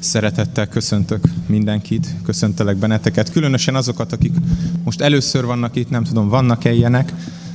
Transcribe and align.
Szeretettel 0.00 0.68
köszöntök 0.68 1.24
mindenkit, 1.46 2.14
köszöntelek 2.22 2.76
benneteket, 2.76 3.30
különösen 3.30 3.74
azokat, 3.74 4.12
akik 4.12 4.32
most 4.84 5.00
először 5.00 5.44
vannak 5.44 5.76
itt, 5.76 5.90
nem 5.90 6.04
tudom, 6.04 6.28
vannak-e 6.28 6.72
ilyenek, 6.72 7.12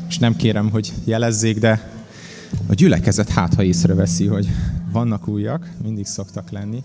és 0.10 0.18
nem 0.18 0.36
kérem, 0.36 0.70
hogy 0.70 0.94
jelezzék, 1.04 1.60
de 1.60 1.92
a 2.68 2.74
gyülekezet 2.74 3.30
hát, 3.30 3.54
ha 3.54 3.64
észreveszi, 3.64 4.26
hogy 4.26 4.48
vannak 4.92 5.28
újak, 5.28 5.70
mindig 5.84 6.06
szoktak 6.06 6.52
lenni. 6.52 6.84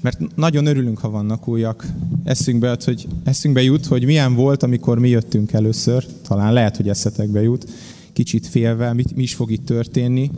Mert 0.00 0.36
nagyon 0.36 0.66
örülünk, 0.66 0.98
ha 0.98 1.10
vannak 1.10 1.48
újak. 1.48 1.86
Eszünkbe, 2.24 2.76
hogy, 2.84 3.08
eszünkbe 3.24 3.62
jut, 3.62 3.86
hogy 3.86 4.04
milyen 4.04 4.34
volt, 4.34 4.62
amikor 4.62 4.98
mi 4.98 5.08
jöttünk 5.08 5.52
először. 5.52 6.06
Talán 6.28 6.52
lehet, 6.52 6.76
hogy 6.76 6.88
eszetekbe 6.88 7.42
jut. 7.42 7.70
Kicsit 8.12 8.46
félve, 8.46 8.92
mi, 8.92 9.04
mi 9.14 9.22
is 9.22 9.34
fog 9.34 9.50
itt 9.50 9.66
történni. 9.66 10.30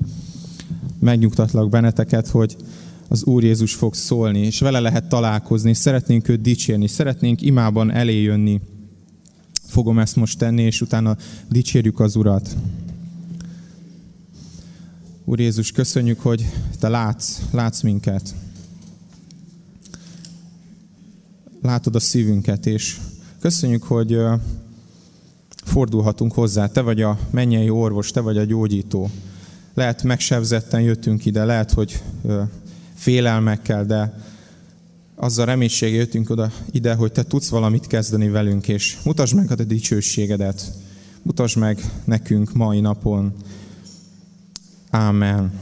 Megnyugtatlak 1.01 1.69
benneteket, 1.69 2.29
hogy 2.29 2.57
az 3.09 3.25
Úr 3.25 3.45
Jézus 3.45 3.75
fog 3.75 3.95
szólni, 3.95 4.39
és 4.39 4.61
vele 4.61 4.81
lehet 4.81 5.09
találkozni, 5.09 5.75
szeretnénk 5.75 6.29
őt 6.29 6.41
dicsérni, 6.41 6.87
szeretnénk 6.87 7.43
imában 7.43 7.91
eléjönni. 7.91 8.61
Fogom 9.67 9.99
ezt 9.99 10.17
most 10.17 10.39
tenni, 10.39 10.63
és 10.63 10.81
utána 10.81 11.17
dicsérjük 11.49 12.01
az 12.01 12.17
Urat. 12.17 12.57
Úr 15.25 15.41
Jézus, 15.41 15.73
köszönjük, 15.73 16.21
hogy 16.21 16.47
Te 16.79 16.89
látsz, 16.89 17.41
látsz 17.51 17.81
minket. 17.81 18.35
Látod 21.63 21.95
a 21.95 22.01
szívünket, 22.01 22.67
és 22.67 22.97
köszönjük, 23.41 23.83
hogy 23.83 24.19
fordulhatunk 25.65 26.33
hozzá. 26.33 26.67
Te 26.67 26.81
vagy 26.81 27.03
a 27.03 27.19
mennyei 27.31 27.71
orvos, 27.71 28.11
Te 28.11 28.21
vagy 28.21 28.37
a 28.37 28.45
gyógyító. 28.45 29.11
Lehet 29.75 30.03
megsebzetten 30.03 30.81
jöttünk 30.81 31.25
ide, 31.25 31.45
lehet, 31.45 31.73
hogy 31.73 32.03
félelmekkel, 32.99 33.85
de 33.85 34.19
azzal 35.15 35.47
reménységgel 35.47 35.99
jöttünk 35.99 36.31
oda, 36.31 36.51
ide, 36.71 36.95
hogy 36.95 37.13
Te 37.13 37.23
tudsz 37.23 37.49
valamit 37.49 37.87
kezdeni 37.87 38.29
velünk, 38.29 38.69
és 38.69 38.99
mutasd 39.05 39.35
meg 39.35 39.51
a 39.51 39.55
Te 39.55 39.65
dicsőségedet. 39.65 40.73
Mutasd 41.23 41.57
meg 41.57 41.91
nekünk 42.05 42.53
mai 42.53 42.81
napon. 42.81 43.33
Ámen. 44.91 45.53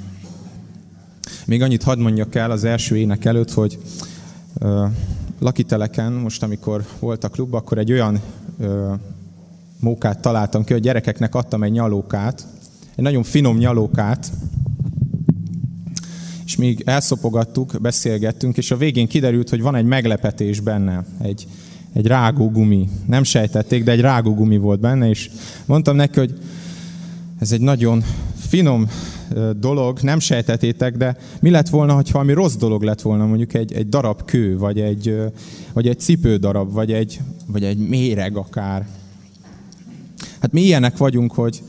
Még 1.47 1.63
annyit 1.63 1.83
hadd 1.83 1.99
mondjak 1.99 2.35
el 2.35 2.51
az 2.51 2.65
első 2.65 2.97
ének 2.97 3.25
előtt, 3.25 3.53
hogy 3.53 3.79
uh, 4.61 4.91
lakiteleken, 5.39 6.13
most 6.13 6.43
amikor 6.43 6.85
volt 6.99 7.25
a 7.25 7.29
klub, 7.29 7.55
akkor 7.55 7.79
egy 7.79 7.93
olyan 7.93 8.21
uh, 8.59 8.93
mókát 9.81 10.21
találtam 10.21 10.65
ki, 10.65 10.73
hogy 10.73 10.83
gyerekeknek 10.83 11.35
adtam 11.35 11.63
egy 11.63 11.73
nyalókát, 11.73 12.47
egy 12.95 13.05
nagyon 13.05 13.23
finom 13.23 13.57
nyalókát, 13.57 14.33
és 16.47 16.57
még 16.57 16.83
elszopogattuk, 16.85 17.75
beszélgettünk, 17.81 18.57
és 18.57 18.71
a 18.71 18.77
végén 18.77 19.07
kiderült, 19.07 19.49
hogy 19.49 19.63
van 19.63 19.75
egy 19.75 19.85
meglepetés 19.85 20.61
benne, 20.61 21.05
egy, 21.23 21.47
egy 21.93 22.07
rágógumi. 22.07 22.89
Nem 23.07 23.23
sejtették, 23.23 23.85
de 23.85 23.91
egy 23.91 24.01
rágógumi 24.01 24.57
volt 24.57 24.81
benne, 24.81 25.09
és 25.09 25.31
mondtam 25.65 25.97
neki, 25.97 26.19
hogy 26.19 26.39
ez 27.39 27.53
egy 27.53 27.61
nagyon 27.61 28.05
finom 28.37 28.89
dolog, 29.57 30.01
nem 30.01 30.19
sejtetétek, 30.19 30.97
de 30.97 31.17
mi 31.41 31.51
lett 31.51 31.69
volna, 31.69 31.93
ha 31.93 32.03
valami 32.13 32.33
rossz 32.33 32.57
dolog 32.57 32.83
lett 32.83 33.01
volna, 33.01 33.27
mondjuk 33.27 33.55
egy, 33.55 33.73
egy 33.73 33.89
darab 33.89 34.25
kő, 34.25 34.59
vagy 34.59 34.81
egy, 34.81 35.17
vagy 35.73 35.89
egy 35.89 36.01
cipődarab, 36.01 36.73
vagy 36.73 36.93
egy, 36.93 37.21
vagy 37.47 37.65
egy 37.65 37.89
méreg 37.89 38.37
akár. 38.37 38.87
Hát 40.41 40.53
mi 40.53 40.61
ilyenek 40.61 40.97
vagyunk, 40.97 41.33
hogy, 41.33 41.63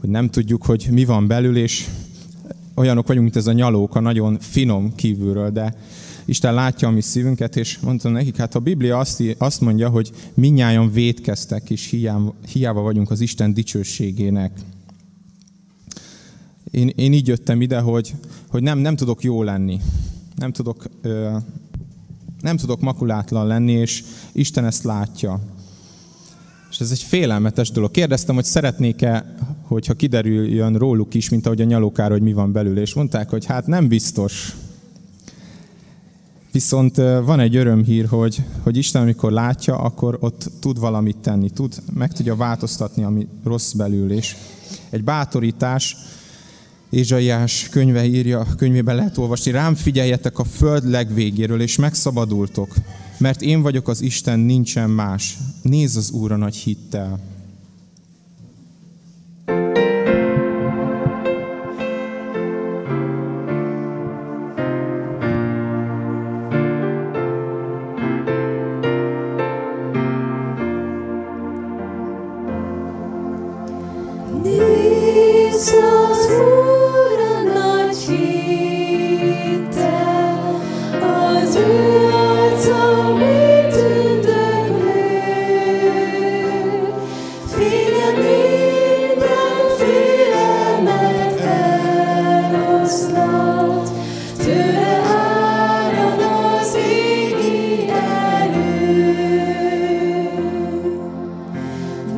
hogy 0.00 0.08
nem 0.08 0.30
tudjuk, 0.30 0.64
hogy 0.64 0.88
mi 0.90 1.04
van 1.04 1.26
belül, 1.26 1.56
és 1.56 1.86
olyanok 2.76 3.06
vagyunk, 3.06 3.24
mint 3.24 3.36
ez 3.36 3.46
a 3.46 3.52
nyalóka, 3.52 4.00
nagyon 4.00 4.38
finom 4.38 4.94
kívülről, 4.94 5.50
de 5.50 5.74
Isten 6.24 6.54
látja 6.54 6.88
a 6.88 6.90
mi 6.90 7.00
szívünket, 7.00 7.56
és 7.56 7.78
mondtam 7.78 8.12
nekik, 8.12 8.36
hát 8.36 8.54
a 8.54 8.58
Biblia 8.58 8.98
azt, 8.98 9.22
azt 9.38 9.60
mondja, 9.60 9.88
hogy 9.88 10.10
minnyáján 10.34 10.92
védkeztek, 10.92 11.70
és 11.70 11.90
hiába, 11.90 12.34
hiába 12.52 12.80
vagyunk 12.80 13.10
az 13.10 13.20
Isten 13.20 13.54
dicsőségének. 13.54 14.60
Én, 16.70 16.88
én 16.96 17.12
így 17.12 17.26
jöttem 17.26 17.60
ide, 17.60 17.80
hogy, 17.80 18.14
hogy 18.48 18.62
nem, 18.62 18.78
nem 18.78 18.96
tudok 18.96 19.22
jó 19.22 19.42
lenni. 19.42 19.80
Nem 20.34 20.52
tudok, 20.52 20.84
ö, 21.02 21.36
nem 22.40 22.56
tudok 22.56 22.80
makulátlan 22.80 23.46
lenni, 23.46 23.72
és 23.72 24.04
Isten 24.32 24.64
ezt 24.64 24.84
látja. 24.84 25.40
És 26.70 26.80
ez 26.80 26.90
egy 26.90 27.02
félelmetes 27.02 27.70
dolog. 27.70 27.90
Kérdeztem, 27.90 28.34
hogy 28.34 28.44
szeretnék-e, 28.44 29.36
hogyha 29.62 29.94
kiderüljön 29.94 30.74
róluk 30.74 31.14
is, 31.14 31.28
mint 31.28 31.46
ahogy 31.46 31.60
a 31.60 31.64
nyalókára, 31.64 32.12
hogy 32.12 32.22
mi 32.22 32.32
van 32.32 32.52
belül. 32.52 32.78
És 32.78 32.94
mondták, 32.94 33.30
hogy 33.30 33.44
hát 33.44 33.66
nem 33.66 33.88
biztos. 33.88 34.56
Viszont 36.52 36.96
van 36.96 37.40
egy 37.40 37.56
örömhír, 37.56 38.06
hogy, 38.06 38.42
hogy 38.62 38.76
Isten, 38.76 39.02
amikor 39.02 39.32
látja, 39.32 39.78
akkor 39.78 40.16
ott 40.20 40.50
tud 40.60 40.78
valamit 40.78 41.16
tenni, 41.16 41.50
tud, 41.50 41.82
meg 41.94 42.12
tudja 42.12 42.36
változtatni, 42.36 43.02
ami 43.02 43.26
rossz 43.44 43.72
belül. 43.72 44.12
És 44.12 44.36
egy 44.90 45.04
bátorítás, 45.04 45.96
Ézsaiás 46.90 47.68
könyve 47.70 48.04
írja, 48.04 48.46
könyvében 48.56 48.96
lehet 48.96 49.18
olvasni, 49.18 49.50
rám 49.50 49.74
figyeljetek 49.74 50.38
a 50.38 50.44
föld 50.44 50.90
legvégéről, 50.90 51.60
és 51.60 51.76
megszabadultok, 51.76 52.74
mert 53.18 53.42
én 53.42 53.62
vagyok 53.62 53.88
az 53.88 54.00
Isten, 54.00 54.38
nincsen 54.38 54.90
más. 54.90 55.36
Nézz 55.62 55.96
az 55.96 56.10
Úr 56.10 56.32
a 56.32 56.36
nagy 56.36 56.56
hittel. 56.56 57.20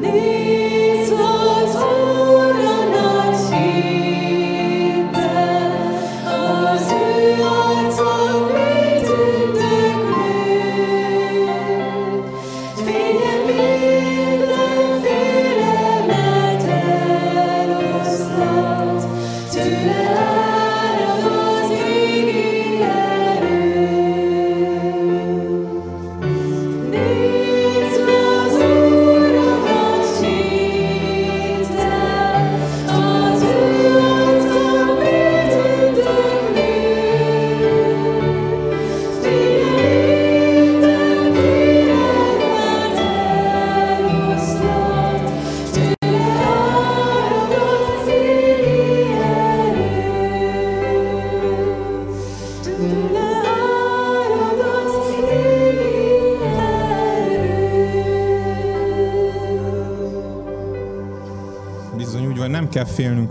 need. 0.01 0.58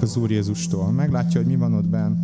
Az 0.08 0.18
Úr 0.18 0.32
Jézustól. 0.32 0.92
Meglátja, 0.92 1.42
hogy 1.42 1.50
mi 1.50 1.56
van 1.56 1.74
ott 1.74 1.88
benn. 1.88 2.16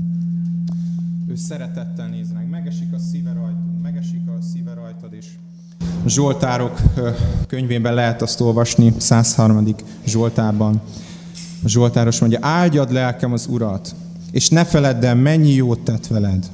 Ő 1.28 1.36
szeretettel 1.36 2.08
néz 2.08 2.32
meg. 2.34 2.50
Megesik 2.50 2.94
a 2.94 3.00
szíve 3.00 3.34
rajtunk, 3.34 3.82
megesik 3.82 4.28
a 4.28 4.42
szíve 4.42 4.74
rajtad 4.74 5.14
is. 5.14 5.40
Zsoltárok 6.06 6.82
könyvében 7.48 7.94
lehet 7.94 8.22
azt 8.22 8.42
olvasni, 8.42 8.94
103. 8.98 9.68
Zsoltárban. 10.06 10.82
A 11.64 11.68
Zsoltáros 11.68 12.20
mondja, 12.20 12.40
áldjad 12.42 12.92
lelkem 12.92 13.34
az 13.34 13.48
Urat, 13.48 13.96
és 14.32 14.50
ne 14.50 14.66
feledd 14.66 15.06
el, 15.06 15.16
mennyi 15.16 15.54
jót 15.54 15.80
tett 15.80 16.08
veled. 16.08 16.50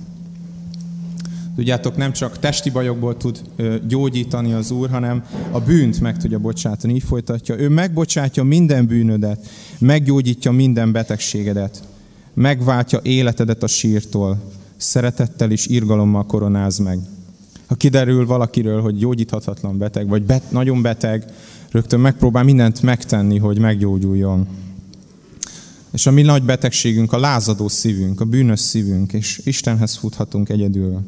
Tudjátok, 1.56 1.98
nem 1.98 2.12
csak 2.12 2.40
testi 2.40 2.70
bajokból 2.70 3.18
tud 3.18 3.42
gyógyítani 3.88 4.54
az 4.54 4.72
Úr, 4.72 4.90
hanem 4.90 5.24
a 5.52 5.60
bűnt 5.60 6.00
meg 6.00 6.18
tudja 6.18 6.40
bocsátani. 6.40 6.94
Így 6.94 7.04
folytatja. 7.04 7.60
Ő 7.60 7.70
megbocsátja 7.70 8.44
minden 8.44 8.86
bűnödet, 8.86 9.48
meggyógyítja 9.80 10.52
minden 10.52 10.92
betegségedet, 10.92 11.84
megváltja 12.34 13.00
életedet 13.04 13.64
a 13.64 13.68
sírtól, 13.68 14.42
szeretettel 14.78 15.52
és 15.52 15.68
irgalommal 15.68 16.26
koronáz 16.26 16.78
meg. 16.78 17.00
Ha 17.68 17.76
kiderül 17.76 18.26
valakiről, 18.26 18.82
hogy 18.82 18.98
gyógyíthatatlan 18.98 19.78
beteg, 19.78 20.08
vagy 20.08 20.24
bet, 20.24 20.52
nagyon 20.52 20.82
beteg, 20.82 21.26
rögtön 21.72 22.00
megpróbál 22.00 22.44
mindent 22.44 22.82
megtenni, 22.82 23.38
hogy 23.38 23.60
meggyógyuljon. 23.60 24.48
És 25.92 26.06
a 26.06 26.12
mi 26.12 26.22
nagy 26.22 26.44
betegségünk 26.44 27.14
a 27.14 27.20
lázadó 27.20 27.68
szívünk, 27.68 28.22
a 28.22 28.26
bűnös 28.26 28.60
szívünk, 28.60 29.14
és 29.14 29.42
Istenhez 29.44 29.96
futhatunk 29.96 30.50
egyedül. 30.50 31.00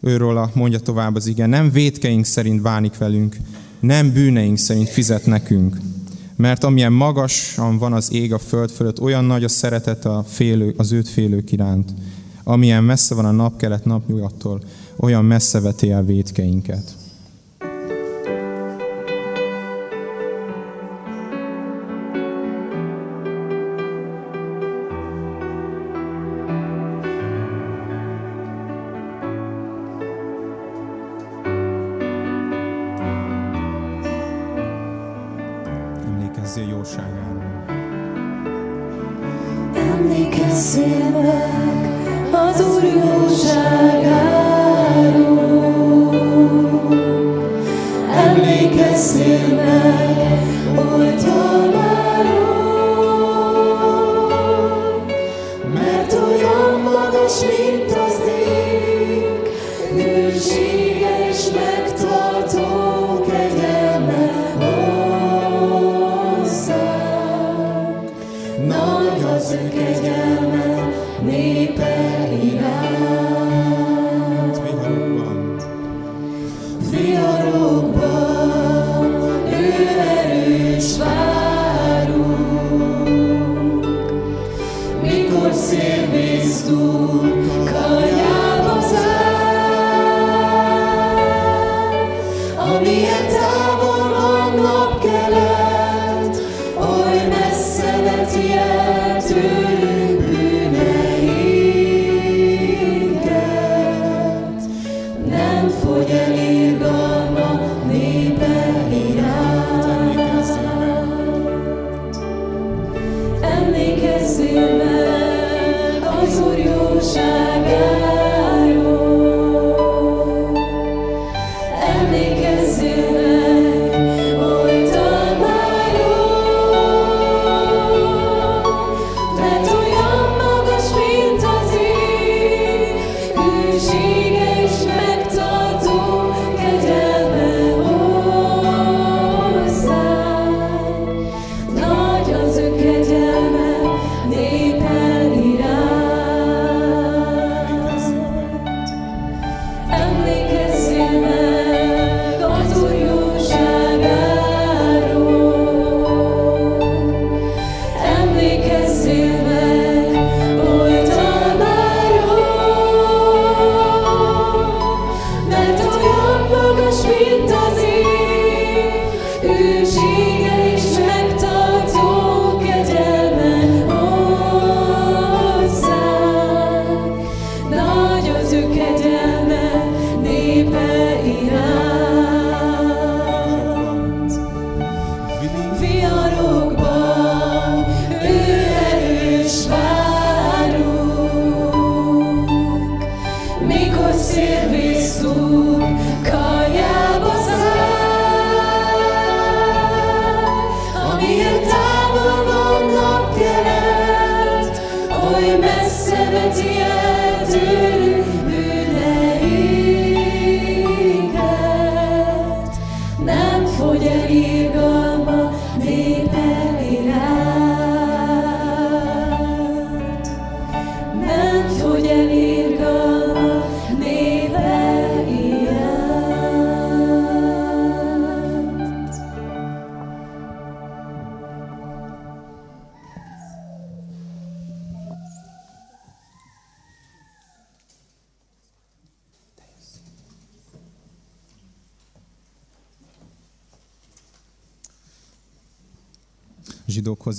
Őről 0.00 0.50
mondja 0.54 0.78
tovább 0.78 1.14
az 1.14 1.26
igen, 1.26 1.48
nem 1.48 1.70
védkeink 1.70 2.24
szerint 2.24 2.62
bánik 2.62 2.98
velünk, 2.98 3.36
nem 3.80 4.12
bűneink 4.12 4.58
szerint 4.58 4.88
fizet 4.88 5.26
nekünk. 5.26 5.76
Mert 6.38 6.64
amilyen 6.64 6.92
magasan 6.92 7.78
van 7.78 7.92
az 7.92 8.12
ég 8.12 8.32
a 8.32 8.38
föld 8.38 8.70
fölött, 8.70 9.00
olyan 9.00 9.24
nagy 9.24 9.44
a 9.44 9.48
szeretet 9.48 10.04
a 10.04 10.24
félő, 10.26 10.74
az 10.76 10.92
őt 10.92 11.08
félők 11.08 11.52
iránt. 11.52 11.90
Amilyen 12.44 12.84
messze 12.84 13.14
van 13.14 13.24
a 13.24 13.30
napkelet 13.30 13.84
napnyugattól, 13.84 14.60
olyan 14.96 15.24
messze 15.24 15.60
veti 15.60 15.90
el 15.90 16.04
védkeinket. 16.04 16.96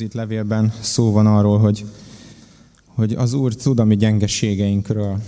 Itt 0.09 0.15
levélben 0.15 0.73
szó 0.81 1.11
van 1.11 1.27
arról, 1.27 1.59
hogy, 1.59 1.85
hogy 2.85 3.13
az 3.13 3.33
Úr 3.33 3.55
tud 3.55 3.79
a 3.79 3.83
mi 3.83 3.95
gyengeségeinkről. 3.95 5.21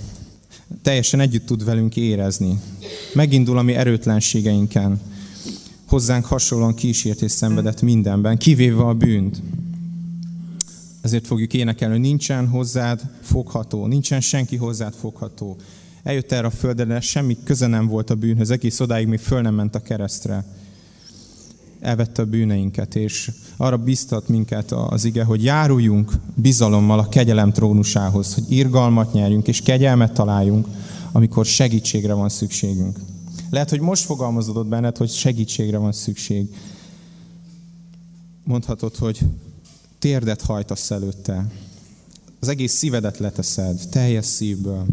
Teljesen 0.81 1.19
együtt 1.19 1.45
tud 1.45 1.65
velünk 1.65 1.95
érezni. 1.95 2.59
Megindul 3.13 3.57
a 3.57 3.61
mi 3.61 3.73
erőtlenségeinken. 3.73 5.01
Hozzánk 5.88 6.25
hasonlóan 6.25 6.75
kísért 6.75 7.21
és 7.21 7.31
szenvedett 7.31 7.81
mindenben, 7.81 8.38
kivéve 8.38 8.83
a 8.83 8.93
bűnt. 8.93 9.41
Ezért 11.01 11.27
fogjuk 11.27 11.53
énekelni, 11.53 11.93
hogy 11.93 12.03
nincsen 12.03 12.47
hozzád 12.47 13.01
fogható, 13.21 13.85
nincsen 13.85 14.21
senki 14.21 14.55
hozzád 14.55 14.93
fogható. 14.93 15.57
Eljött 16.03 16.31
erre 16.31 16.47
a 16.47 16.51
földre, 16.51 16.85
de 16.85 17.00
semmi 17.00 17.38
köze 17.43 17.67
nem 17.67 17.88
volt 17.88 18.09
a 18.09 18.15
bűnhöz, 18.15 18.50
egész 18.50 18.79
odáig 18.79 19.07
még 19.07 19.19
föl 19.19 19.41
nem 19.41 19.55
ment 19.55 19.75
a 19.75 19.81
keresztre. 19.81 20.45
Elvette 21.79 22.21
a 22.21 22.25
bűneinket, 22.25 22.95
és 22.95 23.31
arra 23.61 23.77
biztat 23.77 24.27
minket 24.27 24.71
az 24.71 25.05
ige, 25.05 25.23
hogy 25.23 25.43
járuljunk 25.43 26.11
bizalommal 26.35 26.99
a 26.99 27.09
kegyelem 27.09 27.51
trónusához, 27.51 28.33
hogy 28.33 28.51
irgalmat 28.51 29.13
nyerjünk 29.13 29.47
és 29.47 29.61
kegyelmet 29.61 30.13
találjunk, 30.13 30.67
amikor 31.11 31.45
segítségre 31.45 32.13
van 32.13 32.29
szükségünk. 32.29 32.99
Lehet, 33.49 33.69
hogy 33.69 33.79
most 33.79 34.03
fogalmazódott 34.03 34.67
benned, 34.67 34.97
hogy 34.97 35.09
segítségre 35.09 35.77
van 35.77 35.91
szükség. 35.91 36.55
Mondhatod, 38.43 38.95
hogy 38.95 39.19
térdet 39.99 40.41
hajtasz 40.41 40.91
előtte. 40.91 41.51
Az 42.39 42.47
egész 42.47 42.73
szívedet 42.73 43.17
leteszed, 43.17 43.79
teljes 43.89 44.25
szívből. 44.25 44.85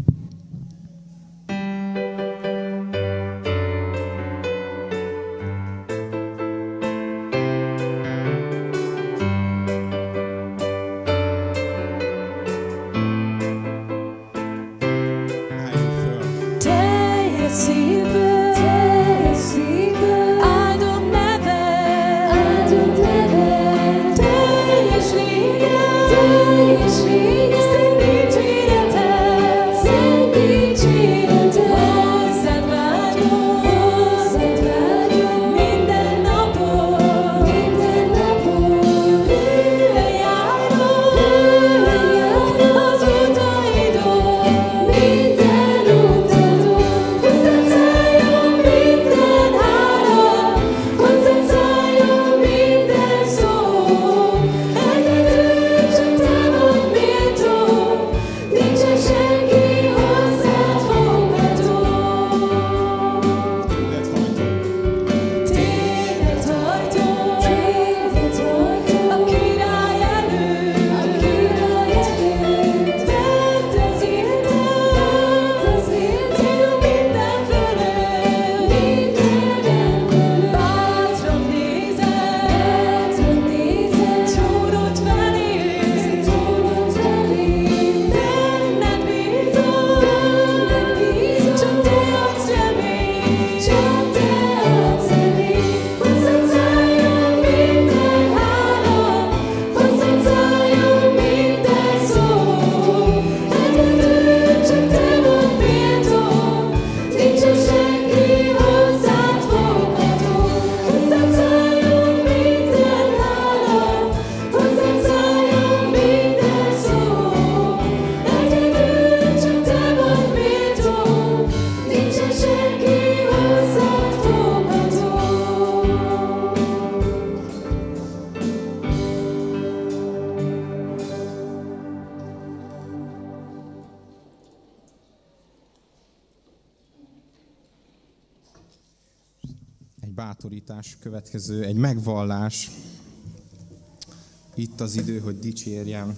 Itt 144.59 144.81
az 144.81 144.95
idő, 144.95 145.19
hogy 145.19 145.39
dicsérjem. 145.39 146.17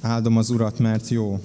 Áldom 0.00 0.36
az 0.36 0.50
Urat, 0.50 0.78
mert 0.78 1.08
jó. 1.08 1.40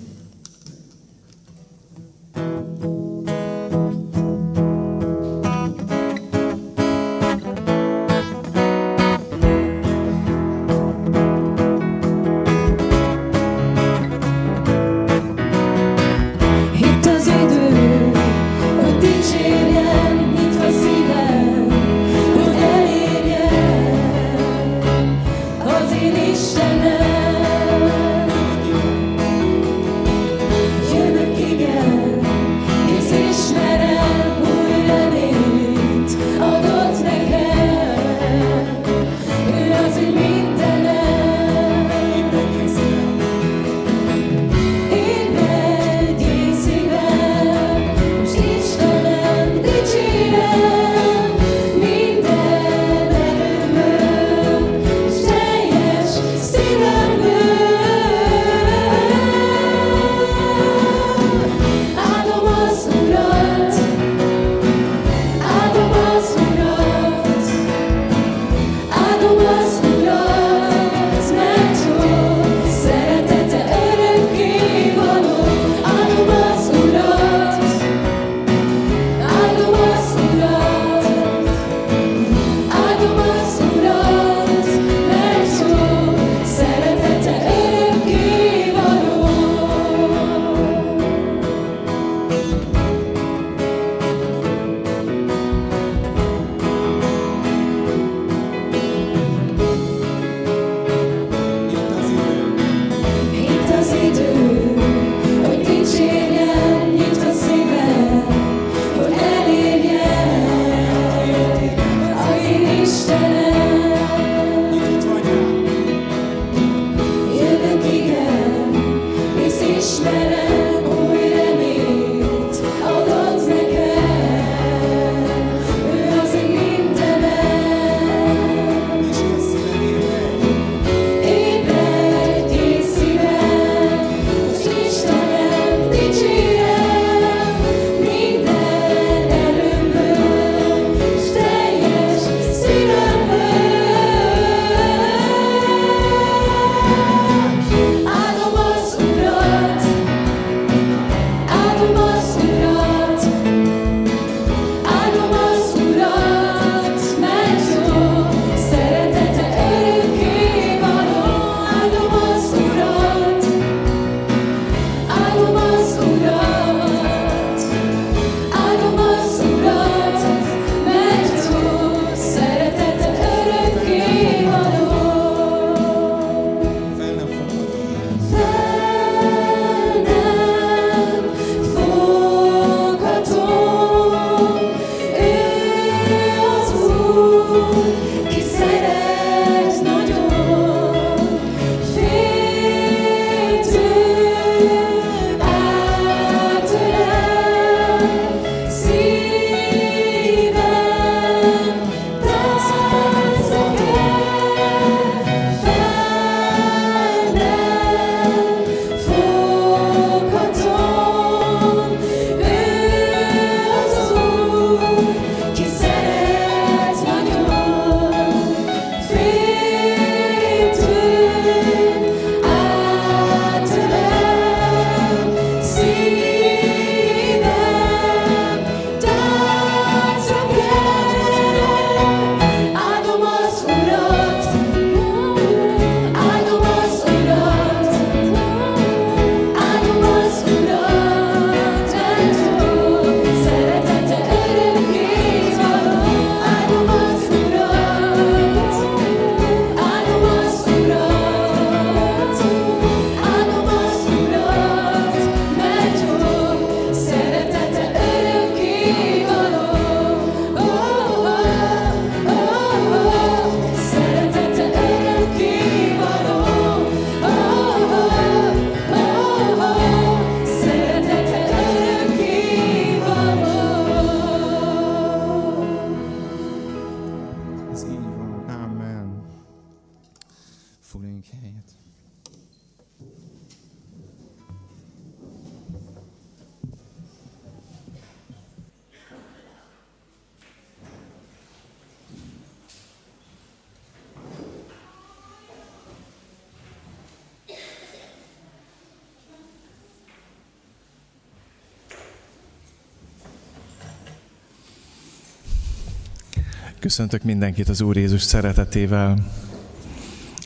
Köszöntök 306.96 307.24
mindenkit 307.24 307.70
az 307.70 307.81
Úr 307.81 307.98
Jézus 307.98 308.22
szeretetével 308.22 309.18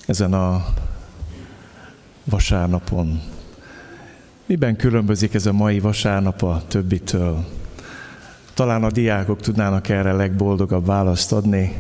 ezen 0.06 0.34
a 0.34 0.66
vasárnapon. 2.24 3.22
Miben 4.46 4.76
különbözik 4.76 5.34
ez 5.34 5.46
a 5.46 5.52
mai 5.52 5.80
vasárnap 5.80 6.44
a 6.44 6.64
többitől? 6.68 7.46
Talán 8.54 8.84
a 8.84 8.92
diákok 8.92 9.42
tudnának 9.42 9.90
erre 9.90 10.12
legboldogabb 10.12 10.86
választ 10.86 11.32
adni, 11.32 11.78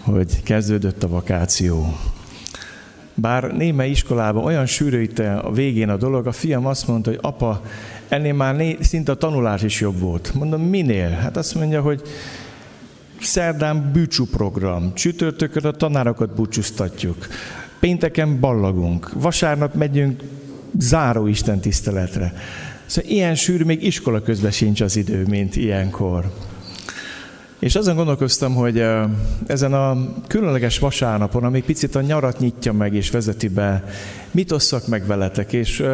hogy 0.00 0.42
kezdődött 0.42 1.02
a 1.02 1.08
vakáció. 1.08 1.96
Bár 3.14 3.56
némely 3.56 3.90
iskolában 3.90 4.44
olyan 4.44 4.66
sűrű 4.66 5.02
itt 5.02 5.18
a 5.18 5.50
végén 5.54 5.88
a 5.88 5.96
dolog, 5.96 6.26
a 6.26 6.32
fiam 6.32 6.66
azt 6.66 6.86
mondta, 6.86 7.10
hogy 7.10 7.18
apa, 7.22 7.62
ennél 8.08 8.34
már 8.34 8.56
né- 8.56 8.82
szinte 8.82 9.12
a 9.12 9.16
tanulás 9.16 9.62
is 9.62 9.80
jobb 9.80 9.98
volt. 9.98 10.34
Mondom, 10.34 10.62
minél? 10.62 11.08
Hát 11.08 11.36
azt 11.36 11.54
mondja, 11.54 11.80
hogy 11.80 12.02
szerdán 13.22 13.90
bűcsú 13.92 14.26
program, 14.26 14.94
csütörtökön 14.94 15.64
a 15.64 15.70
tanárokat 15.70 16.34
búcsúztatjuk, 16.34 17.26
pénteken 17.80 18.40
ballagunk, 18.40 19.10
vasárnap 19.14 19.74
megyünk 19.74 20.22
záró 20.78 21.26
Isten 21.26 21.60
tiszteletre. 21.60 22.32
Szóval 22.86 23.10
ilyen 23.10 23.34
sűrű, 23.34 23.64
még 23.64 23.82
iskola 23.82 24.22
közben 24.22 24.50
sincs 24.50 24.80
az 24.80 24.96
idő, 24.96 25.24
mint 25.28 25.56
ilyenkor. 25.56 26.32
És 27.58 27.74
azon 27.74 27.96
gondolkoztam, 27.96 28.54
hogy 28.54 28.84
ezen 29.46 29.72
a 29.72 29.96
különleges 30.26 30.78
vasárnapon, 30.78 31.44
ami 31.44 31.62
picit 31.62 31.94
a 31.94 32.00
nyarat 32.00 32.38
nyitja 32.38 32.72
meg 32.72 32.94
és 32.94 33.10
vezeti 33.10 33.48
be, 33.48 33.84
mit 34.30 34.52
osszak 34.52 34.86
meg 34.86 35.06
veletek, 35.06 35.52
és 35.52 35.84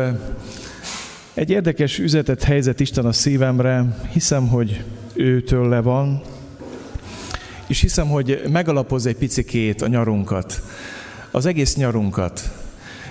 egy 1.35 1.51
érdekes 1.51 1.99
üzetet 1.99 2.43
helyzet 2.43 2.81
Isten 2.81 3.05
a 3.05 3.13
szívemre, 3.13 3.97
hiszem, 4.13 4.49
hogy 4.49 4.85
őtől 5.15 5.69
le 5.69 5.81
van, 5.81 6.23
és 7.67 7.81
hiszem, 7.81 8.09
hogy 8.09 8.43
megalapoz 8.53 9.07
egy 9.07 9.17
picikét 9.17 9.83
a 9.83 9.87
nyarunkat, 9.87 10.63
az 11.31 11.47
egész 11.47 11.77
nyarunkat. 11.77 12.51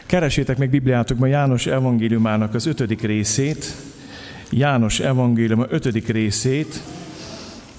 Keresétek 0.05 0.57
meg 0.57 0.69
Bibliátokban 0.69 1.29
János 1.29 1.65
evangéliumának 1.65 2.53
az 2.53 2.65
ötödik 2.65 3.01
részét, 3.01 3.75
János 4.49 4.99
evangélium 4.99 5.65
ötödik 5.69 6.07
részét, 6.07 6.81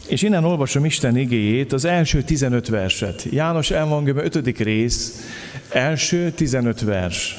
és 0.08 0.22
innen 0.22 0.44
olvasom 0.44 0.84
Isten 0.84 1.16
igéjét, 1.16 1.72
az 1.72 1.84
első 1.84 2.22
15 2.22 2.68
verset. 2.68 3.26
János 3.30 3.70
evangélium 3.70 4.24
ötödik 4.24 4.58
rész, 4.58 5.28
első 5.68 6.30
15 6.30 6.80
vers. 6.80 7.38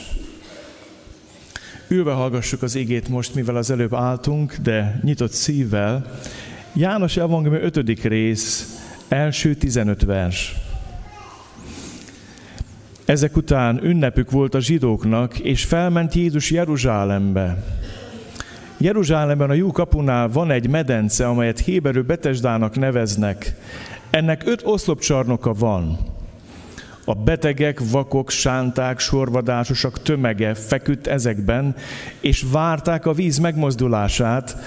Ülve 1.88 2.12
hallgassuk 2.12 2.62
az 2.62 2.76
igét 2.76 3.08
most, 3.08 3.36
mivel 3.36 3.56
az 3.56 3.71
előbb 3.71 3.93
álltunk, 3.93 4.56
de 4.56 5.00
nyitott 5.04 5.32
szívvel. 5.32 6.19
János 6.74 7.17
evangélium 7.17 7.63
ötödik 7.63 8.04
rész, 8.04 8.76
első 9.08 9.54
15 9.54 10.04
vers. 10.04 10.56
Ezek 13.06 13.36
után 13.36 13.84
ünnepük 13.84 14.32
volt 14.32 14.56
a 14.56 14.60
zsidóknak, 14.60 15.39
és 15.39 15.65
felment 15.65 16.13
Jézus 16.13 16.52
Jeruzsálembe. 16.52 17.63
Jeruzsálemben 18.78 19.50
a 19.50 19.54
Jú 19.54 19.72
kapunál 19.72 20.30
van 20.30 20.52
egy 20.52 20.70
medence, 20.70 21.28
amelyet 21.28 21.60
Héberő 21.60 22.04
Betesdának 22.04 22.76
neveznek. 22.76 23.56
Ennek 24.10 24.41
öt 24.46 24.62
oszlopcsarnoka 24.63 25.54
van. 25.54 25.98
A 27.06 27.13
betegek, 27.13 27.89
vakok, 27.89 28.30
sánták, 28.30 29.00
sorvadásosak 29.00 30.02
tömege 30.02 30.54
feküdt 30.54 31.08
ezekben, 31.08 31.76
és 32.20 32.46
várták 32.52 33.06
a 33.06 33.13
víz 33.13 33.38
megmozdulását, 33.38 34.58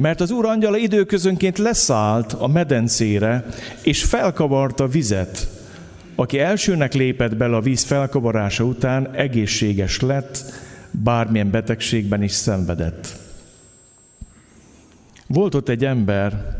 mert 0.00 0.20
az 0.20 0.30
Úr 0.30 0.46
angyala 0.46 0.76
időközönként 0.76 1.58
leszállt 1.58 2.32
a 2.32 2.46
medencére, 2.46 3.46
és 3.82 4.04
felkavarta 4.04 4.86
vizet. 4.86 5.48
Aki 6.14 6.38
elsőnek 6.38 6.94
lépett 6.94 7.36
bele 7.36 7.56
a 7.56 7.60
víz 7.60 7.82
felkavarása 7.82 8.64
után, 8.64 9.10
egészséges 9.14 10.00
lett, 10.00 10.44
bármilyen 10.90 11.50
betegségben 11.50 12.22
is 12.22 12.32
szenvedett. 12.32 13.18
Volt 15.26 15.54
ott 15.54 15.68
egy 15.68 15.84
ember, 15.84 16.58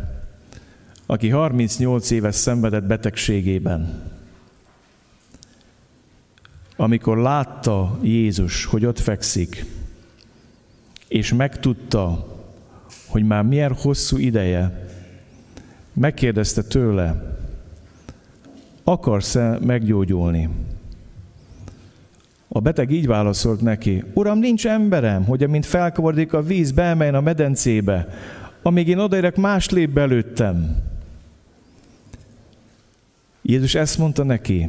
aki 1.06 1.28
38 1.28 2.10
éves 2.10 2.34
szenvedett 2.34 2.84
betegségében. 2.84 4.02
Amikor 6.76 7.18
látta 7.18 7.98
Jézus, 8.02 8.64
hogy 8.64 8.86
ott 8.86 8.98
fekszik, 8.98 9.64
és 11.08 11.32
megtudta, 11.32 12.29
hogy 13.10 13.22
már 13.22 13.42
milyen 13.42 13.74
hosszú 13.74 14.16
ideje, 14.16 14.88
megkérdezte 15.92 16.62
tőle, 16.62 17.36
akarsz-e 18.84 19.58
meggyógyulni? 19.60 20.48
A 22.48 22.60
beteg 22.60 22.90
így 22.90 23.06
válaszolt 23.06 23.60
neki, 23.60 24.04
Uram, 24.14 24.38
nincs 24.38 24.66
emberem, 24.66 25.24
hogy 25.24 25.42
amint 25.42 25.66
felkavarodik 25.66 26.32
a 26.32 26.42
víz, 26.42 26.72
beemeljen 26.72 27.14
a 27.14 27.20
medencébe, 27.20 28.08
amíg 28.62 28.88
én 28.88 28.98
odaérek, 28.98 29.36
más 29.36 29.70
lép 29.70 29.90
belőttem. 29.90 30.76
Jézus 33.42 33.74
ezt 33.74 33.98
mondta 33.98 34.24
neki, 34.24 34.68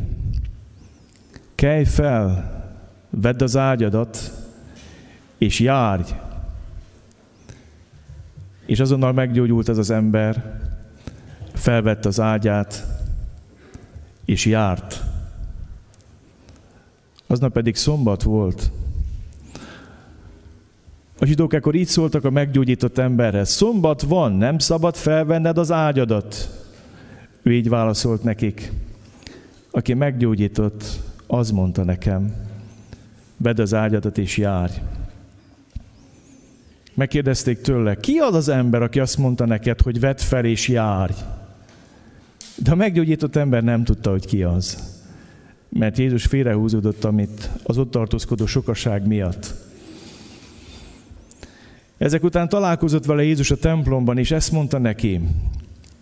kelj 1.56 1.84
fel, 1.84 2.52
vedd 3.10 3.44
az 3.44 3.58
ágyadat, 3.58 4.32
és 5.38 5.60
járj. 5.60 6.04
És 8.72 8.80
azonnal 8.80 9.12
meggyógyult 9.12 9.70
ez 9.70 9.78
az 9.78 9.90
ember, 9.90 10.60
felvette 11.54 12.08
az 12.08 12.20
ágyát, 12.20 12.86
és 14.26 14.46
járt. 14.46 15.02
Aznap 17.28 17.52
pedig 17.52 17.76
szombat 17.76 18.24
volt. 18.24 18.72
A 21.20 21.26
zsidók 21.26 21.54
ekkor 21.54 21.76
így 21.76 21.88
szóltak 21.88 22.24
a 22.24 22.30
meggyógyított 22.30 22.98
emberhez. 22.98 23.50
Szombat 23.50 24.02
van, 24.02 24.32
nem 24.32 24.58
szabad 24.58 24.96
felvenned 24.96 25.58
az 25.58 25.72
ágyadat. 25.72 26.50
Ő 27.42 27.54
így 27.54 27.70
válaszolt 27.70 28.24
nekik. 28.24 28.72
Aki 29.72 29.94
meggyógyított, 29.94 30.84
az 31.28 31.52
mondta 31.52 31.84
nekem, 31.84 32.36
vedd 33.38 33.62
az 33.62 33.74
ágyadat 33.74 34.18
és 34.18 34.38
járj. 34.38 34.74
Megkérdezték 36.94 37.62
tőle, 37.62 37.96
ki 37.96 38.18
az 38.18 38.36
az 38.36 38.50
ember, 38.50 38.82
aki 38.82 39.00
azt 39.00 39.18
mondta 39.18 39.46
neked, 39.46 39.82
hogy 39.82 40.00
vedd 40.00 40.18
fel 40.18 40.46
és 40.46 40.68
járj? 40.68 41.14
De 42.56 42.72
a 42.72 42.76
meggyógyított 42.76 43.36
ember 43.36 43.64
nem 43.64 43.84
tudta, 43.84 44.10
hogy 44.10 44.26
ki 44.26 44.44
az. 44.44 44.90
Mert 45.70 45.98
Jézus 45.98 46.26
félrehúzódott, 46.26 47.04
amit 47.04 47.50
az 47.64 47.78
ott 47.78 47.92
tartózkodó 47.92 48.46
sokaság 48.46 49.08
miatt. 49.08 49.54
Ezek 51.98 52.24
után 52.24 52.50
találkozott 52.50 53.06
vele 53.06 53.24
Jézus 53.24 53.52
a 53.52 53.58
templomban, 53.58 54.18
és 54.18 54.32
ezt 54.32 54.52
mondta 54.52 54.78
neki, 54.78 55.22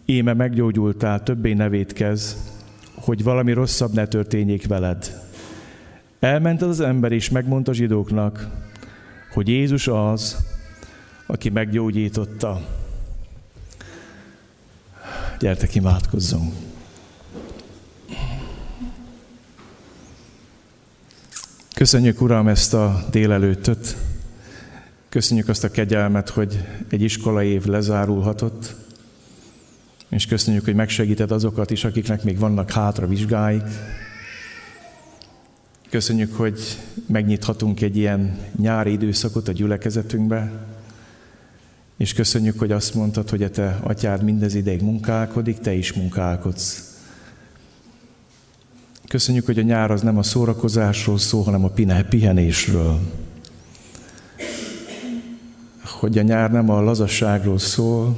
éme 0.06 0.34
meggyógyultál, 0.34 1.24
többé 1.24 1.54
ne 1.54 1.70
védkezz, 1.70 2.34
hogy 2.94 3.24
valami 3.24 3.54
rosszabb 3.54 3.94
ne 3.94 4.06
történjék 4.06 4.68
veled. 4.68 5.12
Elment 6.20 6.62
az 6.62 6.80
ember, 6.80 7.12
és 7.12 7.30
megmondta 7.30 7.72
a 7.72 7.74
zsidóknak, 7.74 8.48
hogy 9.34 9.48
Jézus 9.48 9.88
az, 9.88 10.38
aki 11.32 11.50
meggyógyította. 11.50 12.62
Gyertek, 15.40 15.76
imádkozzunk! 15.76 16.54
Köszönjük, 21.74 22.22
Uram, 22.22 22.48
ezt 22.48 22.74
a 22.74 23.06
délelőttöt. 23.12 23.96
Köszönjük 25.10 25.48
azt 25.48 25.64
a 25.64 25.72
kegyelmet, 25.72 26.30
hogy 26.30 26.66
egy 26.88 27.02
iskolai 27.02 27.48
év 27.48 27.66
lezárulhatott, 27.66 28.76
és 30.10 30.26
köszönjük, 30.26 30.66
hogy 30.66 30.76
megsegíted 30.76 31.32
azokat 31.32 31.72
is, 31.72 31.84
akiknek 31.84 32.24
még 32.24 32.40
vannak 32.40 32.72
hátra 32.72 33.08
vizsgáik. 33.08 33.68
Köszönjük, 35.90 36.36
hogy 36.36 36.60
megnyithatunk 37.08 37.82
egy 37.82 37.98
ilyen 37.98 38.38
nyári 38.56 38.92
időszakot 38.92 39.48
a 39.48 39.52
gyülekezetünkbe, 39.52 40.69
és 42.00 42.14
köszönjük, 42.14 42.60
hogy 42.60 42.72
azt 42.72 42.94
mondtad, 42.94 43.30
hogy 43.30 43.44
a 43.44 43.50
te 43.50 43.80
atyád 43.84 44.24
mindez 44.24 44.56
ideig 44.56 44.82
munkálkodik, 44.82 45.60
te 45.60 45.74
is 45.74 45.94
munkálkodsz. 45.94 46.98
Köszönjük, 49.08 49.46
hogy 49.46 49.60
a 49.60 49.62
nyár 49.62 49.92
az 49.92 50.02
nem 50.02 50.18
a 50.18 50.24
szórakozásról 50.24 51.18
szól, 51.18 51.44
hanem 51.44 51.64
a 51.64 51.72
pihenésről 52.10 53.00
hogy 56.00 56.18
a 56.18 56.22
nyár 56.22 56.52
nem 56.52 56.70
a 56.70 56.82
lazasságról 56.82 57.58
szól, 57.58 58.18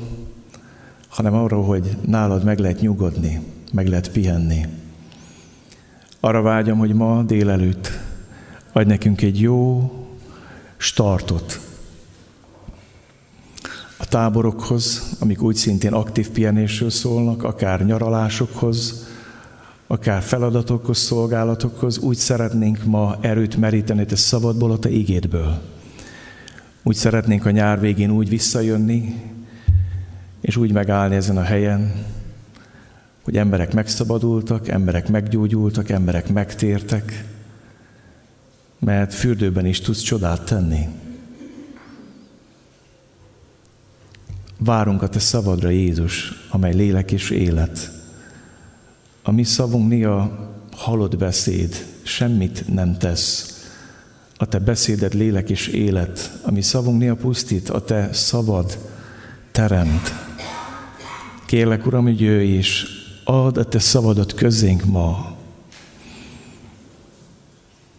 hanem 1.07 1.33
arról, 1.33 1.63
hogy 1.63 1.97
nálad 2.05 2.43
meg 2.43 2.59
lehet 2.59 2.81
nyugodni, 2.81 3.41
meg 3.71 3.87
lehet 3.87 4.11
pihenni. 4.11 4.67
Arra 6.19 6.41
vágyom, 6.41 6.77
hogy 6.77 6.93
ma 6.93 7.23
délelőtt 7.23 7.91
adj 8.71 8.87
nekünk 8.87 9.21
egy 9.21 9.39
jó 9.39 9.91
startot. 10.77 11.70
Táborokhoz, 14.11 15.15
amik 15.19 15.41
úgy 15.41 15.55
szintén 15.55 15.93
aktív 15.93 16.29
pihenésről 16.29 16.89
szólnak, 16.89 17.43
akár 17.43 17.85
nyaralásokhoz, 17.85 19.07
akár 19.87 20.21
feladatokhoz, 20.21 20.97
szolgálatokhoz, 20.97 21.97
úgy 21.97 22.17
szeretnénk 22.17 22.83
ma 22.83 23.17
erőt 23.21 23.57
meríteni 23.57 24.05
te 24.05 24.15
szabadból, 24.15 24.71
a 24.71 24.77
te 24.77 24.89
ígédből. 24.89 25.61
Úgy 26.83 26.95
szeretnénk 26.95 27.45
a 27.45 27.51
nyár 27.51 27.79
végén 27.79 28.11
úgy 28.11 28.29
visszajönni, 28.29 29.21
és 30.41 30.57
úgy 30.57 30.71
megállni 30.71 31.15
ezen 31.15 31.37
a 31.37 31.43
helyen, 31.43 32.05
hogy 33.21 33.37
emberek 33.37 33.73
megszabadultak, 33.73 34.67
emberek 34.67 35.09
meggyógyultak, 35.09 35.89
emberek 35.89 36.33
megtértek, 36.33 37.25
mert 38.79 39.13
fürdőben 39.13 39.65
is 39.65 39.81
tudsz 39.81 40.01
csodát 40.01 40.45
tenni. 40.45 40.87
Várunk 44.63 45.01
a 45.01 45.07
Te 45.07 45.19
szavadra, 45.19 45.69
Jézus, 45.69 46.33
amely 46.49 46.73
lélek 46.73 47.11
és 47.11 47.29
élet. 47.29 47.91
A 49.23 49.31
mi 49.31 49.43
szavunk 49.43 49.89
néha 49.89 50.49
halott 50.71 51.17
beszéd, 51.17 51.85
semmit 52.03 52.73
nem 52.73 52.97
tesz. 52.97 53.59
A 54.37 54.45
Te 54.45 54.59
beszéded 54.59 55.13
lélek 55.13 55.49
és 55.49 55.67
élet. 55.67 56.39
A 56.41 56.51
mi 56.51 56.61
szavunk 56.61 56.99
néha 56.99 57.15
pusztít, 57.15 57.69
a 57.69 57.83
Te 57.83 58.13
szavad 58.13 58.77
teremt. 59.51 60.13
Kérlek, 61.45 61.85
Uram, 61.85 62.03
hogy 62.03 62.21
jöjj 62.21 62.51
és 62.51 62.85
add 63.23 63.59
a 63.59 63.63
Te 63.63 63.79
szavadat 63.79 64.33
közénk 64.33 64.85
ma, 64.85 65.35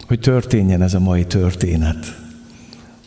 hogy 0.07 0.21
történjen 0.21 0.83
ez 0.83 0.95
a 0.95 1.01
mai 1.01 1.27
történet. 1.27 2.22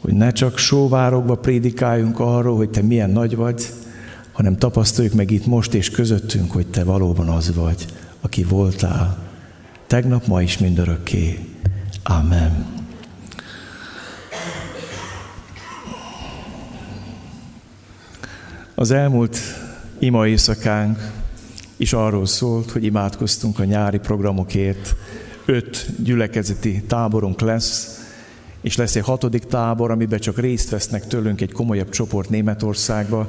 Hogy 0.06 0.14
ne 0.14 0.32
csak 0.32 0.58
sóvárokba 0.58 1.36
prédikáljunk 1.36 2.20
arról, 2.20 2.56
hogy 2.56 2.70
Te 2.70 2.82
milyen 2.82 3.10
nagy 3.10 3.36
vagy, 3.36 3.70
hanem 4.32 4.58
tapasztaljuk 4.58 5.14
meg 5.14 5.32
itt 5.32 5.46
most 5.46 5.74
és 5.74 5.90
közöttünk, 5.90 6.52
hogy 6.52 6.68
Te 6.68 6.84
valóban 6.84 7.30
az 7.30 7.56
vagy, 7.56 7.86
aki 8.22 8.44
voltál, 8.44 9.18
tegnap, 9.88 10.28
ma 10.28 10.42
is 10.42 10.58
mindörökké. 10.58 11.40
Amen. 12.04 12.66
Az 18.76 18.92
elmúlt 18.92 19.38
ima 20.00 20.28
éjszakánk 20.28 21.12
is 21.78 21.94
arról 21.94 22.26
szólt, 22.26 22.72
hogy 22.72 22.84
imádkoztunk 22.84 23.60
a 23.60 23.64
nyári 23.64 24.00
programokért. 24.00 24.96
Öt 25.46 26.04
gyülekezeti 26.04 26.84
táborunk 26.88 27.42
lesz, 27.42 28.05
és 28.66 28.76
lesz 28.76 28.96
egy 28.96 29.04
hatodik 29.04 29.44
tábor, 29.44 29.92
amiben 29.92 30.20
csak 30.20 30.40
részt 30.40 30.70
vesznek 30.70 31.08
tőlünk 31.08 31.42
egy 31.42 31.52
komolyabb 31.52 31.90
csoport 31.90 32.30
Németországba, 32.30 33.28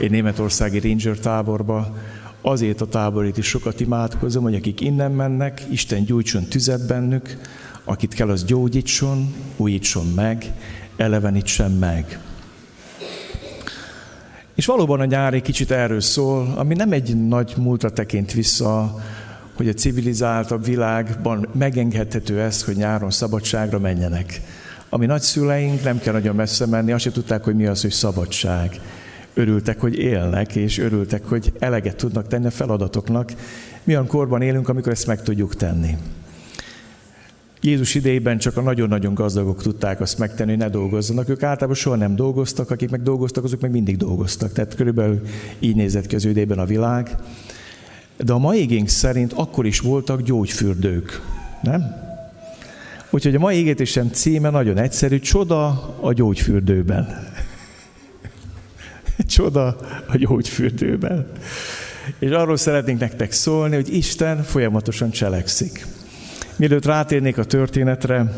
egy 0.00 0.10
németországi 0.10 0.78
ranger 0.78 1.18
táborba. 1.18 1.96
Azért 2.40 2.80
a 2.80 2.86
táborét 2.86 3.38
is 3.38 3.46
sokat 3.46 3.80
imádkozom, 3.80 4.42
hogy 4.42 4.54
akik 4.54 4.80
innen 4.80 5.10
mennek, 5.10 5.62
Isten 5.70 6.04
gyújtson 6.04 6.44
tüzet 6.44 6.86
bennük, 6.86 7.38
akit 7.84 8.14
kell, 8.14 8.30
az 8.30 8.44
gyógyítson, 8.44 9.34
újítson 9.56 10.06
meg, 10.06 10.52
elevenítsen 10.96 11.70
meg. 11.70 12.18
És 14.54 14.66
valóban 14.66 15.00
a 15.00 15.04
nyár 15.04 15.34
egy 15.34 15.42
kicsit 15.42 15.70
erről 15.70 16.00
szól, 16.00 16.52
ami 16.56 16.74
nem 16.74 16.92
egy 16.92 17.26
nagy 17.26 17.54
múltra 17.56 17.90
tekint 17.90 18.32
vissza, 18.32 19.00
hogy 19.56 19.68
a 19.68 19.72
civilizáltabb 19.72 20.64
világban 20.64 21.48
megengedhető 21.52 22.40
ez, 22.40 22.64
hogy 22.64 22.76
nyáron 22.76 23.10
szabadságra 23.10 23.78
menjenek. 23.78 24.40
Ami 24.94 25.06
nagyszüleink 25.06 25.82
nem 25.82 25.98
kell 25.98 26.12
nagyon 26.12 26.34
messze 26.34 26.66
menni, 26.66 26.92
azt 26.92 27.04
se 27.04 27.10
tudták, 27.10 27.44
hogy 27.44 27.56
mi 27.56 27.66
az, 27.66 27.80
hogy 27.80 27.90
szabadság. 27.90 28.80
Örültek, 29.34 29.80
hogy 29.80 29.98
élnek, 29.98 30.56
és 30.56 30.78
örültek, 30.78 31.24
hogy 31.24 31.52
eleget 31.58 31.96
tudnak 31.96 32.28
tenni 32.28 32.46
a 32.46 32.50
feladatoknak. 32.50 33.32
Mi 33.84 33.92
olyan 33.92 34.06
korban 34.06 34.42
élünk, 34.42 34.68
amikor 34.68 34.92
ezt 34.92 35.06
meg 35.06 35.22
tudjuk 35.22 35.56
tenni. 35.56 35.96
Jézus 37.60 37.94
idejében 37.94 38.38
csak 38.38 38.56
a 38.56 38.60
nagyon-nagyon 38.60 39.14
gazdagok 39.14 39.62
tudták 39.62 40.00
azt 40.00 40.18
megtenni, 40.18 40.50
hogy 40.50 40.60
ne 40.60 40.68
dolgozzanak. 40.68 41.28
Ők 41.28 41.42
általában 41.42 41.76
soha 41.76 41.96
nem 41.96 42.16
dolgoztak, 42.16 42.70
akik 42.70 42.90
meg 42.90 43.02
dolgoztak, 43.02 43.44
azok 43.44 43.60
meg 43.60 43.70
mindig 43.70 43.96
dolgoztak. 43.96 44.52
Tehát 44.52 44.74
körülbelül 44.74 45.22
így 45.58 45.76
nézett 45.76 46.06
ki 46.06 46.14
az 46.14 46.24
idejében 46.24 46.58
a 46.58 46.64
világ. 46.64 47.16
De 48.16 48.32
a 48.32 48.38
mai 48.38 48.60
igénk 48.60 48.88
szerint 48.88 49.32
akkor 49.32 49.66
is 49.66 49.80
voltak 49.80 50.22
gyógyfürdők. 50.22 51.20
Nem? 51.62 52.10
Úgyhogy 53.14 53.34
a 53.34 53.38
mai 53.38 53.56
égétésem 53.56 54.08
címe 54.08 54.50
nagyon 54.50 54.78
egyszerű, 54.78 55.18
Csoda 55.18 55.96
a 56.00 56.12
gyógyfürdőben. 56.12 57.32
Csoda 59.26 59.66
a 60.06 60.16
gyógyfürdőben. 60.16 61.32
És 62.18 62.30
arról 62.30 62.56
szeretnénk 62.56 63.00
nektek 63.00 63.32
szólni, 63.32 63.74
hogy 63.74 63.94
Isten 63.94 64.42
folyamatosan 64.42 65.10
cselekszik. 65.10 65.86
Mielőtt 66.56 66.84
rátérnék 66.84 67.38
a 67.38 67.44
történetre, 67.44 68.36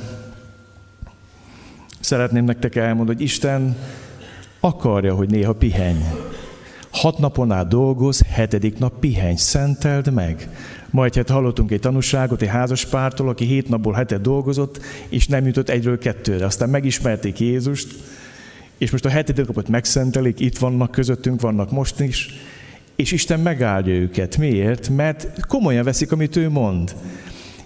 szeretném 2.00 2.44
nektek 2.44 2.76
elmondani, 2.76 3.16
hogy 3.16 3.26
Isten 3.26 3.76
akarja, 4.60 5.14
hogy 5.14 5.30
néha 5.30 5.52
pihenj. 5.52 6.02
Hat 6.94 7.18
napon 7.18 7.52
át 7.52 7.68
dolgoz, 7.68 8.22
hetedik 8.28 8.78
nap 8.78 8.98
pihenj, 8.98 9.36
szenteld 9.36 10.12
meg. 10.12 10.48
Majd 10.90 11.14
hát 11.14 11.28
hallottunk 11.28 11.70
egy 11.70 11.80
tanúságot 11.80 12.42
egy 12.42 12.48
házaspártól, 12.48 13.28
aki 13.28 13.44
hét 13.44 13.68
napból 13.68 13.92
hetet 13.92 14.20
dolgozott, 14.20 14.80
és 15.08 15.26
nem 15.26 15.46
jutott 15.46 15.68
egyről 15.68 15.98
kettőre. 15.98 16.44
Aztán 16.44 16.68
megismerték 16.68 17.40
Jézust, 17.40 17.94
és 18.78 18.90
most 18.90 19.04
a 19.04 19.08
hetedik 19.08 19.46
napot 19.46 19.68
megszentelik, 19.68 20.40
itt 20.40 20.58
vannak, 20.58 20.90
közöttünk 20.90 21.40
vannak 21.40 21.70
most 21.70 22.00
is, 22.00 22.28
és 22.96 23.12
Isten 23.12 23.40
megáldja 23.40 23.94
őket. 23.94 24.36
Miért? 24.36 24.88
Mert 24.88 25.46
komolyan 25.46 25.84
veszik, 25.84 26.12
amit 26.12 26.36
ő 26.36 26.50
mond. 26.50 26.94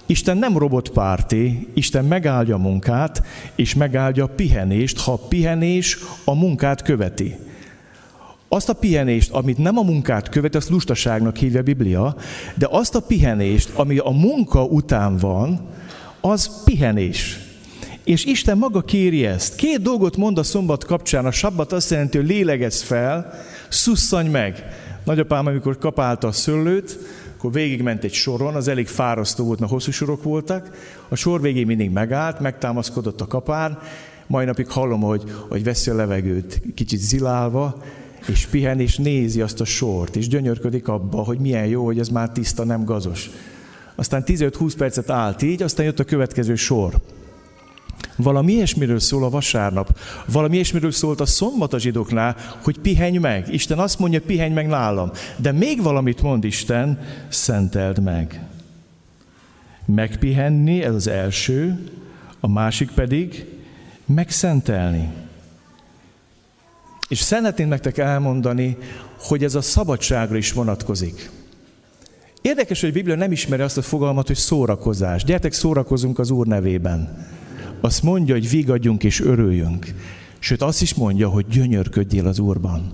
Isten 0.06 0.36
nem 0.36 0.58
robotpárti, 0.58 1.68
Isten 1.74 2.04
megáldja 2.04 2.54
a 2.54 2.58
munkát, 2.58 3.22
és 3.54 3.74
megáldja 3.74 4.24
a 4.24 4.28
pihenést, 4.36 4.98
ha 4.98 5.12
a 5.12 5.26
pihenés 5.28 5.98
a 6.24 6.34
munkát 6.34 6.82
követi. 6.82 7.34
Azt 8.48 8.68
a 8.68 8.72
pihenést, 8.72 9.30
amit 9.30 9.58
nem 9.58 9.78
a 9.78 9.82
munkát 9.82 10.28
követ, 10.28 10.54
azt 10.54 10.70
lustaságnak 10.70 11.36
hívja 11.36 11.60
a 11.60 11.62
Biblia, 11.62 12.16
de 12.54 12.66
azt 12.70 12.94
a 12.94 13.00
pihenést, 13.00 13.70
ami 13.74 13.98
a 13.98 14.10
munka 14.10 14.64
után 14.64 15.16
van, 15.16 15.60
az 16.20 16.64
pihenés. 16.64 17.38
És 18.04 18.24
Isten 18.24 18.58
maga 18.58 18.82
kéri 18.82 19.26
ezt. 19.26 19.54
Két 19.54 19.82
dolgot 19.82 20.16
mond 20.16 20.38
a 20.38 20.42
szombat 20.42 20.84
kapcsán. 20.84 21.26
A 21.26 21.30
sabbat 21.30 21.72
azt 21.72 21.90
jelenti, 21.90 22.16
hogy 22.16 22.26
lélegezz 22.26 22.82
fel, 22.82 23.32
szusszanj 23.68 24.28
meg. 24.28 24.64
Nagyapám, 25.04 25.46
amikor 25.46 25.78
kapálta 25.78 26.26
a 26.26 26.32
szőlőt, 26.32 26.98
akkor 27.36 27.52
végigment 27.52 28.04
egy 28.04 28.12
soron, 28.12 28.54
az 28.54 28.68
elég 28.68 28.86
fárasztó 28.86 29.44
volt, 29.44 29.58
mert 29.58 29.72
hosszú 29.72 29.90
sorok 29.90 30.22
voltak. 30.22 30.70
A 31.08 31.14
sor 31.14 31.40
végén 31.40 31.66
mindig 31.66 31.90
megállt, 31.90 32.40
megtámaszkodott 32.40 33.20
a 33.20 33.26
kapár, 33.26 33.78
mai 34.26 34.44
napig 34.44 34.70
hallom, 34.70 35.00
hogy, 35.00 35.22
hogy 35.48 35.64
veszi 35.64 35.90
a 35.90 35.94
levegőt, 35.94 36.60
kicsit 36.74 37.00
zilálva, 37.00 37.82
és 38.26 38.46
pihen, 38.46 38.80
és 38.80 38.96
nézi 38.96 39.40
azt 39.40 39.60
a 39.60 39.64
sort, 39.64 40.16
és 40.16 40.28
gyönyörködik 40.28 40.88
abba, 40.88 41.22
hogy 41.22 41.38
milyen 41.38 41.66
jó, 41.66 41.84
hogy 41.84 41.98
ez 41.98 42.08
már 42.08 42.30
tiszta, 42.30 42.64
nem 42.64 42.84
gazos. 42.84 43.30
Aztán 43.94 44.22
15-20 44.26 44.72
percet 44.78 45.10
állt 45.10 45.42
így, 45.42 45.62
aztán 45.62 45.86
jött 45.86 46.00
a 46.00 46.04
következő 46.04 46.54
sor. 46.54 46.94
Valami 48.16 48.52
ilyesmiről 48.52 48.98
szól 48.98 49.24
a 49.24 49.30
vasárnap. 49.30 49.98
Valami 50.26 50.54
ilyesmiről 50.54 50.90
szólt 50.90 51.20
a 51.20 51.26
szombat 51.26 51.72
a 51.72 51.78
zsidóknál, 51.78 52.36
hogy 52.62 52.78
pihenj 52.78 53.18
meg. 53.18 53.52
Isten 53.52 53.78
azt 53.78 53.98
mondja, 53.98 54.20
pihenj 54.20 54.54
meg 54.54 54.66
nálam. 54.66 55.10
De 55.36 55.52
még 55.52 55.82
valamit 55.82 56.22
mond 56.22 56.44
Isten, 56.44 57.00
szenteld 57.28 58.02
meg. 58.02 58.46
Megpihenni, 59.84 60.82
ez 60.82 60.94
az 60.94 61.06
első, 61.06 61.90
a 62.40 62.48
másik 62.48 62.90
pedig 62.90 63.44
megszentelni. 64.06 65.08
És 67.08 67.18
szeretném 67.18 67.68
nektek 67.68 67.98
elmondani, 67.98 68.76
hogy 69.18 69.44
ez 69.44 69.54
a 69.54 69.60
szabadságra 69.60 70.36
is 70.36 70.52
vonatkozik. 70.52 71.30
Érdekes, 72.42 72.80
hogy 72.80 72.90
a 72.90 72.92
Biblia 72.92 73.14
nem 73.14 73.32
ismeri 73.32 73.62
azt 73.62 73.78
a 73.78 73.82
fogalmat, 73.82 74.26
hogy 74.26 74.36
szórakozás. 74.36 75.24
Gyertek, 75.24 75.52
szórakozunk 75.52 76.18
az 76.18 76.30
Úr 76.30 76.46
nevében. 76.46 77.26
Azt 77.80 78.02
mondja, 78.02 78.34
hogy 78.34 78.50
vigadjunk 78.50 79.04
és 79.04 79.20
örüljünk. 79.20 79.94
Sőt, 80.38 80.62
azt 80.62 80.82
is 80.82 80.94
mondja, 80.94 81.28
hogy 81.28 81.46
gyönyörködjél 81.46 82.26
az 82.26 82.38
Úrban. 82.38 82.92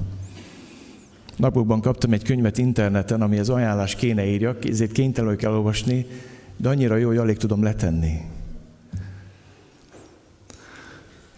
Napokban 1.36 1.80
kaptam 1.80 2.12
egy 2.12 2.22
könyvet 2.22 2.58
interneten, 2.58 3.22
ami 3.22 3.38
az 3.38 3.48
ajánlás 3.48 3.94
kéne 3.94 4.26
írjak, 4.26 4.64
ezért 4.64 4.92
kénytelen 4.92 5.36
kell 5.36 5.52
olvasni, 5.52 6.06
de 6.56 6.68
annyira 6.68 6.96
jó, 6.96 7.08
hogy 7.08 7.16
alig 7.16 7.36
tudom 7.36 7.62
letenni. 7.62 8.20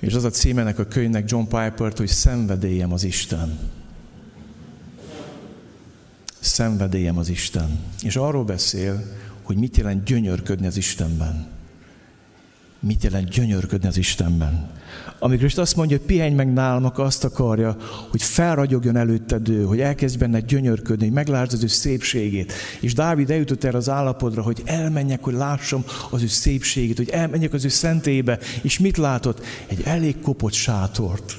És 0.06 0.14
az 0.14 0.24
a 0.24 0.30
címenek 0.30 0.78
a 0.78 0.86
könyvnek 0.86 1.30
John 1.30 1.44
Piper-t, 1.44 1.98
hogy 1.98 2.06
szenvedélyem 2.06 2.92
az 2.92 3.04
Isten. 3.04 3.58
Szenvedélyem 6.40 7.18
az 7.18 7.28
Isten. 7.28 7.78
És 8.02 8.16
arról 8.16 8.44
beszél, 8.44 9.02
hogy 9.42 9.56
mit 9.56 9.76
jelent 9.76 10.04
gyönyörködni 10.04 10.66
az 10.66 10.76
Istenben. 10.76 11.46
mit 12.80 13.02
jelent 13.02 13.28
gyönyörködni 13.28 13.88
az 13.88 13.96
Istenben. 13.96 14.70
Amikor 15.18 15.44
is 15.44 15.54
azt 15.54 15.76
mondja, 15.76 15.96
hogy 15.96 16.06
pihenj 16.06 16.34
meg 16.34 16.52
nálam, 16.52 16.84
akkor 16.84 17.04
azt 17.04 17.24
akarja, 17.24 17.76
hogy 18.10 18.22
felragyogjon 18.22 18.96
előtted 18.96 19.48
ő, 19.48 19.62
hogy 19.62 19.80
elkezd 19.80 20.18
benne 20.18 20.40
gyönyörködni, 20.40 21.04
hogy 21.04 21.14
meglásd 21.14 21.52
az 21.52 21.62
ő 21.62 21.66
szépségét. 21.66 22.52
És 22.80 22.94
Dávid 22.94 23.30
eljutott 23.30 23.64
erre 23.64 23.76
az 23.76 23.88
állapodra, 23.88 24.42
hogy 24.42 24.62
elmenjek, 24.64 25.22
hogy 25.22 25.34
lássam 25.34 25.84
az 26.10 26.22
ő 26.22 26.26
szépségét, 26.26 26.96
hogy 26.96 27.08
elmenjek 27.08 27.52
az 27.52 27.64
ő 27.64 27.68
szentébe, 27.68 28.38
és 28.62 28.78
mit 28.78 28.96
látott? 28.96 29.44
Egy 29.66 29.82
elég 29.84 30.20
kopott 30.20 30.52
sátort. 30.52 31.36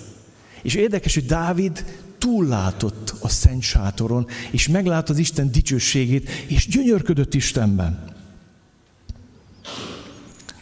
És 0.62 0.76
érdekes, 0.76 1.14
hogy 1.14 1.26
Dávid 1.26 1.86
túllátott 2.18 3.14
a 3.22 3.30
szent 3.30 3.62
sátoron, 3.62 4.28
és 4.52 4.68
meglátta 4.68 5.14
az 5.14 5.20
Isten 5.20 5.52
dicsőségét, 5.52 6.30
és 6.48 6.68
gyönyörködött 6.68 7.34
Istenben. 7.34 8.16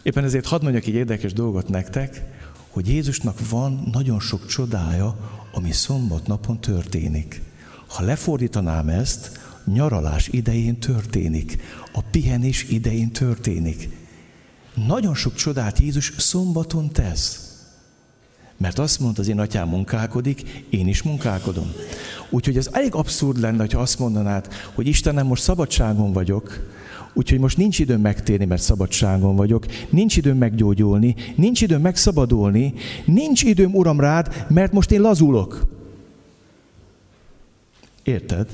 Éppen 0.04 0.24
ezért 0.24 0.46
hadd 0.46 0.62
mondjak 0.64 0.86
egy 0.86 0.94
érdekes 0.94 1.34
dolgot 1.34 1.70
nektek, 1.70 2.35
hogy 2.76 2.88
Jézusnak 2.88 3.50
van 3.50 3.90
nagyon 3.92 4.20
sok 4.20 4.46
csodája, 4.46 5.16
ami 5.52 5.72
szombat 5.72 6.28
napon 6.28 6.60
történik. 6.60 7.42
Ha 7.88 8.04
lefordítanám 8.04 8.90
ezt, 8.90 9.40
nyaralás 9.66 10.28
idején 10.28 10.80
történik, 10.80 11.58
a 11.94 12.02
pihenés 12.12 12.64
idején 12.70 13.12
történik. 13.12 13.90
Nagyon 14.88 15.16
sok 15.16 15.34
csodát 15.34 15.80
Jézus 15.80 16.14
szombaton 16.18 16.92
tesz. 16.92 17.54
Mert 18.58 18.80
azt 18.80 19.00
mondta, 19.00 19.22
az 19.22 19.28
én 19.28 19.40
atyám 19.40 19.68
munkálkodik, 19.68 20.66
én 20.70 20.88
is 20.88 21.02
munkálkodom. 21.02 21.72
Úgyhogy 22.30 22.58
ez 22.58 22.70
elég 22.72 22.94
abszurd 22.94 23.40
lenne, 23.40 23.66
ha 23.72 23.80
azt 23.80 24.00
mondanád, 24.00 24.48
hogy 24.74 24.88
Istenem, 24.88 25.26
most 25.28 25.44
szabadságon 25.44 26.14
vagyok, 26.14 26.60
úgyhogy 27.16 27.40
most 27.40 27.58
nincs 27.58 27.80
időm 27.80 28.02
megtérni, 28.02 28.46
mert 28.46 28.62
szabadságon 28.62 29.36
vagyok, 29.36 29.66
nincs 29.90 30.18
időm 30.18 30.38
meggyógyulni, 30.38 31.16
nincs 31.36 31.62
időm 31.62 31.82
megszabadulni, 31.82 32.74
nincs 33.06 33.44
időm, 33.44 33.76
Uram, 33.76 34.00
rád, 34.00 34.46
mert 34.50 34.72
most 34.72 34.92
én 34.92 35.02
lazulok. 35.02 35.68
Érted? 38.04 38.48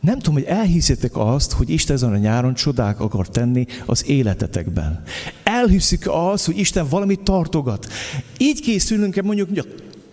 Nem 0.00 0.18
tudom, 0.18 0.34
hogy 0.34 0.44
elhiszitek 0.44 1.16
azt, 1.16 1.52
hogy 1.52 1.70
Isten 1.70 1.96
ezen 1.96 2.12
a 2.12 2.16
nyáron 2.16 2.54
csodák 2.54 3.00
akar 3.00 3.28
tenni 3.28 3.66
az 3.86 4.08
életetekben. 4.08 5.02
Elhiszik 5.42 6.08
azt, 6.08 6.46
hogy 6.46 6.58
Isten 6.58 6.88
valamit 6.88 7.20
tartogat. 7.20 7.86
Így 8.38 8.60
készülünk-e 8.60 9.22
mondjuk 9.22 9.50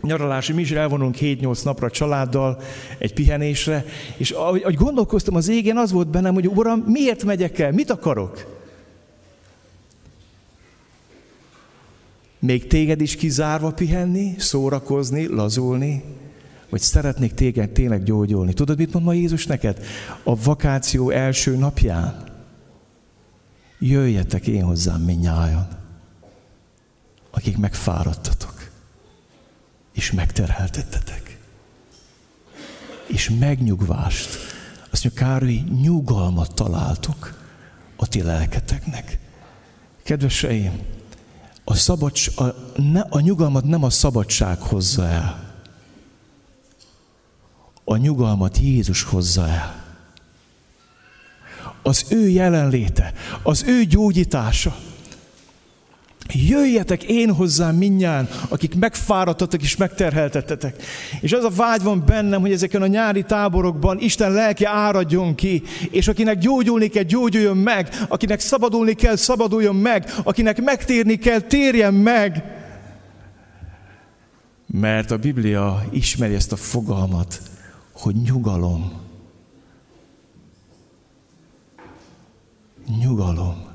nyaralási, 0.07 0.53
mi 0.53 0.61
is 0.61 0.71
elvonulunk 0.71 1.15
7-8 1.19 1.63
napra 1.63 1.87
a 1.87 1.91
családdal, 1.91 2.61
egy 2.97 3.13
pihenésre, 3.13 3.85
és 4.17 4.31
ahogy, 4.31 4.61
ahogy 4.61 4.75
gondolkoztam 4.75 5.35
az 5.35 5.47
égen, 5.47 5.77
az 5.77 5.91
volt 5.91 6.07
bennem, 6.07 6.33
hogy 6.33 6.47
Uram, 6.47 6.79
miért 6.79 7.23
megyek 7.23 7.59
el, 7.59 7.71
mit 7.71 7.89
akarok? 7.89 8.55
Még 12.39 12.67
téged 12.67 13.01
is 13.01 13.15
kizárva 13.15 13.71
pihenni, 13.71 14.35
szórakozni, 14.37 15.27
lazulni, 15.27 16.03
vagy 16.69 16.81
szeretnék 16.81 17.33
téged 17.33 17.69
tényleg 17.69 18.03
gyógyulni. 18.03 18.53
Tudod, 18.53 18.77
mit 18.77 18.93
mond 18.93 19.05
ma 19.05 19.13
Jézus 19.13 19.45
neked? 19.45 19.83
A 20.23 20.35
vakáció 20.35 21.09
első 21.09 21.55
napján. 21.55 22.23
Jöjjetek 23.79 24.47
én 24.47 24.63
hozzám 24.63 25.01
minnyájan, 25.01 25.67
akik 27.31 27.57
megfáradtatok, 27.57 28.56
és 29.97 30.11
megterheltettetek. 30.11 31.37
És 33.07 33.29
megnyugvást, 33.39 34.37
azt 34.89 35.03
mondja, 35.03 35.25
Károly, 35.25 35.63
nyugalmat 35.81 36.53
találtok 36.53 37.41
a 37.95 38.07
ti 38.07 38.21
lelketeknek. 38.21 39.19
Kedveseim, 40.03 40.79
a, 41.63 41.73
szabads, 41.73 42.27
a, 42.27 42.55
ne, 42.75 43.01
a 43.09 43.19
nyugalmat 43.19 43.63
nem 43.63 43.83
a 43.83 43.89
szabadság 43.89 44.59
hozza 44.59 45.05
el, 45.07 45.55
a 47.83 47.97
nyugalmat 47.97 48.57
Jézus 48.57 49.03
hozza 49.03 49.47
el. 49.47 49.85
Az 51.83 52.05
ő 52.09 52.27
jelenléte, 52.27 53.13
az 53.43 53.63
ő 53.63 53.83
gyógyítása. 53.83 54.75
Jöjjetek 56.33 57.03
én 57.03 57.33
hozzám 57.33 57.75
minnyán, 57.75 58.29
akik 58.49 58.75
megfáradtatok 58.75 59.61
és 59.61 59.75
megterheltettetek. 59.77 60.83
És 61.21 61.33
az 61.33 61.43
a 61.43 61.49
vágy 61.49 61.83
van 61.83 62.03
bennem, 62.05 62.41
hogy 62.41 62.51
ezeken 62.51 62.81
a 62.81 62.87
nyári 62.87 63.23
táborokban 63.23 63.99
Isten 63.99 64.31
lelke 64.31 64.69
áradjon 64.69 65.35
ki, 65.35 65.63
és 65.91 66.07
akinek 66.07 66.37
gyógyulni 66.37 66.87
kell, 66.87 67.03
gyógyuljon 67.03 67.57
meg, 67.57 67.89
akinek 68.07 68.39
szabadulni 68.39 68.93
kell, 68.93 69.15
szabaduljon 69.15 69.75
meg, 69.75 70.13
akinek 70.23 70.61
megtérni 70.61 71.15
kell, 71.15 71.39
térjen 71.39 71.93
meg. 71.93 72.43
Mert 74.65 75.11
a 75.11 75.17
Biblia 75.17 75.85
ismeri 75.91 76.33
ezt 76.33 76.51
a 76.51 76.55
fogalmat, 76.55 77.41
hogy 77.91 78.15
nyugalom. 78.15 78.91
Nyugalom. 83.01 83.66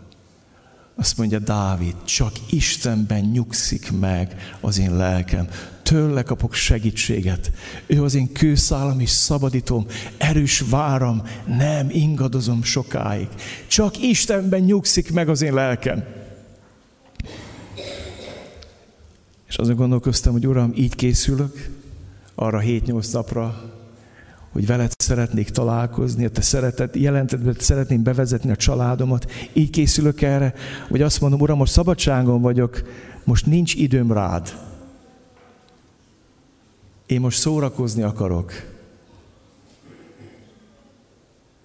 Azt 0.94 1.18
mondja 1.18 1.38
Dávid, 1.38 1.94
csak 2.04 2.32
Istenben 2.50 3.20
nyugszik 3.20 3.92
meg 4.00 4.56
az 4.60 4.78
én 4.78 4.96
lelkem. 4.96 5.48
Tőle 5.82 6.22
kapok 6.22 6.54
segítséget. 6.54 7.52
Ő 7.86 8.02
az 8.02 8.14
én 8.14 8.32
kőszálam 8.32 9.00
és 9.00 9.10
szabadítom, 9.10 9.86
erős 10.18 10.62
váram, 10.70 11.22
nem 11.46 11.90
ingadozom 11.90 12.62
sokáig. 12.62 13.28
Csak 13.66 14.02
Istenben 14.02 14.60
nyugszik 14.60 15.12
meg 15.12 15.28
az 15.28 15.42
én 15.42 15.54
lelkem. 15.54 16.04
És 19.48 19.56
azon 19.56 19.76
gondolkoztam, 19.76 20.32
hogy 20.32 20.46
Uram, 20.46 20.72
így 20.74 20.94
készülök 20.94 21.70
arra 22.34 22.60
7-8 22.64 23.12
napra, 23.12 23.71
hogy 24.52 24.66
veled 24.66 24.92
szeretnék 24.96 25.50
találkozni, 25.50 26.24
a 26.24 26.30
te 26.30 26.40
szeretet, 26.40 26.96
jelentedbe 26.96 27.52
szeretném 27.58 28.02
bevezetni 28.02 28.50
a 28.50 28.56
családomat. 28.56 29.30
Így 29.52 29.70
készülök 29.70 30.22
erre, 30.22 30.54
hogy 30.88 31.02
azt 31.02 31.20
mondom, 31.20 31.40
Uram, 31.40 31.58
most 31.58 31.72
szabadságon 31.72 32.40
vagyok, 32.40 32.82
most 33.24 33.46
nincs 33.46 33.74
időm 33.74 34.12
rád. 34.12 34.58
Én 37.06 37.20
most 37.20 37.38
szórakozni 37.38 38.02
akarok. 38.02 38.52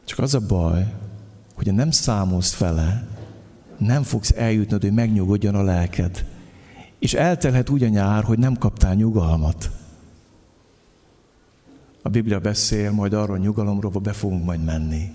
Csak 0.06 0.20
az 0.20 0.34
a 0.34 0.40
baj, 0.40 0.94
hogy 1.56 1.74
nem 1.74 1.92
számolsz 1.92 2.58
vele, 2.58 3.08
nem 3.78 4.04
fogsz 4.04 4.34
eljutnod, 4.36 4.82
hogy 4.82 4.94
megnyugodjon 4.94 5.56
a 5.56 5.64
lelked. 5.64 6.26
És 7.00 7.14
eltelhet 7.14 7.70
úgy 7.70 7.84
a 7.84 7.88
nyár, 7.88 8.24
hogy 8.24 8.40
nem 8.40 8.58
kaptál 8.58 8.94
nyugalmat. 8.94 9.77
A 12.08 12.10
Biblia 12.10 12.40
beszél 12.40 12.92
majd 12.92 13.14
arról 13.14 13.36
a 13.36 13.40
nyugalomról, 13.40 13.92
be 13.92 14.12
fogunk 14.12 14.46
majd 14.46 14.64
menni. 14.64 15.12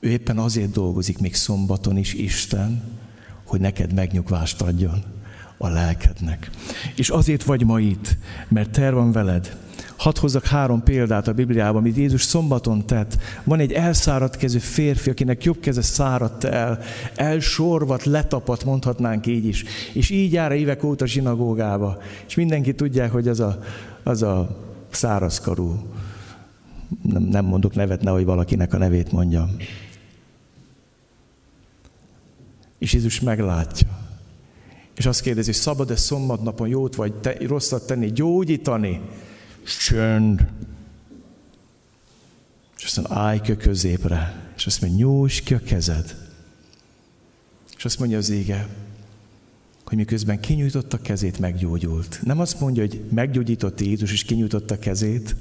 Ő 0.00 0.08
éppen 0.08 0.38
azért 0.38 0.70
dolgozik 0.70 1.18
még 1.18 1.34
szombaton 1.34 1.96
is 1.96 2.14
Isten, 2.14 2.82
hogy 3.44 3.60
neked 3.60 3.94
megnyugvást 3.94 4.62
adjon 4.62 5.02
a 5.58 5.68
lelkednek. 5.68 6.50
És 6.96 7.08
azért 7.10 7.42
vagy 7.42 7.64
ma 7.64 7.80
itt, 7.80 8.16
mert 8.48 8.70
ter 8.70 8.94
van 8.94 9.12
veled. 9.12 9.56
Hadd 9.96 10.18
hozzak 10.18 10.46
három 10.46 10.82
példát 10.82 11.28
a 11.28 11.32
Bibliában, 11.32 11.80
amit 11.80 11.96
Jézus 11.96 12.22
szombaton 12.22 12.86
tett. 12.86 13.18
Van 13.44 13.60
egy 13.60 13.72
elszáradt 13.72 14.36
kezű 14.36 14.58
férfi, 14.58 15.10
akinek 15.10 15.44
jobb 15.44 15.60
keze 15.60 15.82
száradt 15.82 16.44
el, 16.44 16.78
elsorvat, 17.14 18.04
letapadt, 18.04 18.64
mondhatnánk 18.64 19.26
így 19.26 19.46
is. 19.46 19.64
És 19.92 20.10
így 20.10 20.32
jár 20.32 20.52
évek 20.52 20.84
óta 20.84 21.06
zsinagógába. 21.06 22.02
És 22.26 22.34
mindenki 22.34 22.74
tudják, 22.74 23.12
hogy 23.12 23.28
az 23.28 23.40
a, 23.40 23.58
az 24.02 24.22
a 24.22 24.66
szárazkarú, 24.94 25.86
nem, 27.02 27.22
nem 27.22 27.44
mondok 27.44 27.74
nevet, 27.74 28.02
nehogy 28.02 28.24
valakinek 28.24 28.74
a 28.74 28.78
nevét 28.78 29.12
mondjam. 29.12 29.56
És 32.78 32.92
Jézus 32.92 33.20
meglátja. 33.20 33.88
És 34.94 35.06
azt 35.06 35.20
kérdezi, 35.20 35.52
szabad-e 35.52 35.96
szombatnapon 35.96 36.68
jót 36.68 36.94
vagy 36.94 37.14
te, 37.14 37.36
rosszat 37.46 37.86
tenni, 37.86 38.12
gyógyítani? 38.12 39.00
Csönd. 39.86 40.46
És 42.76 42.84
azt 42.84 42.96
mondja, 42.96 43.16
állj 43.16 43.40
a 43.44 43.56
középre. 43.56 44.50
És 44.56 44.66
azt 44.66 44.80
mondja, 44.80 45.06
nyújts 45.06 45.42
ki 45.42 45.54
a 45.54 45.60
kezed. 45.60 46.16
És 47.76 47.84
azt 47.84 47.98
mondja 47.98 48.18
az 48.18 48.30
ége, 48.30 48.68
hogy 49.88 49.96
miközben 49.96 50.40
kinyújtotta 50.40 50.98
kezét, 50.98 51.38
meggyógyult. 51.38 52.20
Nem 52.24 52.40
azt 52.40 52.60
mondja, 52.60 52.82
hogy 52.82 53.00
meggyógyított 53.10 53.80
Jézus, 53.80 54.12
és 54.12 54.24
kinyújtotta 54.24 54.78
kezét, 54.78 55.36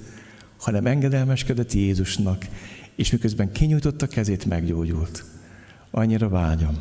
hanem 0.58 0.86
engedelmeskedett 0.86 1.74
Jézusnak, 1.74 2.46
és 2.96 3.12
miközben 3.12 3.52
kinyújtotta 3.52 4.08
kezét, 4.08 4.46
meggyógyult. 4.46 5.26
Annyira 5.92 6.30
vágyom. 6.30 6.78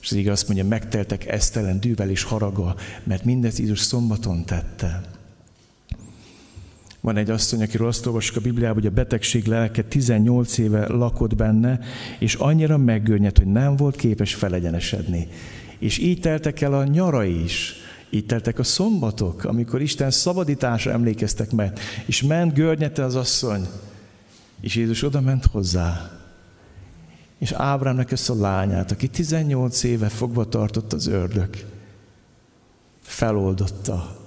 És 0.00 0.10
az 0.10 0.16
igaz 0.16 0.32
azt 0.32 0.46
mondja, 0.46 0.66
megteltek 0.66 1.26
esztelen 1.26 1.80
dűvel 1.80 2.10
és 2.10 2.22
haraggal, 2.22 2.76
mert 3.04 3.24
mindez 3.24 3.58
Jézus 3.58 3.80
szombaton 3.80 4.44
tette. 4.44 5.00
Van 7.00 7.16
egy 7.16 7.30
asszony, 7.30 7.62
akiről 7.62 7.86
azt 7.86 8.06
olvasok 8.06 8.36
a 8.36 8.40
Bibliában, 8.40 8.82
hogy 8.82 8.86
a 8.86 8.94
betegség 8.94 9.46
lelke 9.46 9.82
18 9.82 10.58
éve 10.58 10.86
lakott 10.88 11.36
benne, 11.36 11.80
és 12.18 12.34
annyira 12.34 12.76
meggörnyedt, 12.78 13.38
hogy 13.38 13.46
nem 13.46 13.76
volt 13.76 13.96
képes 13.96 14.34
felegyenesedni. 14.34 15.28
És 15.80 15.98
így 15.98 16.20
teltek 16.20 16.60
el 16.60 16.74
a 16.74 16.84
nyarai 16.84 17.42
is. 17.42 17.74
Így 18.10 18.26
teltek 18.26 18.58
a 18.58 18.62
szombatok, 18.62 19.44
amikor 19.44 19.80
Isten 19.80 20.10
szabadításra 20.10 20.92
emlékeztek 20.92 21.50
meg, 21.52 21.78
és 22.06 22.22
ment 22.22 22.54
görnyete 22.54 23.04
az 23.04 23.14
asszony, 23.14 23.66
és 24.60 24.74
Jézus 24.74 25.02
oda 25.02 25.20
ment 25.20 25.44
hozzá, 25.44 26.10
és 27.38 27.52
Ábrámnak 27.52 28.10
ezt 28.12 28.30
a 28.30 28.34
lányát, 28.34 28.90
aki 28.90 29.08
18 29.08 29.82
éve 29.82 30.08
fogva 30.08 30.48
tartott 30.48 30.92
az 30.92 31.06
ördög, 31.06 31.48
feloldotta. 33.02 34.18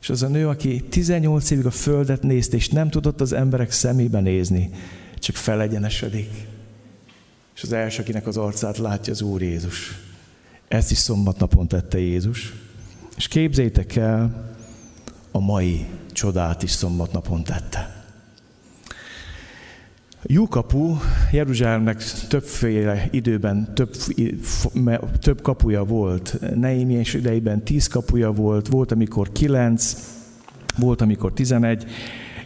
És 0.00 0.10
az 0.10 0.22
a 0.22 0.28
nő, 0.28 0.48
aki 0.48 0.80
18 0.88 1.50
évig 1.50 1.66
a 1.66 1.70
földet 1.70 2.22
nézte, 2.22 2.56
és 2.56 2.68
nem 2.68 2.90
tudott 2.90 3.20
az 3.20 3.32
emberek 3.32 3.70
szemébe 3.70 4.20
nézni, 4.20 4.70
csak 5.18 5.36
felegyenesedik. 5.36 6.30
És 7.54 7.62
az 7.62 7.72
első, 7.72 8.02
akinek 8.02 8.26
az 8.26 8.36
arcát 8.36 8.78
látja 8.78 9.12
az 9.12 9.22
Úr 9.22 9.42
Jézus. 9.42 10.05
Ezt 10.68 10.90
is 10.90 10.98
szombatnapon 10.98 11.68
tette 11.68 11.98
Jézus. 11.98 12.52
És 13.16 13.28
képzétek 13.28 13.96
el, 13.96 14.54
a 15.30 15.40
mai 15.40 15.86
csodát 16.12 16.62
is 16.62 16.70
szombatnapon 16.70 17.44
tette. 17.44 18.04
Jókapu 20.22 20.96
Jeruzsálemnek 21.32 22.02
többféle 22.28 23.08
időben 23.10 23.74
több, 23.74 23.94
több 25.20 25.42
kapuja 25.42 25.84
volt. 25.84 26.38
Neémiás 26.54 27.14
idejében 27.14 27.64
tíz 27.64 27.86
kapuja 27.86 28.32
volt, 28.32 28.68
volt 28.68 28.92
amikor 28.92 29.32
kilenc, 29.32 29.96
volt 30.76 31.00
amikor 31.00 31.32
tizenegy. 31.32 31.84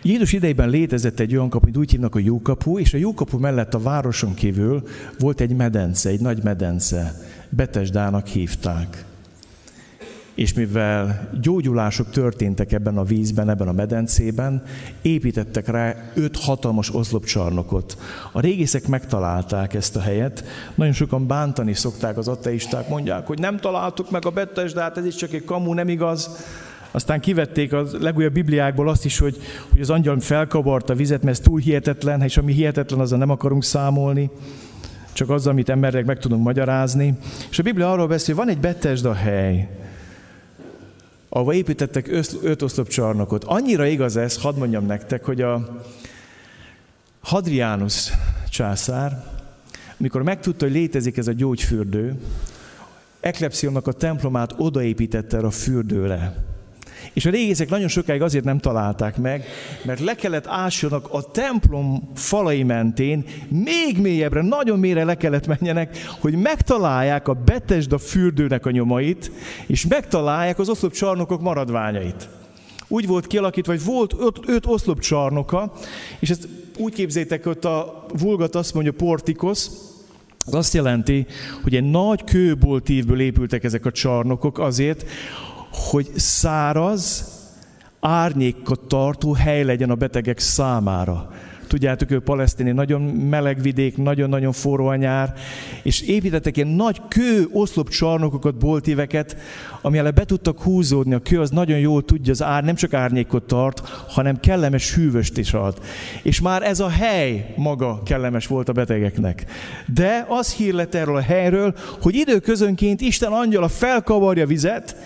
Jézus 0.03 0.33
idejében 0.33 0.69
létezett 0.69 1.21
egy 1.21 1.35
olyan 1.35 1.49
kapu, 1.49 1.65
amit 1.65 1.77
úgy 1.77 1.91
hívnak 1.91 2.15
a 2.15 2.19
Jókapu, 2.19 2.79
és 2.79 2.95
a 2.95 2.99
Jókapu 2.99 3.39
mellett 3.39 3.75
a 3.75 3.79
városon 3.79 4.35
kívül 4.35 4.83
volt 5.19 5.41
egy 5.41 5.57
medence, 5.57 6.09
egy 6.09 6.21
nagy 6.21 6.43
medence. 6.43 7.15
Betesdának 7.51 8.27
hívták 8.27 9.05
és 10.41 10.55
mivel 10.55 11.29
gyógyulások 11.41 12.11
történtek 12.11 12.73
ebben 12.73 12.99
a 12.99 13.05
vízben, 13.05 13.51
ebben 13.51 13.69
a 13.69 13.73
medencében, 13.73 14.63
építettek 15.03 15.69
rá 15.69 15.95
öt 16.15 16.37
hatalmas 16.37 16.95
oszlopcsarnokot. 16.95 17.99
A 18.33 18.41
régészek 18.41 18.87
megtalálták 18.87 19.75
ezt 19.75 19.97
a 19.97 20.01
helyet, 20.01 20.45
nagyon 20.75 20.93
sokan 20.93 21.27
bántani 21.27 21.75
szokták 21.75 22.19
az 22.19 22.29
ateisták, 22.29 22.89
mondják, 22.89 23.27
hogy 23.27 23.39
nem 23.39 23.57
találtuk 23.57 24.11
meg 24.11 24.27
a 24.27 24.31
Betesdát, 24.31 24.97
ez 24.97 25.07
is 25.07 25.15
csak 25.15 25.33
egy 25.33 25.45
kamu, 25.45 25.73
nem 25.73 25.89
igaz. 25.89 26.31
Aztán 26.91 27.21
kivették 27.21 27.73
a 27.73 27.85
legújabb 28.01 28.33
Bibliákból 28.33 28.89
azt 28.89 29.05
is, 29.05 29.19
hogy, 29.19 29.37
hogy 29.71 29.81
az 29.81 29.91
angyal 29.91 30.21
felkavart 30.21 30.91
a 30.91 30.95
vizet, 30.95 31.23
mert 31.23 31.39
ez 31.39 31.45
túl 31.45 31.61
hihetetlen, 31.61 32.23
és 32.23 32.37
ami 32.37 32.53
hihetetlen, 32.53 33.01
azzal 33.01 33.19
nem 33.19 33.31
akarunk 33.31 33.65
számolni 33.65 34.31
csak 35.13 35.31
az, 35.31 35.47
amit 35.47 35.69
emberek 35.69 36.05
meg 36.05 36.19
tudunk 36.19 36.45
magyarázni. 36.45 37.15
És 37.51 37.59
a 37.59 37.63
Biblia 37.63 37.93
arról 37.93 38.07
beszél, 38.07 38.35
van 38.35 38.49
egy 38.49 38.59
Betesda 38.59 39.13
hely, 39.13 39.69
ahova 41.29 41.55
építettek 41.55 42.09
öt 42.43 42.63
oszlopcsarnokot. 42.63 43.45
Annyira 43.45 43.87
igaz 43.87 44.17
ez, 44.17 44.37
hadd 44.43 44.57
mondjam 44.57 44.87
nektek, 44.87 45.25
hogy 45.25 45.41
a 45.41 45.83
Hadrianus 47.21 48.11
császár, 48.51 49.25
amikor 49.99 50.23
megtudta, 50.23 50.65
hogy 50.65 50.75
létezik 50.75 51.17
ez 51.17 51.29
a 51.29 51.33
gyógyfürdő, 51.33 52.17
Eklepszionnak 53.21 53.87
a 53.87 53.93
templomát 53.93 54.55
odaépítette 54.57 55.39
a 55.39 55.51
fürdőre. 55.51 56.50
És 57.13 57.27
a 57.27 57.31
régészek 57.31 57.69
nagyon 57.69 57.89
sokáig 57.89 58.23
azért 58.23 58.45
nem 58.45 58.59
találták 58.59 59.17
meg, 59.17 59.45
mert 59.83 60.01
le 60.01 60.15
kellett 60.15 60.47
ássanak 60.47 61.09
a 61.13 61.31
templom 61.31 62.11
falai 62.15 62.63
mentén, 62.63 63.25
még 63.49 63.99
mélyebbre, 64.01 64.43
nagyon 64.43 64.79
mélyre 64.79 65.05
le 65.05 65.17
kellett 65.17 65.47
menjenek, 65.47 65.97
hogy 66.21 66.35
megtalálják 66.35 67.29
a 67.29 67.35
Betesda 67.35 67.99
fürdőnek 67.99 68.67
a 68.67 68.71
nyomait, 68.71 69.31
és 69.67 69.87
megtalálják 69.87 70.59
az 70.59 70.69
oszlopcsarnokok 70.69 71.41
maradványait. 71.41 72.29
Úgy 72.89 73.07
volt 73.07 73.27
kialakítva, 73.27 73.73
hogy 73.73 73.85
volt 73.85 74.15
öt, 74.19 74.39
öt 74.47 74.67
oszlopcsarnoka, 74.67 75.73
és 76.19 76.31
ezt 76.31 76.49
úgy 76.79 76.93
képzétek, 76.93 77.45
hogy 77.45 77.59
a 77.63 78.05
vulgat 78.19 78.55
azt 78.55 78.75
mondja 78.75 78.93
portikosz, 78.93 79.71
az 80.47 80.55
azt 80.55 80.75
jelenti, 80.75 81.27
hogy 81.63 81.75
egy 81.75 81.91
nagy 81.91 82.25
kőboltívből 82.25 83.21
épültek 83.21 83.65
ezek 83.65 83.87
a 83.87 83.91
csarnokok 83.91 84.59
azért, 84.59 85.05
hogy 85.73 86.09
száraz, 86.17 87.25
árnyékot 88.01 88.81
tartó 88.81 89.33
hely 89.33 89.65
legyen 89.65 89.91
a 89.91 89.95
betegek 89.95 90.39
számára. 90.39 91.31
Tudjátok, 91.71 92.11
ő 92.11 92.21
palesztini, 92.21 92.71
nagyon 92.71 93.03
meleg 93.03 93.63
vidék, 93.63 93.97
nagyon-nagyon 93.97 94.53
forró 94.53 94.87
a 94.87 94.97
nyár, 94.97 95.35
és 95.83 96.01
építettek 96.01 96.57
ilyen 96.57 96.69
nagy 96.69 97.01
kő 97.09 97.49
oszlopcsarnokokat, 97.53 98.55
boltíveket, 98.59 99.37
ami 99.83 99.99
alá 99.99 100.11
be 100.11 100.25
tudtak 100.25 100.63
húzódni. 100.63 101.15
A 101.15 101.19
kő 101.19 101.41
az 101.41 101.51
nagyon 101.51 101.79
jól 101.79 102.05
tudja, 102.05 102.33
az 102.33 102.43
ár 102.43 102.65
nem 102.65 102.75
csak 102.75 102.95
árnyékot 102.95 103.43
tart, 103.43 103.89
hanem 104.09 104.41
kellemes 104.41 104.95
hűvöst 104.95 105.39
is 105.39 105.53
ad. 105.53 105.79
És 106.23 106.41
már 106.41 106.63
ez 106.63 106.81
a 106.81 106.89
hely 106.89 107.55
maga 107.57 108.03
kellemes 108.05 108.47
volt 108.47 108.69
a 108.69 108.73
betegeknek. 108.73 109.45
De 109.95 110.27
az 110.29 110.53
hír 110.53 110.75
lett 110.75 110.95
erről 110.95 111.17
a 111.17 111.23
helyről, 111.23 111.75
hogy 112.03 112.15
időközönként 112.15 113.01
Isten 113.01 113.33
angyala 113.33 113.69
felkavarja 113.69 114.47
vizet, 114.47 114.97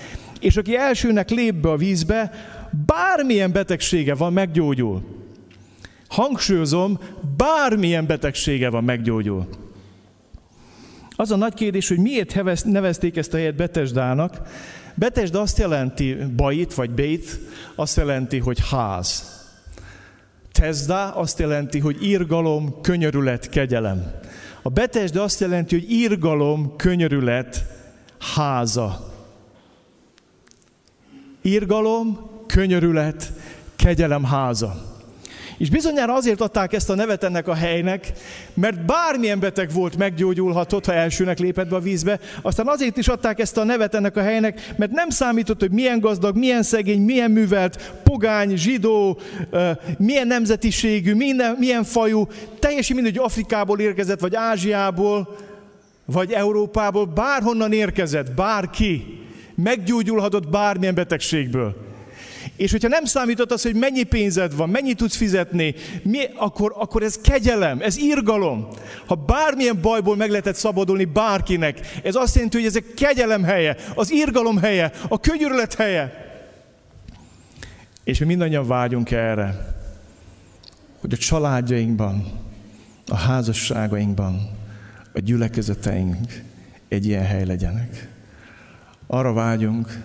és 0.44 0.56
aki 0.56 0.76
elsőnek 0.76 1.30
lép 1.30 1.54
be 1.54 1.70
a 1.70 1.76
vízbe, 1.76 2.30
bármilyen 2.86 3.52
betegsége 3.52 4.14
van, 4.14 4.32
meggyógyul. 4.32 5.02
Hangsúlyozom, 6.08 6.98
bármilyen 7.36 8.06
betegsége 8.06 8.70
van, 8.70 8.84
meggyógyul. 8.84 9.48
Az 11.16 11.30
a 11.30 11.36
nagy 11.36 11.54
kérdés, 11.54 11.88
hogy 11.88 11.98
miért 11.98 12.64
nevezték 12.64 13.16
ezt 13.16 13.34
a 13.34 13.36
helyet 13.36 13.56
Betesdának. 13.56 14.40
Betesda 14.94 15.40
azt 15.40 15.58
jelenti 15.58 16.16
bait, 16.36 16.74
vagy 16.74 16.90
bét, 16.90 17.38
azt 17.74 17.96
jelenti, 17.96 18.38
hogy 18.38 18.58
ház. 18.70 19.24
Tezda 20.52 21.14
azt 21.14 21.38
jelenti, 21.38 21.78
hogy 21.78 22.02
írgalom, 22.02 22.80
könyörület, 22.80 23.48
kegyelem. 23.48 24.12
A 24.62 24.68
Betesda 24.68 25.22
azt 25.22 25.40
jelenti, 25.40 25.78
hogy 25.78 25.90
írgalom, 25.90 26.76
könyörület, 26.76 27.64
háza. 28.34 29.12
Irgalom, 31.46 32.30
könyörület, 32.46 33.32
kegyelem 33.76 34.24
háza. 34.24 34.74
És 35.58 35.70
bizonyára 35.70 36.14
azért 36.14 36.40
adták 36.40 36.72
ezt 36.72 36.90
a 36.90 36.94
nevet 36.94 37.24
ennek 37.24 37.48
a 37.48 37.54
helynek, 37.54 38.12
mert 38.54 38.84
bármilyen 38.84 39.40
beteg 39.40 39.72
volt, 39.72 39.96
meggyógyulhatott, 39.96 40.86
ha 40.86 40.92
elsőnek 40.92 41.38
lépett 41.38 41.68
be 41.68 41.76
a 41.76 41.80
vízbe. 41.80 42.20
Aztán 42.42 42.66
azért 42.66 42.96
is 42.96 43.08
adták 43.08 43.38
ezt 43.38 43.56
a 43.56 43.64
nevet 43.64 43.94
ennek 43.94 44.16
a 44.16 44.22
helynek, 44.22 44.72
mert 44.76 44.90
nem 44.90 45.08
számított, 45.08 45.60
hogy 45.60 45.70
milyen 45.70 46.00
gazdag, 46.00 46.36
milyen 46.36 46.62
szegény, 46.62 47.00
milyen 47.00 47.30
művelt, 47.30 47.92
pogány, 48.04 48.56
zsidó, 48.56 49.18
milyen 49.98 50.26
nemzetiségű, 50.26 51.14
milyen, 51.14 51.56
milyen 51.58 51.84
fajú, 51.84 52.28
teljesen 52.58 52.96
mindegy, 52.96 53.16
hogy 53.16 53.26
Afrikából 53.26 53.80
érkezett, 53.80 54.20
vagy 54.20 54.34
Ázsiából, 54.34 55.36
vagy 56.04 56.32
Európából, 56.32 57.04
bárhonnan 57.04 57.72
érkezett, 57.72 58.32
bárki 58.32 59.23
meggyógyulhatott 59.54 60.48
bármilyen 60.48 60.94
betegségből. 60.94 61.92
És 62.56 62.70
hogyha 62.70 62.88
nem 62.88 63.04
számított 63.04 63.52
az, 63.52 63.62
hogy 63.62 63.74
mennyi 63.74 64.02
pénzed 64.02 64.56
van, 64.56 64.68
mennyit 64.68 64.96
tudsz 64.96 65.16
fizetni, 65.16 65.74
mi, 66.02 66.18
akkor, 66.36 66.74
akkor 66.76 67.02
ez 67.02 67.18
kegyelem, 67.22 67.80
ez 67.80 67.96
irgalom. 67.96 68.68
Ha 69.06 69.14
bármilyen 69.14 69.80
bajból 69.80 70.16
meg 70.16 70.30
lehetett 70.30 70.54
szabadulni 70.54 71.04
bárkinek, 71.04 71.80
ez 72.02 72.14
azt 72.14 72.34
jelenti, 72.34 72.56
hogy 72.56 72.66
ez 72.66 72.76
egy 72.76 72.94
kegyelem 72.94 73.42
helye, 73.42 73.76
az 73.94 74.10
irgalom 74.10 74.58
helye, 74.58 74.92
a 75.08 75.20
könyörület 75.20 75.74
helye. 75.74 76.32
És 78.04 78.18
mi 78.18 78.26
mindannyian 78.26 78.66
vágyunk 78.66 79.10
erre, 79.10 79.74
hogy 81.00 81.12
a 81.12 81.16
családjainkban, 81.16 82.40
a 83.06 83.16
házasságainkban, 83.16 84.50
a 85.12 85.18
gyülekezeteink 85.20 86.42
egy 86.88 87.06
ilyen 87.06 87.24
hely 87.24 87.44
legyenek. 87.44 88.13
Arra 89.06 89.32
vágyunk, 89.32 90.00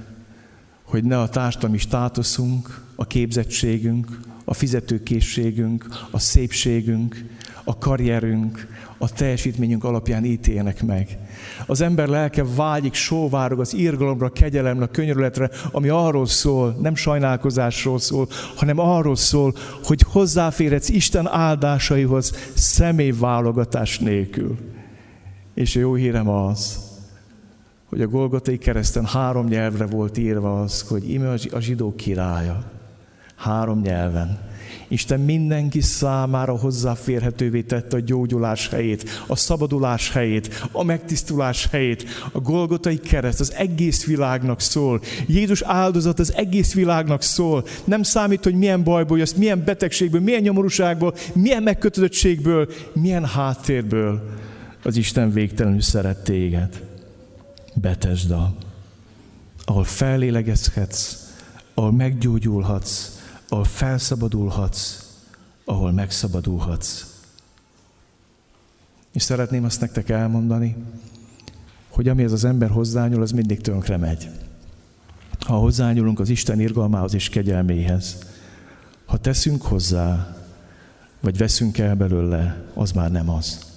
hogy 0.84 1.04
ne 1.04 1.20
a 1.20 1.30
társadalmi 1.30 1.78
státuszunk, 1.78 2.82
a 2.95 3.06
képzettségünk, 3.06 4.20
a 4.45 4.54
fizetőkészségünk, 4.54 5.88
a 6.12 6.20
szépségünk, 6.20 7.26
a 7.64 7.78
karrierünk, 7.78 8.68
a 8.97 9.14
teljesítményünk 9.14 9.84
alapján 9.84 10.24
ítélnek 10.24 10.84
meg. 10.84 11.18
Az 11.66 11.82
ember 11.82 12.08
lelke 12.08 12.43
vágyik, 12.56 12.93
sóvárog 12.93 13.60
az 13.60 13.76
írgalomra, 13.76 14.30
kegyelemre, 14.30 14.88
könyörületre, 14.88 15.50
ami 15.72 15.89
arról 15.89 16.26
szól, 16.26 16.78
nem 16.82 16.95
sajnálkozásról 16.95 18.00
szól, 18.00 18.28
hanem 18.56 18.80
arról 18.80 19.16
szól, 19.16 19.54
hogy 19.84 20.02
hozzáférhetsz 20.02 20.89
Isten 20.89 21.28
áldásaihoz 21.28 22.52
személyválogatás 22.54 24.00
nélkül. 24.00 24.58
És 25.54 25.76
a 25.76 25.80
jó 25.80 25.93
hírem 25.93 26.30
az, 26.30 26.89
hogy 27.90 28.02
a 28.02 28.08
Golgotai 28.08 28.58
kereszten 28.58 29.06
három 29.06 29.48
nyelvre 29.48 29.86
volt 29.86 30.18
írva 30.18 30.62
az, 30.62 30.82
hogy 30.82 31.10
ime 31.10 31.34
a 31.52 31.60
zsidó 31.60 31.96
királya. 31.96 32.64
Három 33.36 33.82
nyelven. 33.82 34.48
Isten 34.88 35.20
mindenki 35.20 35.82
számára 35.82 36.58
hozzáférhetővé 36.58 37.62
tette 37.62 37.96
a 37.96 38.00
gyógyulás 38.00 38.70
helyét, 38.70 39.10
a 39.28 39.36
szabadulás 39.36 40.12
helyét, 40.12 40.68
a 40.72 40.84
megtisztulás 40.84 41.68
helyét. 41.72 42.06
A 42.32 42.40
Golgotai 42.40 43.00
kereszt 43.00 43.40
az 43.40 43.54
egész 43.54 44.06
világnak 44.06 44.62
szól. 44.62 45.02
Jézus 45.28 45.62
áldozat 45.62 46.20
az 46.20 46.34
egész 46.34 46.74
világnak 46.74 47.22
szól. 47.22 47.66
Nem 47.84 48.04
számít, 48.04 48.44
hogy 48.44 48.56
milyen 48.56 48.84
bajból 48.84 49.18
jössz, 49.18 49.34
milyen 49.34 49.64
betegségből, 49.66 50.22
milyen 50.22 50.42
nyomorúságból, 50.42 51.14
milyen 51.34 51.64
megkötözöttségből, 51.64 52.68
milyen 52.94 53.26
háttérből. 53.26 54.30
Az 54.84 54.96
Isten 54.96 55.32
végtelenül 55.32 55.82
szeret 55.82 56.24
téged. 56.24 56.89
Betesda, 57.82 58.53
ahol 59.65 59.84
fellélegezhetsz, 59.84 61.15
ahol 61.73 61.91
meggyógyulhatsz, 61.91 63.19
ahol 63.49 63.63
felszabadulhatsz, 63.63 65.09
ahol 65.65 65.91
megszabadulhatsz. 65.91 67.05
És 69.11 69.21
szeretném 69.21 69.63
azt 69.63 69.82
nektek 69.82 70.09
elmondani, 70.09 70.75
hogy 71.89 72.07
ami 72.07 72.23
ez 72.23 72.32
az 72.32 72.43
ember 72.43 72.69
hozzányúl, 72.69 73.21
az 73.21 73.32
mindig 73.32 73.61
tönkre 73.61 73.97
megy. 73.97 74.30
Ha 75.39 75.55
hozzányúlunk 75.55 76.19
az 76.19 76.30
Isten 76.30 76.59
irgalmához 76.59 77.13
és 77.13 77.30
kegyelméhez, 77.30 78.17
ha 79.05 79.17
teszünk 79.17 79.61
hozzá, 79.61 80.38
vagy 81.19 81.38
veszünk 81.38 81.77
el 81.77 81.95
belőle, 81.95 82.63
az 82.73 82.91
már 82.91 83.11
nem 83.11 83.30
az. 83.30 83.68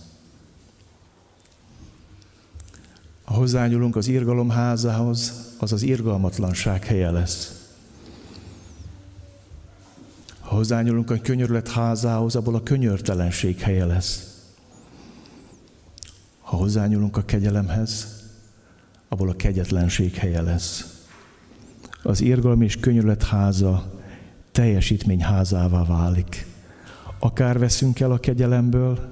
Ha 3.32 3.38
hozzányúlunk 3.38 3.96
az 3.96 4.08
irgalom 4.08 4.50
házához, 4.50 5.32
az 5.58 5.72
az 5.72 5.82
irgalmatlanság 5.82 6.84
helye 6.84 7.10
lesz. 7.10 7.68
Ha 10.40 10.54
hozzányúlunk 10.54 11.10
a 11.10 11.16
könyörület 11.22 11.68
házához, 11.68 12.36
abból 12.36 12.54
a 12.54 12.62
könyörtelenség 12.62 13.58
helye 13.58 13.84
lesz. 13.84 14.40
Ha 16.40 16.56
hozzányúlunk 16.56 17.16
a 17.16 17.24
kegyelemhez, 17.24 18.22
abból 19.08 19.28
a 19.28 19.36
kegyetlenség 19.36 20.14
helye 20.14 20.42
lesz. 20.42 21.02
Az 22.02 22.20
irgalom 22.20 22.62
és 22.62 22.76
könyörület 22.76 23.22
háza 23.22 23.92
teljesítmény 24.50 25.22
házává 25.22 25.84
válik. 25.84 26.46
Akár 27.18 27.58
veszünk 27.58 28.00
el 28.00 28.12
a 28.12 28.18
kegyelemből, 28.18 29.11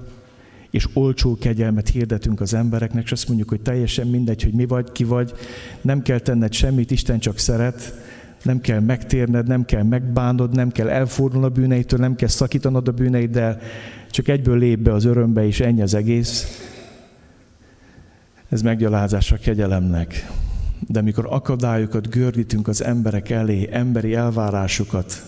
és 0.71 0.87
olcsó 0.93 1.37
kegyelmet 1.39 1.89
hirdetünk 1.89 2.41
az 2.41 2.53
embereknek, 2.53 3.03
és 3.03 3.11
azt 3.11 3.27
mondjuk, 3.27 3.49
hogy 3.49 3.61
teljesen 3.61 4.07
mindegy, 4.07 4.43
hogy 4.43 4.53
mi 4.53 4.65
vagy, 4.65 4.91
ki 4.91 5.03
vagy, 5.03 5.31
nem 5.81 6.01
kell 6.01 6.19
tenned 6.19 6.53
semmit, 6.53 6.91
Isten 6.91 7.19
csak 7.19 7.37
szeret, 7.37 7.93
nem 8.43 8.61
kell 8.61 8.79
megtérned, 8.79 9.47
nem 9.47 9.65
kell 9.65 9.83
megbánod, 9.83 10.55
nem 10.55 10.71
kell 10.71 10.89
elfordulni 10.89 11.45
a 11.45 11.49
bűneitől, 11.49 11.99
nem 11.99 12.15
kell 12.15 12.27
szakítanod 12.27 12.87
a 12.87 12.91
bűneiddel, 12.91 13.59
csak 14.11 14.27
egyből 14.27 14.57
lép 14.57 14.79
be 14.79 14.93
az 14.93 15.05
örömbe, 15.05 15.45
és 15.45 15.59
ennyi 15.59 15.81
az 15.81 15.93
egész. 15.93 16.61
Ez 18.49 18.61
meggyalázás 18.61 19.31
a 19.31 19.37
kegyelemnek. 19.37 20.31
De 20.87 20.99
amikor 20.99 21.27
akadályokat 21.29 22.09
gördítünk 22.09 22.67
az 22.67 22.83
emberek 22.83 23.29
elé, 23.29 23.69
emberi 23.71 24.15
elvárásokat, 24.15 25.23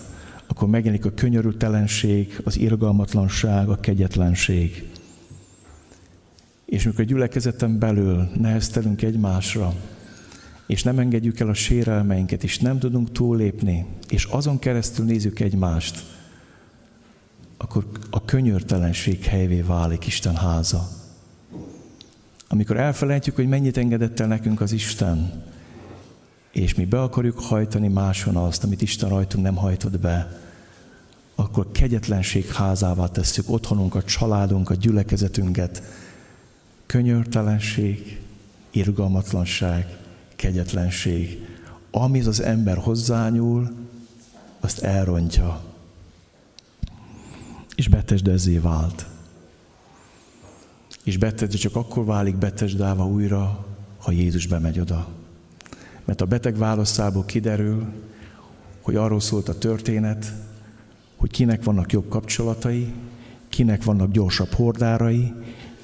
akkor 0.46 0.68
megjelenik 0.68 1.04
a 1.04 1.14
könyörültelenség, 1.14 2.40
az 2.44 2.58
irgalmatlanság, 2.58 3.68
a 3.68 3.80
kegyetlenség. 3.80 4.88
És 6.74 6.84
mikor 6.84 7.04
gyülekezeten 7.04 7.78
belül 7.78 8.28
neheztelünk 8.36 9.02
egymásra, 9.02 9.74
és 10.66 10.82
nem 10.82 10.98
engedjük 10.98 11.40
el 11.40 11.48
a 11.48 11.54
sérelmeinket, 11.54 12.44
és 12.44 12.58
nem 12.58 12.78
tudunk 12.78 13.12
túllépni, 13.12 13.86
és 14.08 14.24
azon 14.24 14.58
keresztül 14.58 15.04
nézzük 15.04 15.40
egymást, 15.40 16.02
akkor 17.56 17.86
a 18.10 18.24
könyörtelenség 18.24 19.24
helyvé 19.24 19.60
válik 19.60 20.06
Isten 20.06 20.36
háza. 20.36 20.88
Amikor 22.48 22.76
elfelejtjük, 22.76 23.34
hogy 23.34 23.48
mennyit 23.48 23.76
engedett 23.76 24.20
el 24.20 24.26
nekünk 24.26 24.60
az 24.60 24.72
Isten, 24.72 25.42
és 26.50 26.74
mi 26.74 26.84
be 26.84 27.02
akarjuk 27.02 27.40
hajtani 27.40 27.88
máson 27.88 28.36
azt, 28.36 28.64
amit 28.64 28.82
Isten 28.82 29.08
rajtunk 29.08 29.44
nem 29.44 29.56
hajtott 29.56 30.00
be, 30.00 30.40
akkor 31.34 31.72
kegyetlenség 31.72 32.46
házává 32.46 33.06
tesszük 33.06 33.50
otthonunkat, 33.50 34.04
családunkat, 34.04 34.78
gyülekezetünket, 34.78 35.82
könyörtelenség, 36.86 38.20
irgalmatlanság, 38.70 39.96
kegyetlenség. 40.36 41.46
Ami 41.90 42.20
az 42.20 42.40
ember 42.40 42.76
hozzányúl, 42.76 43.70
azt 44.60 44.82
elrontja. 44.82 45.60
És 47.74 47.88
betesdezé 47.88 48.58
vált. 48.58 49.06
És 51.04 51.16
betesde 51.16 51.56
csak 51.56 51.76
akkor 51.76 52.04
válik 52.04 52.36
betesdáva 52.36 53.06
újra, 53.06 53.66
ha 53.98 54.10
Jézus 54.10 54.46
bemegy 54.46 54.80
oda. 54.80 55.08
Mert 56.04 56.20
a 56.20 56.26
beteg 56.26 56.56
válaszából 56.56 57.24
kiderül, 57.24 57.92
hogy 58.80 58.96
arról 58.96 59.20
szólt 59.20 59.48
a 59.48 59.58
történet, 59.58 60.32
hogy 61.16 61.30
kinek 61.30 61.64
vannak 61.64 61.92
jobb 61.92 62.08
kapcsolatai, 62.08 62.92
kinek 63.48 63.84
vannak 63.84 64.10
gyorsabb 64.10 64.52
hordárai, 64.52 65.32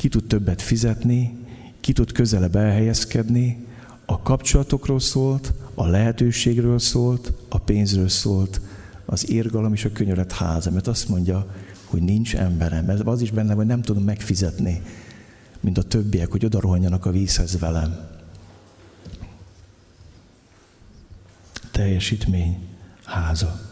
ki 0.00 0.08
tud 0.08 0.24
többet 0.24 0.62
fizetni, 0.62 1.38
ki 1.80 1.92
tud 1.92 2.12
közelebb 2.12 2.56
elhelyezkedni, 2.56 3.66
a 4.04 4.22
kapcsolatokról 4.22 5.00
szólt, 5.00 5.52
a 5.74 5.86
lehetőségről 5.86 6.78
szólt, 6.78 7.32
a 7.48 7.58
pénzről 7.58 8.08
szólt, 8.08 8.60
az 9.04 9.30
érgalom 9.30 9.72
és 9.72 9.84
a 9.84 9.92
könyörött 9.92 10.32
háza, 10.32 10.70
mert 10.70 10.86
azt 10.86 11.08
mondja, 11.08 11.54
hogy 11.84 12.02
nincs 12.02 12.36
emberem, 12.36 12.84
mert 12.84 13.00
az 13.06 13.20
is 13.20 13.30
benne, 13.30 13.54
hogy 13.54 13.66
nem 13.66 13.82
tudom 13.82 14.02
megfizetni, 14.02 14.82
mint 15.60 15.78
a 15.78 15.82
többiek, 15.82 16.30
hogy 16.30 16.44
oda 16.44 16.60
rohanjanak 16.60 17.06
a 17.06 17.10
vízhez 17.10 17.58
velem. 17.58 18.08
Teljesítmény 21.70 22.58
háza. 23.04 23.69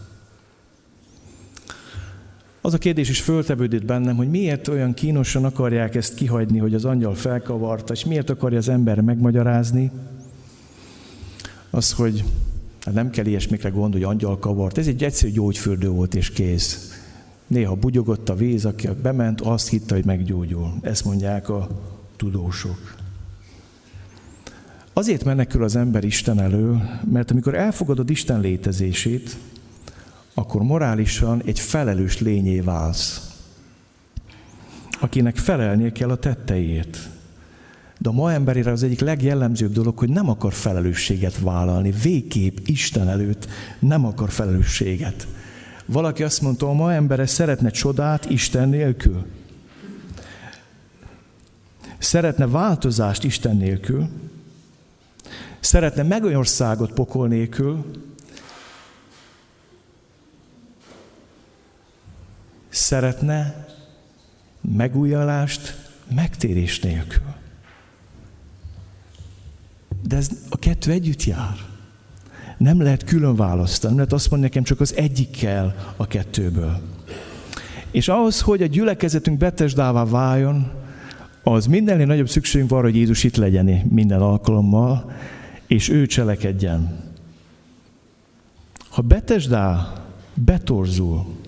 Az 2.69 2.75
a 2.75 2.79
kérdés 2.79 3.09
is 3.09 3.21
föltevődött 3.21 3.85
bennem, 3.85 4.17
hogy 4.17 4.31
miért 4.31 4.69
olyan 4.69 4.95
kínosan 4.95 5.45
akarják 5.45 5.95
ezt 5.95 6.15
kihagyni, 6.15 6.59
hogy 6.59 6.75
az 6.75 6.85
angyal 6.85 7.15
felkavarta, 7.15 7.93
és 7.93 8.05
miért 8.05 8.31
akarja 8.31 8.59
az 8.59 8.69
ember 8.69 9.01
megmagyarázni, 9.01 9.91
az, 11.71 11.93
hogy 11.93 12.25
hát 12.85 12.95
nem 12.95 13.11
kell 13.11 13.27
ilyesmikre 13.27 13.69
gondolni, 13.69 14.05
hogy 14.05 14.15
angyal 14.15 14.39
kavart. 14.39 14.79
Ez 14.79 14.87
egy 14.87 15.05
egyszerű 15.05 15.33
gyógyfürdő 15.33 15.89
volt, 15.89 16.15
és 16.15 16.31
kész. 16.31 16.93
Néha 17.47 17.75
bugyogott 17.75 18.29
a 18.29 18.35
víz, 18.35 18.65
aki 18.65 18.89
bement, 19.03 19.41
azt 19.41 19.69
hitte, 19.69 19.95
hogy 19.95 20.05
meggyógyul. 20.05 20.73
Ezt 20.81 21.05
mondják 21.05 21.49
a 21.49 21.69
tudósok. 22.17 22.95
Azért 24.93 25.25
menekül 25.25 25.63
az 25.63 25.77
ember 25.77 26.05
Isten 26.05 26.41
elől, 26.41 26.83
mert 27.11 27.31
amikor 27.31 27.55
elfogadod 27.55 28.11
Isten 28.11 28.41
létezését, 28.41 29.37
akkor 30.39 30.63
morálisan 30.63 31.43
egy 31.45 31.61
felelős 31.61 32.21
lényé 32.21 32.61
válsz, 32.61 33.31
akinek 35.01 35.37
felelnie 35.37 35.93
kell 35.93 36.11
a 36.11 36.17
tetteiért. 36.17 36.99
De 37.99 38.09
a 38.09 38.13
ma 38.13 38.33
emberére 38.33 38.71
az 38.71 38.83
egyik 38.83 39.01
legjellemzőbb 39.01 39.73
dolog, 39.73 39.99
hogy 39.99 40.09
nem 40.09 40.29
akar 40.29 40.53
felelősséget 40.53 41.39
vállalni. 41.39 41.91
Végképp 42.03 42.57
Isten 42.65 43.09
előtt 43.09 43.49
nem 43.79 44.05
akar 44.05 44.31
felelősséget. 44.31 45.27
Valaki 45.87 46.23
azt 46.23 46.41
mondta, 46.41 46.69
a 46.69 46.73
ma 46.73 46.93
embere 46.93 47.27
szeretne 47.27 47.71
csodát 47.71 48.31
Isten 48.31 48.69
nélkül. 48.69 49.27
Szeretne 51.99 52.47
változást 52.47 53.25
Isten 53.25 53.57
nélkül. 53.57 54.09
Szeretne 55.61 56.03
megországot 56.03 56.93
pokol 56.93 57.29
nélkül. 57.29 57.85
Szeretne 62.79 63.67
megújulást 64.77 65.77
megtérés 66.15 66.81
nélkül. 66.81 67.35
De 70.09 70.17
ez 70.17 70.31
a 70.49 70.59
kettő 70.59 70.91
együtt 70.91 71.25
jár. 71.25 71.57
Nem 72.59 72.83
lehet 72.83 73.05
külön 73.05 73.37
választani, 73.37 73.95
lehet 73.95 74.13
azt 74.13 74.31
mondani 74.31 74.51
nekem 74.51 74.65
csak 74.65 74.81
az 74.81 74.95
egyik 74.97 75.31
kell 75.31 75.75
a 75.97 76.07
kettőből. 76.07 76.81
És 77.91 78.09
ahhoz, 78.09 78.41
hogy 78.41 78.63
a 78.63 78.67
gyülekezetünk 78.67 79.39
betesdává 79.39 80.05
váljon, 80.05 80.71
az 81.43 81.67
mindennél 81.67 82.07
nagyobb 82.07 82.29
szükségünk 82.29 82.71
van, 82.71 82.83
hogy 82.83 82.97
Jézus 82.97 83.25
itt 83.25 83.37
legyen 83.37 83.67
minden 83.91 84.21
alkalommal, 84.21 85.13
és 85.67 85.89
ő 85.89 86.07
cselekedjen. 86.07 87.01
Ha 88.89 89.03
betesdá 89.03 89.93
betorzul, 90.35 91.39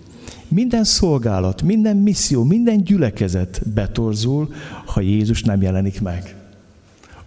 minden 0.50 0.84
szolgálat, 0.84 1.62
minden 1.62 1.96
misszió, 1.96 2.44
minden 2.44 2.82
gyülekezet 2.84 3.60
betorzul, 3.74 4.52
ha 4.84 5.00
Jézus 5.00 5.42
nem 5.42 5.62
jelenik 5.62 6.00
meg 6.00 6.34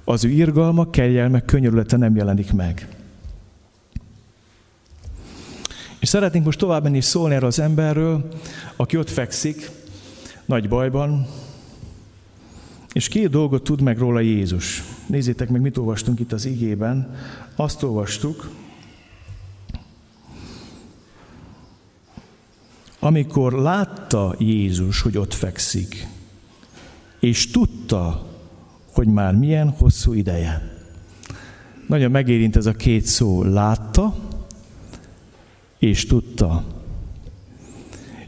az 0.04 0.24
ő 0.24 0.30
irgalma, 0.30 0.90
kegyelme, 0.90 1.42
könyörülete 1.42 1.98
nem 1.98 2.16
jelenik 2.16 2.54
meg. 2.54 2.88
És 6.00 6.10
szeretnénk 6.10 6.46
most 6.46 6.60
tovább 6.60 6.84
menni 6.84 7.02
szólni 7.02 7.36
erről 7.36 7.48
az 7.48 7.60
emberről, 7.60 8.30
aki 8.76 8.98
ott 8.98 9.10
fekszik, 9.10 9.70
nagy 10.46 10.68
bajban, 10.68 11.28
és 12.94 13.08
két 13.08 13.30
dolgot 13.30 13.64
tud 13.64 13.82
meg 13.82 13.98
róla 13.98 14.20
Jézus. 14.20 14.84
Nézzétek 15.06 15.50
meg, 15.50 15.62
mit 15.62 15.78
olvastunk 15.78 16.20
itt 16.20 16.32
az 16.32 16.46
igében. 16.46 17.16
Azt 17.56 17.84
olvastuk, 17.84 18.50
amikor 23.04 23.54
látta 23.54 24.36
Jézus, 24.38 25.02
hogy 25.02 25.18
ott 25.18 25.34
fekszik, 25.34 26.08
és 27.20 27.52
tudta, 27.52 28.28
hogy 28.92 29.08
már 29.08 29.36
milyen 29.36 29.70
hosszú 29.70 30.14
ideje. 30.14 30.72
Nagyon 31.88 32.12
megérint 32.12 32.56
ez 32.56 32.66
a 32.66 32.72
két 32.72 33.06
szó, 33.06 33.44
látta 33.44 34.16
és 35.78 36.06
tudta. 36.06 36.64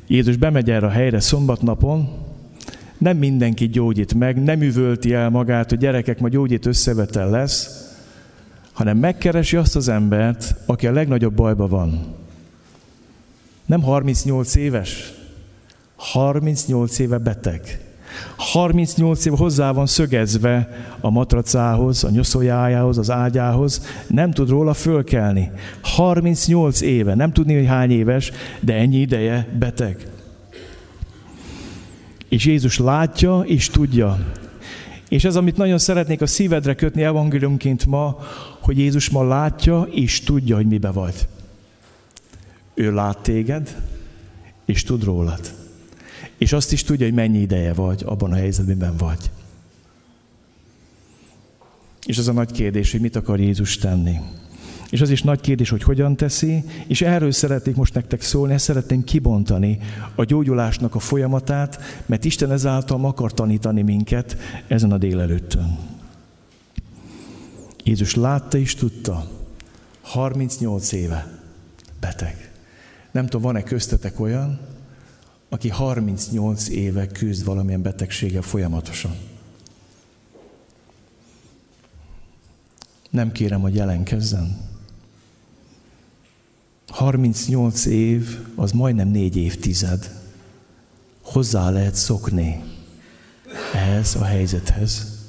Jézus 0.08 0.36
bemegy 0.36 0.70
erre 0.70 0.86
a 0.86 0.90
helyre 0.90 1.20
szombatnapon, 1.20 2.10
nem 2.98 3.18
mindenki 3.18 3.68
gyógyít 3.68 4.14
meg, 4.14 4.44
nem 4.44 4.62
üvölti 4.62 5.14
el 5.14 5.30
magát, 5.30 5.70
hogy 5.70 5.80
gyerekek, 5.80 6.20
ma 6.20 6.30
gyógyít 6.30 6.66
összevetel 6.66 7.30
lesz, 7.30 7.90
hanem 8.74 8.98
megkeresi 8.98 9.56
azt 9.56 9.76
az 9.76 9.88
embert, 9.88 10.56
aki 10.66 10.88
a 10.88 10.92
legnagyobb 10.92 11.34
bajban 11.34 11.70
van. 11.70 12.15
Nem 13.66 13.82
38 13.82 14.56
éves, 14.56 15.14
38 15.96 17.00
éve 17.00 17.18
beteg. 17.18 17.80
38 18.38 19.26
év 19.26 19.34
hozzá 19.34 19.72
van 19.72 19.86
szögezve 19.86 20.70
a 21.00 21.10
matracához, 21.10 22.04
a 22.04 22.10
nyoszójájához, 22.10 22.98
az 22.98 23.12
ágyához, 23.12 23.86
nem 24.08 24.32
tud 24.32 24.50
róla 24.50 24.74
fölkelni. 24.74 25.52
38 25.82 26.82
éve, 26.82 27.16
nem 27.16 27.32
tudni, 27.32 27.56
hogy 27.56 27.66
hány 27.66 27.92
éves, 27.92 28.32
de 28.60 28.74
ennyi 28.74 28.98
ideje 28.98 29.48
beteg. 29.60 30.08
És 32.30 32.46
Jézus 32.46 32.80
látja 32.80 33.40
és 33.40 33.70
tudja. 33.70 34.18
És 35.10 35.24
ez, 35.24 35.36
amit 35.36 35.58
nagyon 35.58 35.78
szeretnék 35.78 36.22
a 36.22 36.28
szívedre 36.28 36.74
kötni 36.74 37.04
evangéliumként 37.04 37.86
ma, 37.86 38.18
hogy 38.60 38.78
Jézus 38.78 39.10
ma 39.10 39.24
látja 39.28 39.88
és 39.92 40.24
tudja, 40.24 40.56
hogy 40.56 40.68
mibe 40.68 40.92
vagy. 40.92 41.28
Ő 42.76 42.92
lát 42.92 43.18
téged, 43.18 43.82
és 44.66 44.84
tud 44.84 45.04
rólad. 45.04 45.54
És 46.38 46.54
azt 46.54 46.72
is 46.72 46.84
tudja, 46.84 47.06
hogy 47.06 47.16
mennyi 47.16 47.40
ideje 47.40 47.74
vagy 47.74 48.04
abban 48.06 48.32
a 48.32 48.36
helyzetben 48.36 48.98
vagy. 48.98 49.32
És 52.06 52.18
az 52.18 52.28
a 52.28 52.32
nagy 52.32 52.52
kérdés, 52.52 52.92
hogy 52.92 53.02
mit 53.02 53.16
akar 53.16 53.40
Jézus 53.40 53.78
tenni. 53.78 54.20
És 54.90 55.02
az 55.02 55.10
is 55.10 55.22
nagy 55.22 55.42
kérdés, 55.42 55.70
hogy 55.70 55.84
hogyan 55.84 56.16
teszi, 56.16 56.64
és 56.88 57.02
erről 57.02 57.32
szeretnék 57.32 57.76
most 57.76 57.94
nektek 57.94 58.22
szólni, 58.22 58.54
ezt 58.54 58.64
szeretném 58.64 59.04
kibontani 59.04 59.80
a 60.16 60.24
gyógyulásnak 60.24 60.96
a 60.96 61.00
folyamatát, 61.00 61.80
mert 62.06 62.26
Isten 62.26 62.52
ezáltal 62.52 63.06
akar 63.06 63.34
tanítani 63.34 63.82
minket 63.82 64.38
ezen 64.68 64.92
a 64.92 64.98
délelőttön. 64.98 65.78
Jézus 67.84 68.16
látta 68.16 68.58
és 68.58 68.76
tudta, 68.76 69.28
38 70.02 70.92
éve 70.92 71.42
beteg. 72.00 72.55
Nem 73.16 73.26
tudom, 73.26 73.42
van-e 73.42 73.64
köztetek 73.64 74.20
olyan, 74.20 74.60
aki 75.50 75.70
38 75.70 76.68
éve 76.68 77.08
küzd 77.08 77.46
valamilyen 77.46 77.82
betegséggel 77.82 78.42
folyamatosan. 78.42 79.16
Nem 83.10 83.32
kérem, 83.32 83.62
hogy 83.62 83.76
jelenkezzen. 83.76 84.58
38 86.88 87.86
év, 87.86 88.46
az 88.56 88.72
majdnem 88.72 89.08
négy 89.08 89.36
évtized. 89.36 90.12
Hozzá 91.22 91.70
lehet 91.70 91.96
szokni 91.96 92.64
ehhez 93.74 94.16
a 94.16 94.24
helyzethez. 94.24 95.20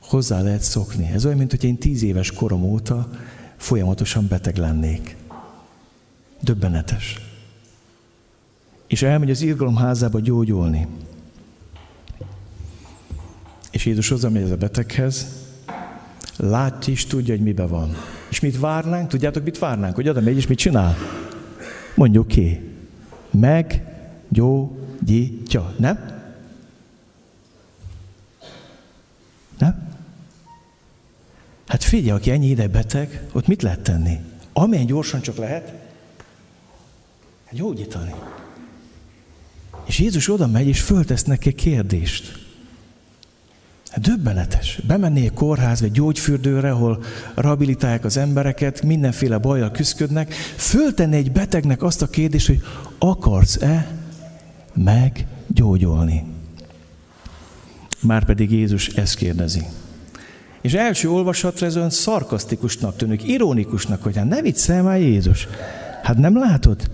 Hozzá 0.00 0.40
lehet 0.40 0.62
szokni. 0.62 1.06
Ez 1.06 1.24
olyan, 1.24 1.38
mint 1.38 1.50
hogy 1.50 1.64
én 1.64 1.78
tíz 1.78 2.02
éves 2.02 2.32
korom 2.32 2.62
óta 2.62 3.10
folyamatosan 3.56 4.26
beteg 4.26 4.56
lennék. 4.56 5.20
Döbbenetes. 6.42 7.20
És 8.86 9.02
elmegy 9.02 9.30
az 9.30 9.42
irgalom 9.42 9.76
házába 9.76 10.20
gyógyulni. 10.20 10.86
És 13.70 13.86
Jézus 13.86 14.08
hozzá 14.08 14.28
megy 14.28 14.42
ez 14.42 14.50
a 14.50 14.56
beteghez, 14.56 15.26
látja 16.36 16.92
és 16.92 17.06
tudja, 17.06 17.34
hogy 17.34 17.42
mibe 17.42 17.66
van. 17.66 17.96
És 18.28 18.40
mit 18.40 18.58
várnánk? 18.58 19.08
Tudjátok, 19.08 19.44
mit 19.44 19.58
várnánk? 19.58 19.94
Hogy 19.94 20.08
oda 20.08 20.20
megy, 20.20 20.36
és 20.36 20.46
mit 20.46 20.58
csinál? 20.58 20.96
Mondjuk 21.94 22.28
ki. 22.28 22.60
Meggyógyítja. 23.30 24.54
Nem? 25.78 26.20
Nem? 29.58 29.90
Hát 31.66 31.82
figyelj, 31.82 32.10
aki 32.10 32.30
ennyi 32.30 32.46
ide 32.46 32.68
beteg, 32.68 33.26
ott 33.32 33.46
mit 33.46 33.62
lehet 33.62 33.80
tenni? 33.80 34.18
Amilyen 34.52 34.86
gyorsan 34.86 35.20
csak 35.20 35.36
lehet, 35.36 35.81
gyógyítani. 37.52 38.14
És 39.84 39.98
Jézus 39.98 40.28
oda 40.28 40.46
megy, 40.46 40.66
és 40.66 40.80
föltesz 40.80 41.24
neki 41.24 41.52
kérdést. 41.52 42.40
Hát 43.92 44.00
döbbenetes. 44.00 44.80
Egy 45.14 45.32
kórházba, 45.34 45.86
egy 45.86 45.92
gyógyfürdőre, 45.92 46.70
ahol 46.70 47.02
rehabilitálják 47.34 48.04
az 48.04 48.16
embereket, 48.16 48.82
mindenféle 48.82 49.38
bajjal 49.38 49.70
küzdködnek, 49.70 50.32
föltenni 50.56 51.16
egy 51.16 51.32
betegnek 51.32 51.82
azt 51.82 52.02
a 52.02 52.06
kérdést, 52.06 52.46
hogy 52.46 52.62
akarsz-e 52.98 53.90
meggyógyulni? 54.74 56.24
Márpedig 58.00 58.50
Jézus 58.50 58.88
ezt 58.88 59.14
kérdezi. 59.16 59.62
És 60.60 60.74
első 60.74 61.10
olvasatra 61.10 61.66
ez 61.66 61.76
olyan 61.76 61.90
szarkasztikusnak 61.90 62.96
tűnik, 62.96 63.28
ironikusnak, 63.28 64.02
hogy 64.02 64.16
hát 64.16 64.28
ne 64.28 64.42
viccelj 64.42 64.82
már 64.82 65.00
Jézus. 65.00 65.48
Hát 66.02 66.16
nem 66.16 66.38
látod? 66.38 66.90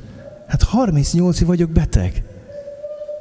Hát 0.48 0.62
38 0.62 1.40
év 1.40 1.46
vagyok 1.46 1.70
beteg. 1.70 2.22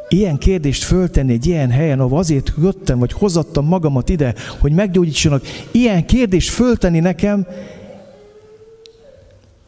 Ilyen 0.09 0.37
kérdést 0.37 0.83
föltenni 0.83 1.33
egy 1.33 1.45
ilyen 1.45 1.69
helyen, 1.69 1.99
ahol 1.99 2.19
azért 2.19 2.53
jöttem, 2.57 2.99
vagy 2.99 3.11
hozattam 3.11 3.65
magamat 3.65 4.09
ide, 4.09 4.35
hogy 4.59 4.71
meggyógyítsanak, 4.71 5.43
ilyen 5.71 6.05
kérdést 6.05 6.49
föltenni 6.49 6.99
nekem, 6.99 7.47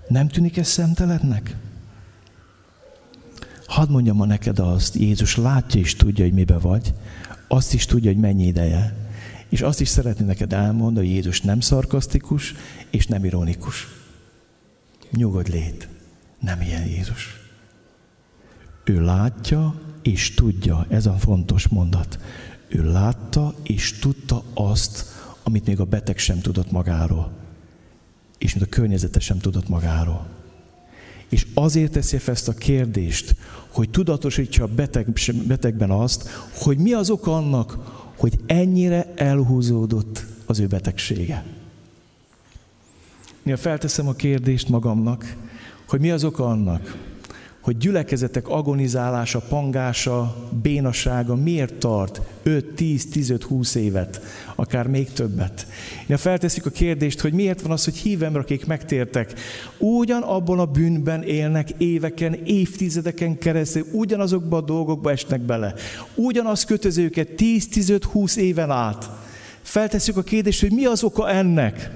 nem 0.08 0.28
tűnik 0.28 0.58
ez 0.58 0.68
szemteletnek? 0.68 1.56
Hadd 3.66 3.90
mondjam 3.90 4.16
ma 4.16 4.26
neked 4.26 4.60
azt, 4.60 4.96
Jézus 4.96 5.36
látja 5.36 5.80
és 5.80 5.96
tudja, 5.96 6.24
hogy 6.24 6.34
mibe 6.34 6.58
vagy, 6.58 6.94
azt 7.48 7.74
is 7.74 7.86
tudja, 7.86 8.12
hogy 8.12 8.20
mennyi 8.20 8.46
ideje. 8.46 8.96
És 9.50 9.62
azt 9.62 9.82
is 9.82 9.88
szeretné 9.88 10.26
neked 10.26 10.54
elmondani, 10.54 11.06
hogy 11.06 11.16
Jézus 11.16 11.42
nem 11.42 11.60
szarkasztikus 11.60 12.56
és 12.90 13.08
nem 13.08 13.26
ironikus. 13.26 13.88
Nyugodj 15.12 15.52
lét, 15.52 15.88
nem 16.40 16.62
ilyen 16.62 16.86
Jézus. 16.86 17.39
Ő 18.90 19.02
látja 19.02 19.76
és 20.02 20.34
tudja, 20.34 20.86
ez 20.88 21.06
a 21.06 21.14
fontos 21.14 21.68
mondat. 21.68 22.20
Ő 22.68 22.92
látta 22.92 23.54
és 23.64 24.00
tudta 24.00 24.44
azt, 24.54 25.06
amit 25.44 25.66
még 25.66 25.80
a 25.80 25.86
beteg 25.86 26.18
sem 26.18 26.40
tudott 26.40 26.72
magáról. 26.72 27.32
És 28.38 28.54
mint 28.54 28.66
a 28.66 28.70
környezete 28.70 29.20
sem 29.20 29.40
tudott 29.40 29.70
magáról. 29.70 30.28
És 31.28 31.48
azért 31.54 31.92
teszi 31.92 32.18
fel 32.18 32.34
ezt 32.34 32.48
a 32.48 32.54
kérdést, 32.54 33.36
hogy 33.68 33.90
tudatosítsa 33.90 34.64
a 34.64 34.68
beteg, 34.68 35.08
betegben 35.48 35.92
azt, 35.92 36.30
hogy 36.54 36.78
mi 36.78 36.94
az 36.94 37.10
oka 37.10 37.36
annak, 37.36 37.78
hogy 38.18 38.40
ennyire 38.46 39.14
elhúzódott 39.16 40.26
az 40.46 40.60
ő 40.60 40.68
betegsége. 40.68 41.46
Néha 43.44 43.58
felteszem 43.58 44.08
a 44.08 44.14
kérdést 44.14 44.70
magamnak, 44.70 45.36
hogy 45.88 46.00
mi 46.00 46.12
az 46.12 46.24
oka 46.24 46.46
annak, 46.46 47.09
hogy 47.62 47.78
gyülekezetek 47.78 48.48
agonizálása, 48.48 49.40
pangása, 49.40 50.36
bénasága 50.62 51.36
miért 51.36 51.74
tart 51.74 52.22
5, 52.44 52.66
10, 52.66 53.10
15, 53.10 53.44
20 53.44 53.76
évet, 53.76 54.22
akár 54.56 54.88
még 54.88 55.12
többet. 55.12 55.68
Ja, 56.08 56.18
felteszik 56.18 56.66
a 56.66 56.70
kérdést, 56.70 57.20
hogy 57.20 57.34
miért 57.34 57.62
van 57.62 57.72
az, 57.72 57.84
hogy 57.84 57.96
hívem, 57.98 58.36
akik 58.36 58.66
megtértek, 58.66 59.34
ugyan 59.78 60.22
abban 60.22 60.60
a 60.60 60.66
bűnben 60.66 61.24
élnek 61.24 61.70
éveken, 61.78 62.34
évtizedeken 62.34 63.38
keresztül, 63.38 63.86
ugyanazokba 63.92 64.58
a 64.58 64.62
dolgokba 64.62 65.12
esnek 65.12 65.42
bele. 65.42 65.74
Ugyanaz 66.16 66.64
kötöző 66.64 67.04
őket 67.04 67.30
10, 67.30 67.68
15, 67.68 68.04
20 68.04 68.36
éven 68.36 68.72
át. 68.72 69.10
Feltesszük 69.62 70.18
a 70.18 70.24
kérdést, 70.24 70.62
hogy 70.62 70.72
mi 70.72 70.86
az 70.86 71.04
oka 71.04 71.30
ennek? 71.30 71.92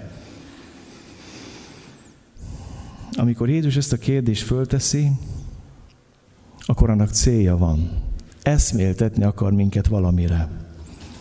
Amikor 3.17 3.49
Jézus 3.49 3.75
ezt 3.75 3.93
a 3.93 3.97
kérdést 3.97 4.43
fölteszi, 4.43 5.11
akkor 6.65 6.89
annak 6.89 7.09
célja 7.09 7.57
van. 7.57 7.89
Eszméltetni 8.41 9.23
akar 9.23 9.51
minket 9.51 9.87
valamire. 9.87 10.49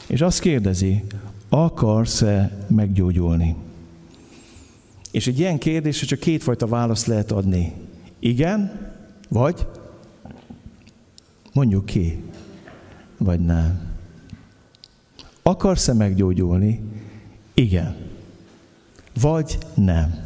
És 0.06 0.20
azt 0.20 0.40
kérdezi, 0.40 1.04
akarsz-e 1.48 2.66
meggyógyulni? 2.68 3.56
És 5.10 5.26
egy 5.26 5.38
ilyen 5.38 5.58
kérdésre 5.58 6.06
csak 6.06 6.18
kétfajta 6.18 6.66
választ 6.66 7.06
lehet 7.06 7.32
adni. 7.32 7.72
Igen, 8.18 8.90
vagy 9.28 9.66
mondjuk 11.52 11.86
ki, 11.86 12.22
vagy 13.18 13.40
nem. 13.40 13.90
Akarsz-e 15.42 15.92
meggyógyulni? 15.92 16.80
Igen. 17.54 17.96
Vagy 19.20 19.58
nem. 19.74 20.21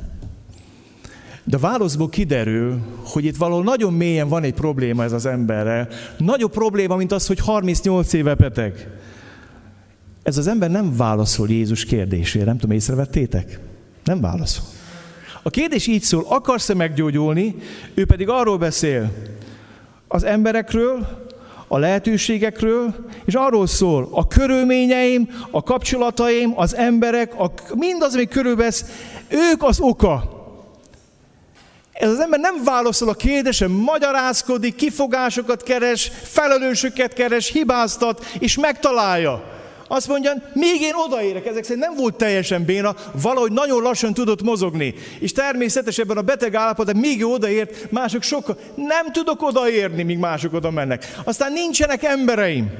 De 1.49 1.57
a 1.57 1.61
válaszból 1.61 2.09
kiderül, 2.09 2.79
hogy 3.05 3.25
itt 3.25 3.37
valahol 3.37 3.65
nagyon 3.65 3.93
mélyen 3.93 4.29
van 4.29 4.43
egy 4.43 4.55
probléma 4.55 5.05
ez 5.05 5.13
az 5.13 5.27
emberrel. 5.27 5.89
Nagyobb 6.19 6.53
probléma, 6.53 6.97
mint 6.97 7.13
az, 7.13 7.27
hogy 7.27 7.41
38 7.41 8.13
éve 8.13 8.35
beteg. 8.35 8.89
Ez 10.23 10.39
az 10.39 10.47
ember 10.47 10.71
nem 10.71 10.97
válaszol 10.97 11.49
Jézus 11.49 11.85
kérdésére, 11.85 12.45
nem 12.45 12.59
tudom, 12.59 12.77
észrevettétek? 12.77 13.61
Nem 14.05 14.21
válaszol. 14.21 14.65
A 15.43 15.51
kérdés 15.51 15.87
így 15.87 16.03
szól, 16.03 16.25
akarsz-e 16.29 16.75
meggyógyulni? 16.75 17.55
Ő 17.95 18.07
pedig 18.07 18.29
arról 18.29 18.59
beszél, 18.59 19.13
az 20.09 20.25
emberekről, 20.25 21.07
a 21.69 21.79
lehetőségekről, 21.79 22.95
és 23.25 23.35
arról 23.35 23.67
szól, 23.67 24.09
a 24.11 24.27
körülményeim, 24.27 25.29
a 25.51 25.63
kapcsolataim, 25.63 26.53
az 26.57 26.75
emberek, 26.75 27.41
a, 27.41 27.53
mindaz, 27.75 28.15
ami 28.15 28.27
körülvesz, 28.27 28.85
ők 29.29 29.63
az 29.63 29.81
oka. 29.81 30.36
Ez 31.99 32.09
az 32.09 32.21
ember 32.21 32.41
nem 32.41 32.65
válaszol 32.65 33.09
a 33.09 33.15
kérdésre, 33.15 33.69
magyarázkodik, 33.69 34.75
kifogásokat 34.75 35.63
keres, 35.63 36.13
felelősöket 36.23 37.13
keres, 37.13 37.51
hibáztat, 37.51 38.25
és 38.39 38.59
megtalálja. 38.59 39.55
Azt 39.89 40.09
mondja, 40.09 40.33
még 40.53 40.81
én 40.81 40.95
odaérek, 41.07 41.47
ezek 41.47 41.65
szerint 41.65 41.85
nem 41.85 41.95
volt 41.95 42.15
teljesen 42.15 42.65
béna, 42.65 42.95
valahogy 43.23 43.53
nagyon 43.53 43.83
lassan 43.83 44.15
tudott 44.15 44.43
mozogni. 44.43 44.95
És 45.19 45.33
természetesen 45.33 46.05
ebben 46.05 46.17
a 46.17 46.23
beteg 46.23 46.55
állapotban 46.55 46.97
még 46.97 47.21
ő 47.21 47.25
odaért, 47.25 47.91
mások 47.91 48.23
sokkal. 48.23 48.59
Nem 48.75 49.13
tudok 49.13 49.43
odaérni, 49.43 50.03
míg 50.03 50.19
mások 50.19 50.53
oda 50.53 50.71
mennek. 50.71 51.17
Aztán 51.25 51.53
nincsenek 51.53 52.03
embereim. 52.03 52.71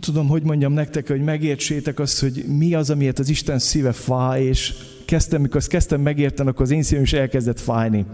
Tudom, 0.00 0.28
hogy 0.28 0.42
mondjam 0.42 0.72
nektek, 0.72 1.08
hogy 1.08 1.22
megértsétek 1.22 1.98
azt, 1.98 2.20
hogy 2.20 2.44
mi 2.46 2.74
az, 2.74 2.90
amiért 2.90 3.18
az 3.18 3.28
Isten 3.28 3.58
szíve 3.58 3.92
fáj, 3.92 4.42
és 4.42 4.74
kezdtem, 5.04 5.40
mikor 5.40 5.56
azt 5.56 5.68
kezdtem 5.68 6.00
megérteni, 6.00 6.48
akkor 6.48 6.62
az 6.62 6.70
én 6.70 6.82
szívem 6.82 7.02
is 7.02 7.12
elkezdett 7.12 7.60
fájni. 7.60 8.04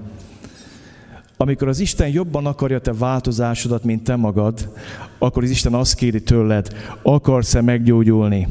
Amikor 1.37 1.69
az 1.69 1.79
Isten 1.81 2.09
jobban 2.09 2.47
akarja 2.47 2.81
te 2.81 2.93
változásodat, 2.93 3.85
mint 3.85 4.05
te 4.05 4.17
magad, 4.17 4.73
akkor 5.19 5.43
az 5.43 5.51
Isten 5.51 5.75
azt 5.75 5.95
kéri 5.95 6.23
tőled, 6.23 6.77
akarsz-e 7.03 7.61
meggyógyulni? 7.61 8.49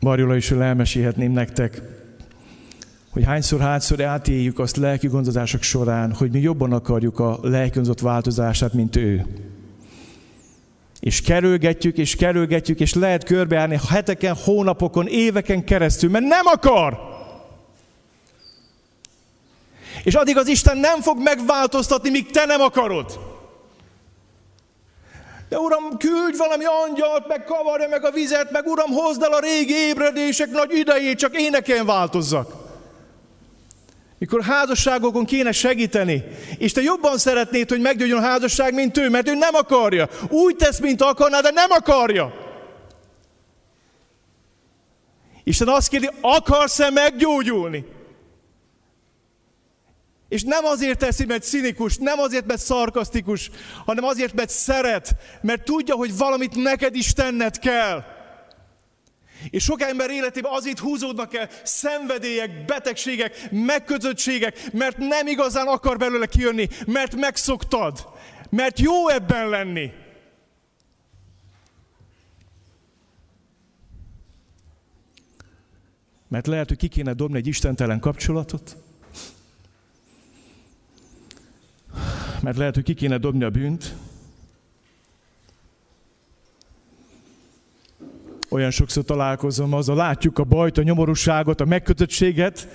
Marjola 0.00 0.36
is 0.36 0.50
elmesélhetném 0.50 1.32
nektek, 1.32 1.82
hogy 3.18 3.26
hányszor, 3.26 3.60
hányszor 3.60 4.02
átéljük 4.02 4.58
azt 4.58 4.76
lelki 4.76 5.06
gondozások 5.06 5.62
során, 5.62 6.12
hogy 6.12 6.30
mi 6.30 6.40
jobban 6.40 6.72
akarjuk 6.72 7.18
a 7.18 7.38
lelki 7.42 7.80
változását, 8.02 8.72
mint 8.72 8.96
ő. 8.96 9.26
És 11.00 11.20
kerülgetjük, 11.20 11.96
és 11.96 12.16
kerülgetjük, 12.16 12.80
és 12.80 12.94
lehet 12.94 13.24
körbeállni 13.24 13.78
heteken, 13.88 14.34
hónapokon, 14.44 15.06
éveken 15.06 15.64
keresztül, 15.64 16.10
mert 16.10 16.24
nem 16.24 16.46
akar. 16.46 16.98
És 20.04 20.14
addig 20.14 20.36
az 20.36 20.48
Isten 20.48 20.76
nem 20.76 21.00
fog 21.00 21.22
megváltoztatni, 21.22 22.10
míg 22.10 22.30
te 22.30 22.44
nem 22.44 22.60
akarod. 22.60 23.18
De 25.48 25.58
Uram, 25.58 25.96
küldj 25.96 26.36
valami 26.36 26.64
angyalt, 26.88 27.28
meg 27.28 27.44
kavarja 27.44 27.88
meg 27.88 28.04
a 28.04 28.10
vizet, 28.10 28.50
meg 28.50 28.66
Uram, 28.66 28.90
hozd 28.90 29.22
el 29.22 29.32
a 29.32 29.40
régi 29.40 29.74
ébredések 29.74 30.50
nagy 30.50 30.76
idejét, 30.76 31.18
csak 31.18 31.40
éneken 31.40 31.86
változzak 31.86 32.66
mikor 34.18 34.42
házasságokon 34.42 35.24
kéne 35.24 35.52
segíteni, 35.52 36.24
és 36.58 36.72
te 36.72 36.80
jobban 36.80 37.18
szeretnéd, 37.18 37.68
hogy 37.68 37.80
meggyógyuljon 37.80 38.24
a 38.24 38.26
házasság, 38.26 38.74
mint 38.74 38.98
ő, 38.98 39.08
mert 39.08 39.28
ő 39.28 39.34
nem 39.34 39.54
akarja. 39.54 40.08
Úgy 40.28 40.56
tesz, 40.56 40.80
mint 40.80 41.02
akarná, 41.02 41.40
de 41.40 41.50
nem 41.50 41.70
akarja. 41.70 42.46
Isten 45.44 45.68
azt 45.68 45.88
kérdi, 45.88 46.08
akarsz-e 46.20 46.90
meggyógyulni? 46.90 47.84
És 50.28 50.42
nem 50.42 50.64
azért 50.64 50.98
teszi, 50.98 51.24
mert 51.24 51.42
szinikus, 51.42 51.96
nem 51.96 52.18
azért, 52.18 52.46
mert 52.46 52.60
szarkasztikus, 52.60 53.50
hanem 53.86 54.04
azért, 54.04 54.34
mert 54.34 54.50
szeret, 54.50 55.16
mert 55.40 55.64
tudja, 55.64 55.94
hogy 55.94 56.16
valamit 56.16 56.54
neked 56.54 56.94
is 56.94 57.12
tenned 57.12 57.58
kell. 57.58 58.04
És 59.50 59.64
sok 59.64 59.80
ember 59.80 60.10
életében 60.10 60.52
azért 60.54 60.78
húzódnak 60.78 61.34
el 61.34 61.48
szenvedélyek, 61.64 62.64
betegségek, 62.64 63.50
megkötöttségek, 63.50 64.72
mert 64.72 64.96
nem 64.96 65.26
igazán 65.26 65.66
akar 65.66 65.96
belőle 65.96 66.26
kijönni, 66.26 66.68
mert 66.86 67.16
megszoktad, 67.16 68.06
mert 68.50 68.78
jó 68.78 69.08
ebben 69.08 69.48
lenni. 69.48 69.92
Mert 76.28 76.46
lehet, 76.46 76.68
hogy 76.68 76.76
ki 76.76 76.88
kéne 76.88 77.12
dobni 77.12 77.36
egy 77.36 77.46
istentelen 77.46 78.00
kapcsolatot, 78.00 78.76
mert 82.42 82.56
lehet, 82.56 82.74
hogy 82.74 82.84
ki 82.84 82.94
kéne 82.94 83.18
dobni 83.18 83.44
a 83.44 83.50
bűnt, 83.50 83.94
Olyan 88.48 88.70
sokszor 88.70 89.04
találkozom 89.04 89.72
azzal, 89.72 89.96
látjuk 89.96 90.38
a 90.38 90.44
bajt, 90.44 90.78
a 90.78 90.82
nyomorúságot, 90.82 91.60
a 91.60 91.64
megkötöttséget, 91.64 92.68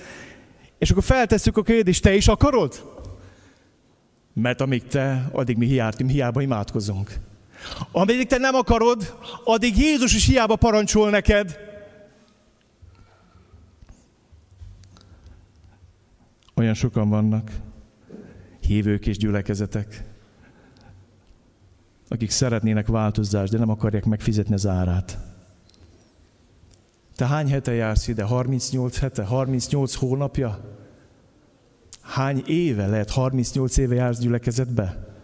és 0.78 0.90
akkor 0.90 1.02
feltesszük 1.02 1.56
a 1.56 1.62
kérdést, 1.62 2.02
te 2.02 2.14
is 2.14 2.28
akarod? 2.28 2.92
Mert 4.32 4.60
amíg 4.60 4.86
te, 4.86 5.28
addig 5.32 5.56
mi 5.56 5.66
hiába, 5.66 6.06
hiába 6.06 6.40
imádkozunk. 6.40 7.14
Amíg 7.92 8.26
te 8.26 8.38
nem 8.38 8.54
akarod, 8.54 9.18
addig 9.44 9.78
Jézus 9.78 10.14
is 10.14 10.26
hiába 10.26 10.56
parancsol 10.56 11.10
neked. 11.10 11.58
Olyan 16.54 16.74
sokan 16.74 17.08
vannak, 17.08 17.50
hívők 18.60 19.06
és 19.06 19.16
gyülekezetek, 19.16 20.04
akik 22.08 22.30
szeretnének 22.30 22.86
változást, 22.86 23.52
de 23.52 23.58
nem 23.58 23.70
akarják 23.70 24.04
megfizetni 24.04 24.54
az 24.54 24.66
árát. 24.66 25.33
Te 27.16 27.26
hány 27.26 27.48
hete 27.48 27.72
jársz 27.72 28.08
ide? 28.08 28.22
38 28.22 28.98
hete? 28.98 29.24
38 29.24 29.94
hónapja? 29.94 30.60
Hány 32.00 32.42
éve 32.46 32.86
lehet? 32.86 33.10
38 33.10 33.76
éve 33.76 33.94
jársz 33.94 34.18
gyülekezetbe? 34.18 35.14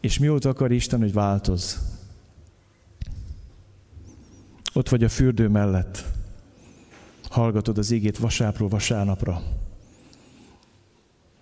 És 0.00 0.18
mióta 0.18 0.48
akar 0.48 0.72
Isten, 0.72 1.00
hogy 1.00 1.12
változ? 1.12 1.78
Ott 4.72 4.88
vagy 4.88 5.04
a 5.04 5.08
fürdő 5.08 5.48
mellett. 5.48 6.04
Hallgatod 7.28 7.78
az 7.78 7.90
égét 7.90 8.18
vasápról 8.18 8.68
vasárnapra. 8.68 9.42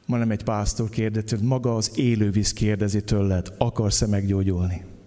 Ma 0.07 0.17
nem 0.17 0.31
egy 0.31 0.45
pásztor 0.45 0.89
kérdezi, 0.89 1.37
maga 1.43 1.77
az 1.77 1.91
élővíz 1.95 2.53
kérdezi 2.53 3.03
tőled, 3.03 3.55
akarsz-e 3.59 4.07
meggyógyulni? 4.07 4.98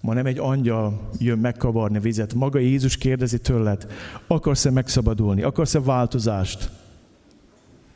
Ma 0.00 0.14
nem 0.14 0.26
egy 0.26 0.38
angyal 0.38 1.10
jön 1.18 1.38
megkavarni 1.38 2.00
vizet. 2.00 2.34
Maga 2.34 2.58
Jézus 2.58 2.96
kérdezi 2.96 3.40
tőled, 3.40 3.86
akarsz-e 4.26 4.70
megszabadulni? 4.70 5.42
Akarsz-e 5.42 5.80
változást? 5.80 6.70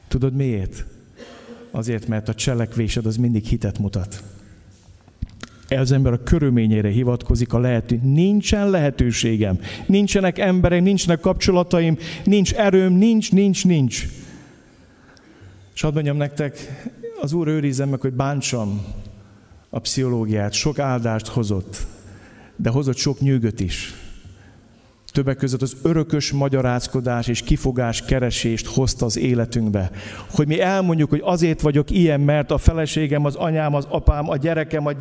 Tudod 0.08 0.34
miért? 0.34 0.84
Azért, 1.70 2.06
mert 2.06 2.28
a 2.28 2.34
cselekvésed 2.34 3.06
az 3.06 3.16
mindig 3.16 3.44
hitet 3.44 3.78
mutat. 3.78 4.22
Ez 5.68 5.90
ember 5.90 6.12
a 6.12 6.22
körülményére 6.22 6.88
hivatkozik, 6.88 7.52
a 7.52 7.58
lehető. 7.58 8.00
Nincsen 8.02 8.70
lehetőségem, 8.70 9.58
nincsenek 9.86 10.38
emberek, 10.38 10.82
nincsenek 10.82 11.20
kapcsolataim, 11.20 11.98
nincs 12.24 12.54
erőm, 12.54 12.92
nincs, 12.92 13.32
nincs, 13.32 13.64
nincs. 13.64 14.06
És 15.74 15.80
hadd 15.80 15.94
mondjam 15.94 16.16
nektek, 16.16 16.84
az 17.20 17.32
Úr 17.32 17.48
őrizem 17.48 17.88
meg, 17.88 18.00
hogy 18.00 18.12
bántsam 18.12 18.84
a 19.70 19.78
pszichológiát, 19.78 20.52
sok 20.52 20.78
áldást 20.78 21.26
hozott, 21.26 21.86
de 22.62 22.70
hozott 22.70 22.96
sok 22.96 23.20
nyűgöt 23.20 23.60
is. 23.60 23.94
Többek 25.12 25.36
között 25.36 25.62
az 25.62 25.76
örökös 25.82 26.32
magyarázkodás 26.32 27.28
és 27.28 27.42
kifogás 27.42 28.02
keresést 28.02 28.66
hozta 28.66 29.04
az 29.04 29.16
életünkbe. 29.16 29.90
Hogy 30.30 30.46
mi 30.46 30.60
elmondjuk, 30.60 31.10
hogy 31.10 31.20
azért 31.24 31.60
vagyok 31.60 31.90
ilyen, 31.90 32.20
mert 32.20 32.50
a 32.50 32.58
feleségem, 32.58 33.24
az 33.24 33.34
anyám, 33.34 33.74
az 33.74 33.86
apám, 33.88 34.28
a 34.28 34.36
gyerekem, 34.36 34.86
a... 34.86 34.92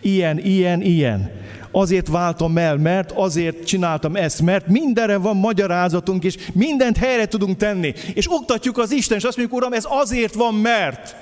ilyen, 0.00 0.38
ilyen, 0.38 0.82
ilyen. 0.82 1.30
Azért 1.70 2.08
váltam 2.08 2.58
el, 2.58 2.76
mert 2.76 3.12
azért 3.12 3.64
csináltam 3.64 4.16
ezt, 4.16 4.42
mert 4.42 4.66
mindenre 4.66 5.16
van 5.16 5.36
magyarázatunk, 5.36 6.24
és 6.24 6.36
mindent 6.52 6.96
helyre 6.96 7.26
tudunk 7.26 7.56
tenni. 7.56 7.94
És 8.14 8.26
oktatjuk 8.30 8.78
az 8.78 8.92
Isten, 8.92 9.16
és 9.16 9.24
azt 9.24 9.36
mondjuk, 9.36 9.58
Uram, 9.58 9.72
ez 9.72 9.84
azért 9.88 10.34
van, 10.34 10.54
mert. 10.54 11.16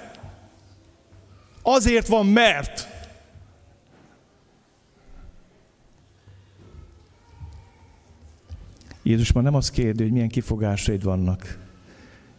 Azért 1.62 2.06
van, 2.06 2.26
mert. 2.26 2.91
Jézus 9.02 9.32
már 9.32 9.44
nem 9.44 9.54
azt 9.54 9.70
kérdezi, 9.70 10.02
hogy 10.02 10.12
milyen 10.12 10.28
kifogásaid 10.28 11.02
vannak. 11.02 11.58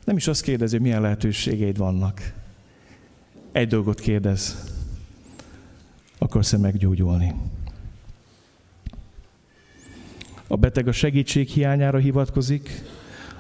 Nem 0.03 0.15
is 0.15 0.27
azt 0.27 0.41
kérdezi, 0.41 0.75
hogy 0.75 0.85
milyen 0.85 1.01
lehetőségeid 1.01 1.77
vannak. 1.77 2.33
Egy 3.51 3.67
dolgot 3.67 3.99
kérdez. 3.99 4.71
Akarsz-e 6.17 6.57
meggyógyulni? 6.57 7.33
A 10.47 10.55
beteg 10.55 10.87
a 10.87 10.91
segítség 10.91 11.47
hiányára 11.47 11.97
hivatkozik, 11.97 12.81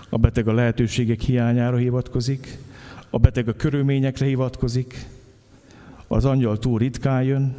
a 0.09 0.17
beteg 0.17 0.47
a 0.47 0.53
lehetőségek 0.53 1.21
hiányára 1.21 1.77
hivatkozik, 1.77 2.57
a 3.09 3.17
beteg 3.17 3.47
a 3.47 3.53
körülményekre 3.53 4.25
hivatkozik, 4.25 5.07
az 6.07 6.25
angyal 6.25 6.59
túl 6.59 6.79
ritkán 6.79 7.23
jön, 7.23 7.55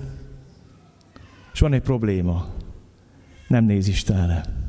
és 1.52 1.60
van 1.60 1.72
egy 1.72 1.82
probléma. 1.82 2.48
Nem 3.48 3.64
néz 3.64 3.88
Istenre. 3.88 4.63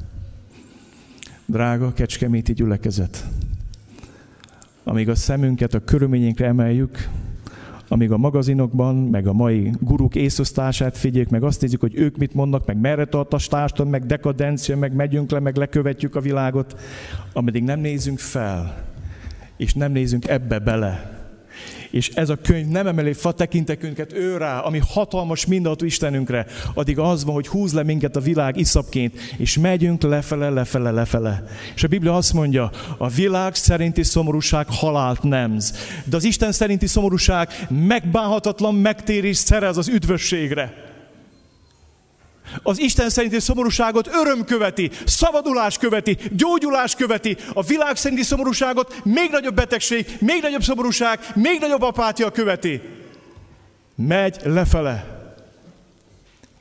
Drága 1.45 1.93
kecskeméti 1.93 2.53
gyülekezet, 2.53 3.25
amíg 4.83 5.09
a 5.09 5.15
szemünket 5.15 5.73
a 5.73 5.83
körülményünkre 5.83 6.45
emeljük, 6.45 7.09
amíg 7.87 8.11
a 8.11 8.17
magazinokban, 8.17 8.95
meg 8.95 9.27
a 9.27 9.33
mai 9.33 9.71
guruk 9.79 10.15
észosztását 10.15 10.97
figyeljük, 10.97 11.29
meg 11.29 11.43
azt 11.43 11.61
nézzük, 11.61 11.79
hogy 11.79 11.95
ők 11.95 12.17
mit 12.17 12.33
mondnak, 12.33 12.65
meg 12.65 12.77
merre 12.77 13.05
tart 13.05 13.33
a 13.33 13.37
társadalom, 13.49 13.91
meg 13.91 14.05
dekadencia, 14.05 14.77
meg 14.77 14.93
megyünk 14.93 15.31
le, 15.31 15.39
meg 15.39 15.55
lekövetjük 15.55 16.15
a 16.15 16.19
világot, 16.19 16.79
ameddig 17.33 17.63
nem 17.63 17.79
nézünk 17.79 18.19
fel, 18.19 18.83
és 19.57 19.73
nem 19.73 19.91
nézünk 19.91 20.27
ebbe 20.27 20.59
bele, 20.59 21.14
és 21.91 22.09
ez 22.09 22.29
a 22.29 22.35
könyv 22.35 22.67
nem 22.67 22.87
emeli 22.87 23.13
fa 23.13 23.31
tekintekünket 23.31 24.13
ő 24.13 24.37
rá, 24.37 24.59
ami 24.59 24.81
hatalmas 24.87 25.45
mindenható 25.45 25.85
Istenünkre, 25.85 26.45
addig 26.73 26.99
az 26.99 27.23
van, 27.23 27.33
hogy 27.33 27.47
húz 27.47 27.73
le 27.73 27.83
minket 27.83 28.15
a 28.15 28.19
világ 28.19 28.57
iszapként, 28.57 29.13
és 29.37 29.57
megyünk 29.57 30.01
lefele, 30.03 30.49
lefele, 30.49 30.91
lefele. 30.91 31.43
És 31.75 31.83
a 31.83 31.87
Biblia 31.87 32.15
azt 32.15 32.33
mondja, 32.33 32.71
a 32.97 33.07
világ 33.07 33.55
szerinti 33.55 34.03
szomorúság 34.03 34.65
halált 34.69 35.23
nemz, 35.23 35.73
de 36.03 36.15
az 36.15 36.23
Isten 36.23 36.51
szerinti 36.51 36.87
szomorúság 36.87 37.49
megbánhatatlan 37.69 38.75
megtérés 38.75 39.37
szerez 39.37 39.77
az 39.77 39.87
üdvösségre. 39.87 40.84
Az 42.63 42.79
Isten 42.79 43.09
szerinti 43.09 43.39
szomorúságot 43.39 44.09
öröm 44.21 44.45
követi, 44.45 44.91
szabadulás 45.05 45.77
követi, 45.77 46.17
gyógyulás 46.31 46.95
követi. 46.95 47.37
A 47.53 47.63
világ 47.63 47.95
szerinti 47.95 48.23
szomorúságot 48.23 49.01
még 49.03 49.29
nagyobb 49.31 49.55
betegség, 49.55 50.05
még 50.19 50.41
nagyobb 50.41 50.63
szomorúság, 50.63 51.19
még 51.35 51.59
nagyobb 51.59 51.81
apátia 51.81 52.31
követi. 52.31 52.81
Megy 53.95 54.37
lefele. 54.43 55.15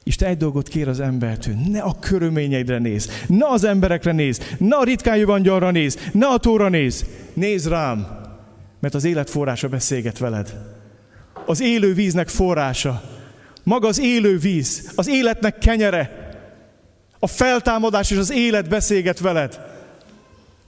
Isten 0.07 0.28
egy 0.28 0.37
dolgot 0.37 0.68
kér 0.68 0.89
az 0.89 1.01
embertől, 1.01 1.55
ne 1.68 1.80
a 1.80 1.97
körülményeidre 2.01 2.78
néz, 2.78 3.11
ne 3.26 3.49
az 3.49 3.64
emberekre 3.64 4.12
néz, 4.12 4.41
ne 4.59 4.76
a 4.76 4.85
ritkán 4.85 5.16
jövő 5.16 5.70
néz, 5.70 5.99
ne 6.12 6.26
a 6.26 6.39
tóra 6.39 6.68
néz, 6.68 7.05
néz 7.32 7.68
rám, 7.68 8.07
mert 8.80 8.95
az 8.95 9.05
élet 9.05 9.30
forrása 9.30 9.68
beszélget 9.68 10.18
veled. 10.18 10.55
Az 11.47 11.61
élő 11.61 11.95
víznek 11.95 12.28
forrása. 12.28 13.03
Maga 13.65 13.89
az 13.89 14.01
élő 14.01 14.39
víz, 14.39 14.93
az 14.95 15.09
életnek 15.09 15.59
kenyere, 15.59 16.23
a 17.19 17.27
feltámadás 17.27 18.11
és 18.11 18.17
az 18.17 18.33
élet 18.33 18.69
beszélget 18.69 19.19
veled. 19.19 19.61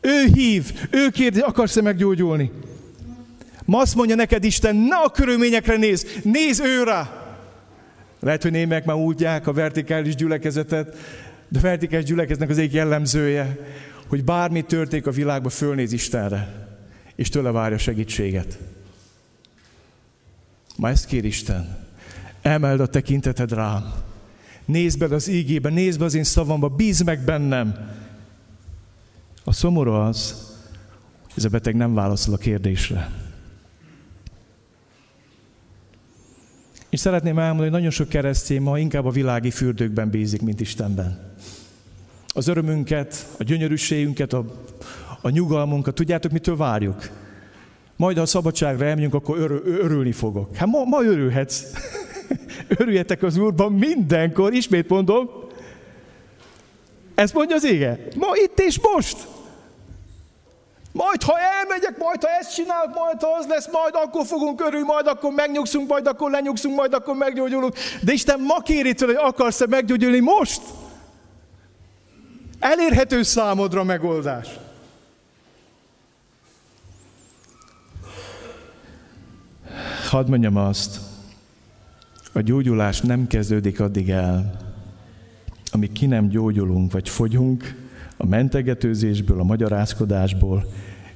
Ő 0.00 0.24
hív, 0.34 0.88
ő 0.90 1.08
kérdezi, 1.08 1.42
akarsz-e 1.42 1.82
meggyógyulni? 1.82 2.50
Ma 3.64 3.78
azt 3.78 3.94
mondja 3.94 4.14
neked 4.14 4.44
Isten, 4.44 4.76
ne 4.76 4.96
a 4.96 5.10
körülményekre 5.10 5.76
néz, 5.76 6.06
néz 6.22 6.60
ő 6.60 6.82
rá. 6.82 7.26
Lehet, 8.20 8.42
hogy 8.42 8.50
némek 8.50 8.84
már 8.84 8.96
útják 8.96 9.46
a 9.46 9.52
vertikális 9.52 10.14
gyülekezetet, 10.14 10.96
de 11.48 11.58
a 11.58 11.62
vertikális 11.62 12.04
gyülekeznek 12.04 12.50
az 12.50 12.58
egyik 12.58 12.72
jellemzője, 12.72 13.58
hogy 14.06 14.24
bármi 14.24 14.62
történik 14.62 15.06
a 15.06 15.10
világban, 15.10 15.50
fölnéz 15.50 15.92
Istenre, 15.92 16.68
és 17.14 17.28
tőle 17.28 17.50
várja 17.50 17.78
segítséget. 17.78 18.58
Ma 20.76 20.88
ezt 20.88 21.06
kér 21.06 21.24
Isten. 21.24 21.85
Emeld 22.46 22.80
a 22.80 22.86
tekinteted 22.86 23.52
rám. 23.52 23.92
Nézd 24.64 24.98
be 24.98 25.14
az 25.14 25.28
ígébe, 25.28 25.68
nézd 25.68 25.98
be 25.98 26.04
az 26.04 26.14
én 26.14 26.24
szavamba, 26.24 26.68
bízd 26.68 27.04
meg 27.04 27.24
bennem. 27.24 27.74
A 29.44 29.52
szomorú 29.52 29.90
az, 29.90 30.34
ez 31.36 31.44
a 31.44 31.48
beteg 31.48 31.74
nem 31.74 31.94
válaszol 31.94 32.34
a 32.34 32.36
kérdésre. 32.36 33.10
És 36.88 37.00
szeretném 37.00 37.38
elmondani, 37.38 37.62
hogy 37.62 37.76
nagyon 37.76 37.90
sok 37.90 38.08
keresztény 38.08 38.62
ma 38.62 38.78
inkább 38.78 39.04
a 39.04 39.10
világi 39.10 39.50
fürdőkben 39.50 40.10
bízik, 40.10 40.42
mint 40.42 40.60
Istenben. 40.60 41.34
Az 42.28 42.48
örömünket, 42.48 43.26
a 43.38 43.42
gyönyörűségünket, 43.42 44.32
a, 44.32 44.44
a 45.20 45.28
nyugalmunkat, 45.28 45.94
tudjátok, 45.94 46.32
mitől 46.32 46.56
várjuk? 46.56 47.10
Majd, 47.96 48.16
ha 48.16 48.22
a 48.22 48.26
szabadságra 48.26 48.84
elmegyünk, 48.84 49.14
akkor 49.14 49.38
örül, 49.38 49.62
örülni 49.64 50.12
fogok. 50.12 50.56
Hát 50.56 50.68
ma, 50.68 50.84
ma 50.84 51.02
örülhetsz. 51.02 51.64
Örüljetek 52.78 53.22
az 53.22 53.36
Úrban 53.36 53.72
mindenkor, 53.72 54.52
ismét 54.52 54.88
mondom. 54.88 55.30
Ezt 57.14 57.34
mondja 57.34 57.56
az 57.56 57.64
ége. 57.64 57.98
Ma 58.16 58.26
itt 58.44 58.58
és 58.58 58.80
most. 58.80 59.16
Majd, 60.92 61.22
ha 61.22 61.38
elmegyek, 61.38 61.98
majd, 61.98 62.24
ha 62.24 62.30
ezt 62.40 62.54
csinálok, 62.54 62.94
majd, 62.94 63.22
ha 63.22 63.28
az 63.38 63.46
lesz, 63.48 63.68
majd 63.70 63.94
akkor 63.94 64.26
fogunk 64.26 64.60
örülni, 64.60 64.86
majd 64.86 65.06
akkor 65.06 65.32
megnyugszunk, 65.32 65.88
majd 65.88 66.06
akkor 66.06 66.30
lenyugszunk, 66.30 66.76
majd 66.76 66.94
akkor 66.94 67.14
meggyógyulunk. 67.16 67.74
De 68.02 68.12
Isten 68.12 68.40
ma 68.40 68.60
kéri 68.60 68.94
tőle, 68.94 69.14
hogy 69.14 69.28
akarsz-e 69.28 69.66
meggyógyulni 69.66 70.20
most? 70.20 70.60
Elérhető 72.58 73.22
számodra 73.22 73.84
megoldás. 73.84 74.48
Hadd 80.10 80.28
mondjam 80.28 80.56
azt, 80.56 81.05
a 82.36 82.40
gyógyulás 82.40 83.00
nem 83.00 83.26
kezdődik 83.26 83.80
addig 83.80 84.10
el, 84.10 84.56
amíg 85.70 85.92
ki 85.92 86.06
nem 86.06 86.28
gyógyulunk, 86.28 86.92
vagy 86.92 87.08
fogyunk 87.08 87.74
a 88.16 88.26
mentegetőzésből, 88.26 89.40
a 89.40 89.44
magyarázkodásból 89.44 90.72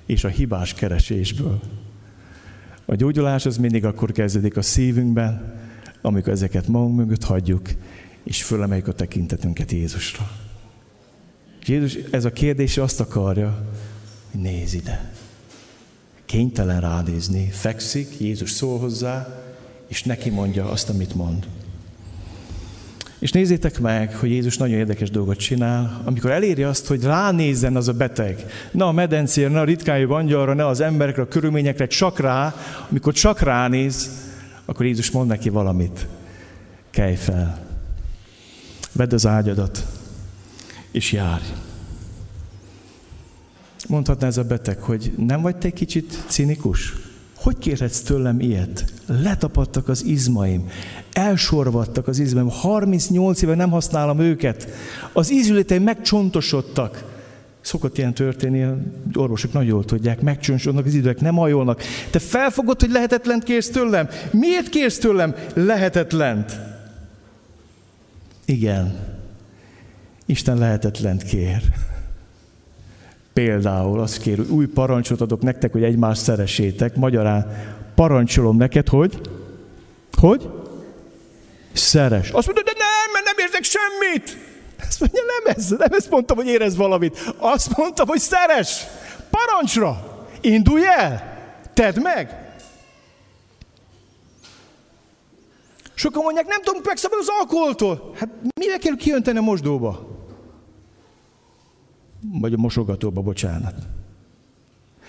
és 0.06 0.24
a 0.24 0.28
hibás 0.28 0.74
keresésből. 0.74 1.60
A 2.84 2.94
gyógyulás 2.94 3.46
az 3.46 3.56
mindig 3.56 3.84
akkor 3.84 4.12
kezdődik 4.12 4.56
a 4.56 4.62
szívünkben, 4.62 5.58
amikor 6.00 6.32
ezeket 6.32 6.68
magunk 6.68 6.96
mögött 6.96 7.24
hagyjuk, 7.24 7.68
és 8.22 8.42
fölemeljük 8.42 8.88
a 8.88 8.92
tekintetünket 8.92 9.72
Jézusra. 9.72 10.30
Jézus 11.66 11.94
ez 11.94 12.24
a 12.24 12.32
kérdés 12.32 12.78
azt 12.78 13.00
akarja, 13.00 13.64
hogy 14.30 14.40
nézz 14.40 14.74
ide. 14.74 15.12
Kénytelen 16.24 16.80
ránézni, 16.80 17.48
fekszik, 17.50 18.20
Jézus 18.20 18.50
szól 18.50 18.78
hozzá, 18.78 19.48
és 19.90 20.02
neki 20.02 20.30
mondja 20.30 20.70
azt, 20.70 20.88
amit 20.88 21.14
mond. 21.14 21.46
És 23.18 23.32
nézzétek 23.32 23.80
meg, 23.80 24.16
hogy 24.16 24.30
Jézus 24.30 24.56
nagyon 24.56 24.78
érdekes 24.78 25.10
dolgot 25.10 25.36
csinál, 25.36 26.02
amikor 26.04 26.30
eléri 26.30 26.62
azt, 26.62 26.86
hogy 26.86 27.02
ránézzen 27.02 27.76
az 27.76 27.88
a 27.88 27.92
beteg. 27.92 28.46
Ne 28.70 28.84
a 28.84 28.92
medencére, 28.92 29.48
ne 29.48 29.60
a 29.60 29.64
ritkányú 29.64 30.12
angyalra, 30.12 30.54
ne 30.54 30.66
az 30.66 30.80
emberekre, 30.80 31.22
a 31.22 31.28
körülményekre, 31.28 31.86
csak 31.86 32.18
rá. 32.18 32.54
Amikor 32.90 33.12
csak 33.12 33.40
ránéz, 33.40 34.10
akkor 34.64 34.86
Jézus 34.86 35.10
mond 35.10 35.28
neki 35.28 35.48
valamit. 35.48 36.06
Kelj 36.90 37.14
fel. 37.14 37.66
Vedd 38.92 39.14
az 39.14 39.26
ágyadat, 39.26 39.86
és 40.90 41.12
járj. 41.12 41.44
Mondhatná 43.88 44.26
ez 44.26 44.36
a 44.36 44.44
beteg, 44.44 44.78
hogy 44.78 45.12
nem 45.16 45.40
vagy 45.40 45.56
te 45.56 45.70
kicsit 45.70 46.24
cinikus? 46.26 47.09
Hogy 47.40 47.58
kérhetsz 47.58 48.00
tőlem 48.00 48.40
ilyet? 48.40 48.84
Letapadtak 49.06 49.88
az 49.88 50.04
izmaim, 50.04 50.68
elsorvadtak 51.12 52.08
az 52.08 52.18
izmaim, 52.18 52.48
38 52.48 53.42
éve 53.42 53.54
nem 53.54 53.70
használom 53.70 54.18
őket, 54.18 54.68
az 55.12 55.32
ízületeim 55.32 55.82
megcsontosodtak. 55.82 57.18
Szokott 57.60 57.98
ilyen 57.98 58.14
történni, 58.14 58.66
orvosok 59.14 59.52
nagyon 59.52 59.68
jól 59.68 59.84
tudják, 59.84 60.20
megcsontosodnak 60.20 60.86
az 60.86 60.94
idők, 60.94 61.20
nem 61.20 61.34
hajolnak. 61.34 61.82
Te 62.10 62.18
felfogod, 62.18 62.80
hogy 62.80 62.90
lehetetlent 62.90 63.42
kérsz 63.42 63.70
tőlem? 63.70 64.08
Miért 64.30 64.68
kérsz 64.68 64.98
tőlem 64.98 65.34
lehetetlent? 65.54 66.58
Igen, 68.44 68.98
Isten 70.26 70.58
lehetetlent 70.58 71.22
kér. 71.22 71.62
Például 73.44 74.00
azt 74.00 74.18
kér, 74.18 74.36
hogy 74.36 74.48
új 74.48 74.66
parancsot 74.66 75.20
adok 75.20 75.42
nektek, 75.42 75.72
hogy 75.72 75.82
egymást 75.82 76.22
szeressétek. 76.22 76.96
Magyarán 76.96 77.46
parancsolom 77.94 78.56
neked, 78.56 78.88
hogy? 78.88 79.20
Hogy? 80.20 80.50
Szeres. 81.72 82.30
Azt 82.30 82.46
mondod, 82.46 82.64
de 82.64 82.72
nem, 82.76 83.12
mert 83.12 83.24
nem 83.24 83.34
érzek 83.38 83.62
semmit. 83.62 84.36
Azt 84.88 85.00
mondja, 85.00 85.20
nem 85.26 85.54
ez, 85.56 85.68
nem 85.68 85.92
ezt 85.92 86.10
mondtam, 86.10 86.36
hogy 86.36 86.46
érez 86.46 86.76
valamit. 86.76 87.34
Azt 87.38 87.76
mondtam, 87.76 88.06
hogy 88.06 88.18
szeres. 88.18 88.86
Parancsra. 89.30 90.26
Indulj 90.40 90.82
el. 90.98 91.38
Tedd 91.74 92.00
meg. 92.02 92.54
Sokan 95.94 96.22
mondják, 96.22 96.46
nem 96.46 96.62
tudom 96.62 96.80
megszabadulni 96.84 97.26
az 97.28 97.38
alkoholtól. 97.40 98.14
Hát 98.18 98.28
mivel 98.60 98.78
kell 98.78 98.96
kijönteni 98.96 99.38
a 99.38 99.42
mosdóba? 99.42 100.09
Vagy 102.20 102.52
a 102.52 102.56
mosogatóba, 102.56 103.20
bocsánat. 103.20 103.74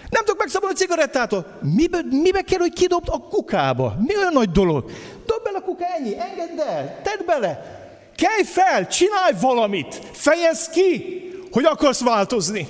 Nem 0.09 0.23
tudok 0.25 0.39
megszabadulni 0.39 0.75
a 0.75 0.79
cigarettától. 0.79 1.59
Mibe, 1.61 1.99
mibe 2.09 2.41
kell, 2.41 2.59
hogy 2.59 2.73
kidobt 2.73 3.09
a 3.09 3.17
kukába? 3.17 3.95
Mi 3.99 4.17
olyan 4.17 4.33
nagy 4.33 4.51
dolog? 4.51 4.91
Dob 5.25 5.43
bele 5.43 5.57
a 5.57 5.61
kuka, 5.61 5.85
ennyi, 5.85 6.19
engedd 6.19 6.59
el, 6.67 7.01
tedd 7.01 7.25
bele. 7.25 7.79
Kelj 8.15 8.43
fel, 8.43 8.87
csinálj 8.87 9.33
valamit, 9.41 9.95
fejezd 10.11 10.71
ki, 10.71 11.03
hogy 11.51 11.65
akarsz 11.65 12.03
változni. 12.03 12.67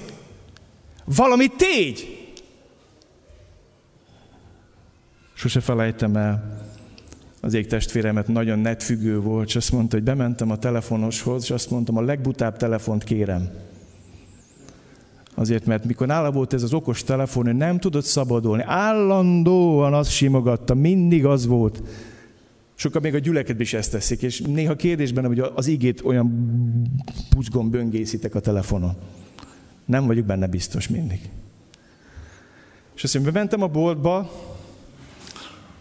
Valamit 1.05 1.53
tégy. 1.55 2.19
Sose 5.33 5.59
felejtem 5.59 6.15
el, 6.15 6.59
az 7.41 7.53
ég 7.53 7.67
testvéremet 7.67 8.27
nagyon 8.27 8.59
netfüggő 8.59 9.19
volt, 9.19 9.47
és 9.47 9.55
azt 9.55 9.71
mondta, 9.71 9.95
hogy 9.95 10.05
bementem 10.05 10.51
a 10.51 10.57
telefonoshoz, 10.57 11.43
és 11.43 11.51
azt 11.51 11.69
mondtam, 11.69 11.97
a 11.97 12.01
legbutább 12.01 12.57
telefont 12.57 13.03
kérem. 13.03 13.49
Azért, 15.41 15.65
mert 15.65 15.85
mikor 15.85 16.07
nála 16.07 16.31
volt 16.31 16.53
ez 16.53 16.63
az 16.63 16.73
okos 16.73 17.03
telefon, 17.03 17.47
ő 17.47 17.51
nem 17.51 17.79
tudott 17.79 18.03
szabadulni. 18.03 18.63
Állandóan 18.65 19.93
azt 19.93 20.11
simogatta, 20.11 20.73
mindig 20.73 21.25
az 21.25 21.45
volt. 21.45 21.83
Sokan 22.75 23.01
még 23.01 23.15
a 23.15 23.19
gyülekedben 23.19 23.61
is 23.61 23.73
ezt 23.73 23.91
teszik, 23.91 24.21
és 24.21 24.41
néha 24.41 24.75
kérdésben, 24.75 25.25
hogy 25.25 25.39
az 25.55 25.67
igét 25.67 26.01
olyan 26.03 26.31
pucgon 27.29 27.69
böngészitek 27.69 28.35
a 28.35 28.39
telefonon. 28.39 28.93
Nem 29.85 30.05
vagyok 30.05 30.25
benne 30.25 30.47
biztos 30.47 30.87
mindig. 30.87 31.29
És 32.95 33.03
azt 33.03 33.13
mondja, 33.13 33.31
bementem 33.31 33.61
a 33.61 33.67
boltba, 33.67 34.31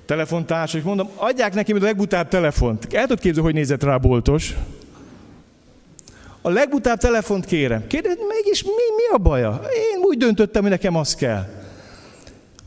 telefontárs, 0.04 0.74
és 0.74 0.82
mondom, 0.82 1.08
adják 1.16 1.54
neki 1.54 1.72
a 1.72 1.78
legbutább 1.78 2.28
telefont. 2.28 2.92
El 2.92 3.02
tudod 3.02 3.20
képzelni, 3.20 3.48
hogy 3.48 3.58
nézett 3.58 3.82
rá 3.82 3.94
a 3.94 3.98
boltos? 3.98 4.56
A 6.43 6.51
legbutább 6.51 6.99
telefont 6.99 7.45
kérem. 7.45 7.86
Kérdez, 7.86 8.16
mégis 8.28 8.62
mi, 8.62 8.70
mi 8.70 9.14
a 9.14 9.18
baja? 9.18 9.61
Én 9.93 10.03
úgy 10.03 10.18
döntöttem, 10.18 10.62
hogy 10.62 10.70
nekem 10.70 10.97
az 10.97 11.14
kell. 11.14 11.49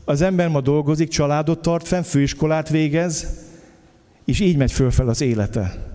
Az 0.04 0.20
ember 0.20 0.48
ma 0.48 0.60
dolgozik, 0.60 1.08
családot 1.08 1.62
tart 1.62 1.88
fenn, 1.88 2.02
főiskolát 2.02 2.68
végez, 2.68 3.26
és 4.24 4.40
így 4.40 4.56
megy 4.56 4.72
fölfel 4.72 5.08
az 5.08 5.20
élete. 5.20 5.92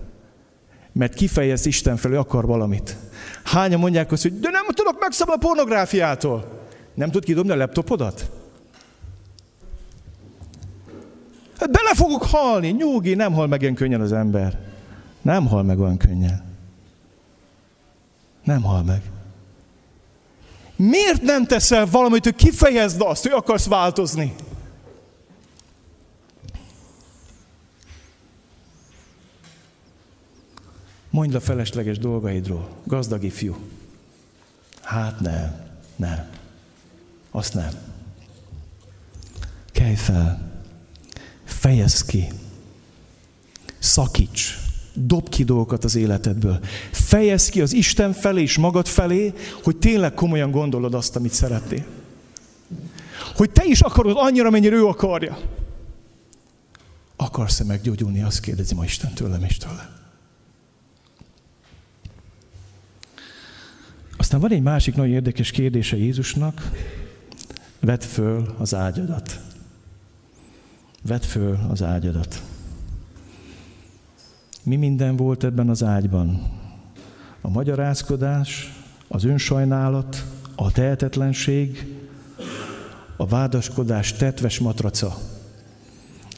Mert 0.92 1.14
kifejez 1.14 1.66
Isten 1.66 1.96
felé, 1.96 2.14
akar 2.14 2.46
valamit. 2.46 2.96
Hányan 3.44 3.80
mondják 3.80 4.12
azt, 4.12 4.22
hogy 4.22 4.40
de 4.40 4.50
nem 4.50 4.66
tudok 4.66 5.00
megszabadulni 5.00 5.44
a 5.44 5.48
pornográfiától. 5.48 6.60
Nem 6.94 7.10
tud 7.10 7.24
kidobni 7.24 7.52
a 7.52 7.56
laptopodat? 7.56 8.30
Hát 11.58 11.70
bele 11.70 11.94
fogok 11.94 12.22
halni, 12.22 12.68
nyugi, 12.68 13.14
nem 13.14 13.32
hal 13.32 13.46
meg 13.46 13.60
olyan 13.62 13.74
könnyen 13.74 14.00
az 14.00 14.12
ember. 14.12 14.58
Nem 15.22 15.46
hal 15.46 15.62
meg 15.62 15.80
olyan 15.80 15.96
könnyen. 15.96 16.49
Nem 18.44 18.62
hal 18.62 18.82
meg. 18.82 19.02
Miért 20.76 21.22
nem 21.22 21.46
teszel 21.46 21.86
valamit, 21.86 22.24
hogy 22.24 22.34
kifejezd 22.34 23.00
azt, 23.00 23.22
hogy 23.22 23.32
akarsz 23.32 23.66
változni? 23.66 24.34
Mondj 31.10 31.36
a 31.36 31.40
felesleges 31.40 31.98
dolgaidról, 31.98 32.68
gazdag 32.84 33.22
ifjú. 33.22 33.56
Hát 34.82 35.20
nem, 35.20 35.66
nem. 35.96 36.30
Azt 37.30 37.54
nem. 37.54 37.70
Kelj 39.72 39.94
fel. 39.94 40.52
Fejezd 41.44 42.06
ki. 42.06 42.28
Szakíts. 43.78 44.69
Dob 45.06 45.28
ki 45.28 45.44
dolgokat 45.44 45.84
az 45.84 45.94
életedből. 45.94 46.60
Fejezd 46.90 47.50
ki 47.50 47.60
az 47.60 47.72
Isten 47.72 48.12
felé 48.12 48.42
és 48.42 48.58
magad 48.58 48.86
felé, 48.86 49.32
hogy 49.62 49.76
tényleg 49.76 50.14
komolyan 50.14 50.50
gondolod 50.50 50.94
azt, 50.94 51.16
amit 51.16 51.32
szeretnél. 51.32 51.84
Hogy 53.34 53.50
te 53.50 53.64
is 53.64 53.80
akarod 53.80 54.16
annyira, 54.18 54.50
mennyire 54.50 54.74
ő 54.74 54.86
akarja. 54.86 55.38
Akarsz-e 57.16 57.64
meggyógyulni? 57.64 58.22
Azt 58.22 58.40
kérdezi 58.40 58.74
ma 58.74 58.84
Isten 58.84 59.12
tőlem 59.12 59.44
és 59.44 59.56
tőlem. 59.56 59.98
Aztán 64.16 64.40
van 64.40 64.50
egy 64.50 64.62
másik 64.62 64.94
nagyon 64.94 65.12
érdekes 65.12 65.50
kérdése 65.50 65.96
Jézusnak. 65.96 66.70
Vedd 67.80 68.00
föl 68.00 68.54
az 68.58 68.74
ágyadat. 68.74 69.40
Vedd 71.02 71.20
föl 71.20 71.58
az 71.70 71.82
ágyadat. 71.82 72.42
Mi 74.62 74.76
minden 74.76 75.16
volt 75.16 75.44
ebben 75.44 75.68
az 75.68 75.82
ágyban? 75.82 76.42
A 77.40 77.50
magyarázkodás, 77.50 78.72
az 79.08 79.24
önsajnálat, 79.24 80.24
a 80.56 80.72
tehetetlenség, 80.72 81.96
a 83.16 83.26
vádaskodás 83.26 84.12
tetves 84.12 84.58
matraca. 84.58 85.16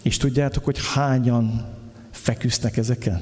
És 0.03 0.17
tudjátok, 0.17 0.65
hogy 0.65 0.79
hányan 0.95 1.65
feküsznek 2.11 2.77
ezeken? 2.77 3.21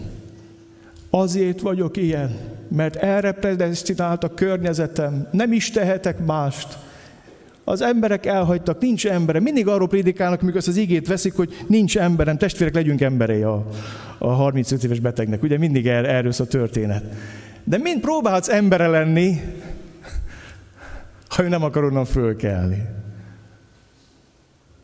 Azért 1.11 1.61
vagyok 1.61 1.97
ilyen, 1.97 2.39
mert 2.69 2.97
erre 2.97 3.33
predestinált 3.33 4.25
a 4.25 4.35
környezetem, 4.35 5.29
nem 5.31 5.53
is 5.53 5.71
tehetek 5.71 6.25
mást. 6.25 6.79
Az 7.65 7.81
emberek 7.81 8.27
elhagytak, 8.27 8.81
nincs 8.81 9.07
emberem. 9.07 9.43
Mindig 9.43 9.69
arról 9.69 9.89
prédikálnak, 9.89 10.41
mikor 10.41 10.63
az 10.67 10.77
igét 10.77 11.07
veszik, 11.07 11.35
hogy 11.35 11.65
nincs 11.67 11.99
emberem, 11.99 12.37
testvérek, 12.37 12.75
legyünk 12.75 13.01
emberei 13.01 13.43
a, 13.43 13.67
a 14.19 14.29
35 14.29 14.85
éves 14.85 15.01
betegnek. 15.01 15.43
Ugye 15.43 15.59
mindig 15.59 15.87
er, 15.87 16.05
erről 16.05 16.33
a 16.39 16.45
történet. 16.45 17.05
De 17.65 17.79
mind 17.79 18.01
próbálhatsz 18.01 18.49
embere 18.49 18.87
lenni, 18.87 19.41
ha 21.29 21.43
ő 21.43 21.49
nem 21.49 21.63
akar 21.63 21.85
onnan 21.85 22.05
fölkelni. 22.05 22.87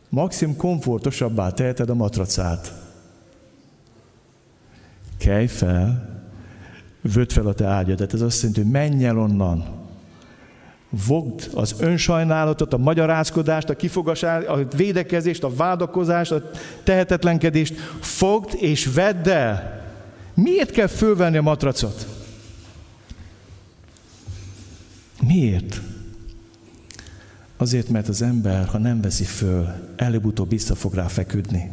Maximum 0.09 0.57
komfortosabbá 0.57 1.51
teheted 1.51 1.91
a 1.91 1.95
matracát. 1.95 2.73
Kelj 5.19 5.47
fel, 5.47 6.15
vöd 7.01 7.33
fel 7.33 7.47
a 7.47 7.55
te 7.55 7.67
ágyadat. 7.67 8.15
Ez 8.15 8.21
azt 8.21 8.37
jelenti, 8.37 8.63
hogy 8.63 8.71
menj 8.71 9.05
el 9.05 9.19
onnan. 9.19 9.86
Vogd 10.91 11.51
az 11.55 11.75
önsajnálatot, 11.79 12.73
a 12.73 12.79
magyarázkodást, 12.79 13.69
a 13.69 13.77
kifogasást, 13.77 14.47
a 14.47 14.65
védekezést, 14.77 15.45
a 15.45 15.55
vádakozást, 15.55 16.33
a 16.33 16.51
tehetetlenkedést. 16.83 17.75
Fogd 18.01 18.55
és 18.61 18.87
vedd 18.87 19.29
el. 19.29 19.85
Miért 20.35 20.71
kell 20.71 20.87
fölvenni 20.87 21.37
a 21.37 21.43
matracot? 21.43 22.07
Miért? 25.27 25.81
Azért, 27.57 27.89
mert 27.89 28.09
az 28.09 28.23
ember, 28.23 28.67
ha 28.67 28.79
nem 28.79 29.01
veszi 29.01 29.25
föl, 29.25 29.69
előbb-utóbb 29.97 30.49
vissza 30.49 30.75
fog 30.75 30.95
rá 30.95 31.07
feküdni. 31.07 31.71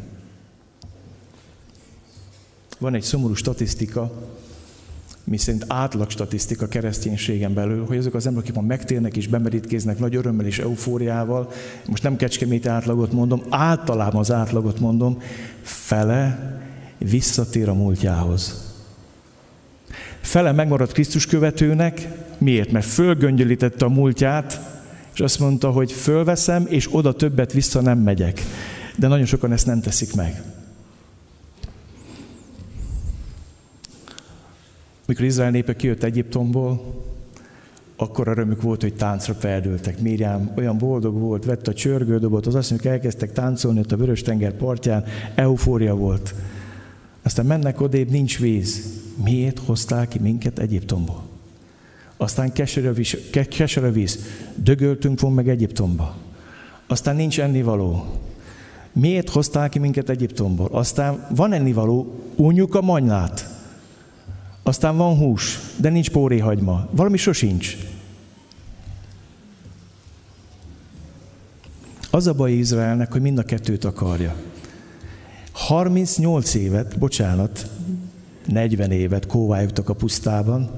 Van 2.78 2.94
egy 2.94 3.02
szomorú 3.02 3.34
statisztika, 3.34 4.12
mi 5.24 5.36
szerint 5.36 5.64
átlag 5.68 6.10
statisztika 6.10 6.68
kereszténységen 6.68 7.54
belül, 7.54 7.84
hogy 7.86 7.96
azok 7.96 8.14
az 8.14 8.26
emberek, 8.26 8.48
akik 8.48 8.60
ma 8.60 8.66
megtérnek 8.66 9.16
és 9.16 9.28
bemerítkéznek 9.28 9.98
nagy 9.98 10.14
örömmel 10.14 10.46
és 10.46 10.58
eufóriával, 10.58 11.50
most 11.86 12.02
nem 12.02 12.16
kecskemét 12.16 12.66
átlagot 12.66 13.12
mondom, 13.12 13.42
általában 13.48 14.20
az 14.20 14.32
átlagot 14.32 14.80
mondom, 14.80 15.18
fele 15.62 16.52
visszatér 16.98 17.68
a 17.68 17.74
múltjához. 17.74 18.72
Fele 20.20 20.52
megmaradt 20.52 20.92
Krisztus 20.92 21.26
követőnek, 21.26 22.08
miért? 22.38 22.70
Mert 22.70 22.86
fölgöngyölítette 22.86 23.84
a 23.84 23.88
múltját, 23.88 24.60
és 25.14 25.20
azt 25.20 25.38
mondta, 25.38 25.70
hogy 25.70 25.92
fölveszem, 25.92 26.66
és 26.68 26.88
oda 26.90 27.12
többet 27.12 27.52
vissza 27.52 27.80
nem 27.80 27.98
megyek. 27.98 28.42
De 28.96 29.08
nagyon 29.08 29.26
sokan 29.26 29.52
ezt 29.52 29.66
nem 29.66 29.80
teszik 29.80 30.14
meg. 30.14 30.42
Mikor 35.06 35.24
Izrael 35.24 35.50
népe 35.50 35.76
kijött 35.76 36.02
Egyiptomból, 36.02 36.94
akkor 37.96 38.28
örömük 38.28 38.62
volt, 38.62 38.80
hogy 38.80 38.94
táncra 38.94 39.34
feldültek. 39.34 40.00
Miriam 40.00 40.50
olyan 40.56 40.78
boldog 40.78 41.18
volt, 41.18 41.44
vette 41.44 41.70
a 41.70 41.74
csörgődobot, 41.74 42.46
az 42.46 42.54
asszonyok 42.54 42.84
elkezdtek 42.84 43.32
táncolni 43.32 43.78
ott 43.78 43.92
a 43.92 43.96
Vörös 43.96 44.22
tenger 44.22 44.52
partján, 44.52 45.04
eufória 45.34 45.94
volt. 45.94 46.34
Aztán 47.22 47.46
mennek 47.46 47.80
odébb, 47.80 48.10
nincs 48.10 48.38
víz. 48.38 49.02
Miért 49.24 49.58
hozták 49.58 50.08
ki 50.08 50.18
minket 50.18 50.58
Egyiptomból? 50.58 51.22
Aztán 52.16 52.52
keserű 52.52 52.90
víz, 52.90 53.16
keserű 53.48 53.88
víz. 53.88 54.18
Dögöltünk 54.54 55.20
von 55.20 55.32
meg 55.32 55.48
Egyiptomba. 55.48 56.16
Aztán 56.86 57.16
nincs 57.16 57.40
ennivaló. 57.40 58.04
Miért 58.92 59.28
hozták 59.28 59.70
ki 59.70 59.78
minket 59.78 60.08
Egyiptomból? 60.08 60.68
Aztán 60.72 61.26
van 61.30 61.52
ennivaló, 61.52 62.14
unjuk 62.36 62.74
a 62.74 62.80
manylát. 62.80 63.53
Aztán 64.66 64.96
van 64.96 65.16
hús, 65.16 65.58
de 65.76 65.88
nincs 65.88 66.10
póréhagyma. 66.10 66.88
Valami 66.90 67.16
sosincs. 67.16 67.76
Az 72.10 72.26
a 72.26 72.32
baj 72.32 72.52
Izraelnek, 72.52 73.12
hogy 73.12 73.20
mind 73.20 73.38
a 73.38 73.42
kettőt 73.42 73.84
akarja. 73.84 74.34
38 75.52 76.54
évet, 76.54 76.98
bocsánat, 76.98 77.66
40 78.46 78.90
évet 78.90 79.26
kóvályogtak 79.26 79.88
a 79.88 79.94
pusztában, 79.94 80.70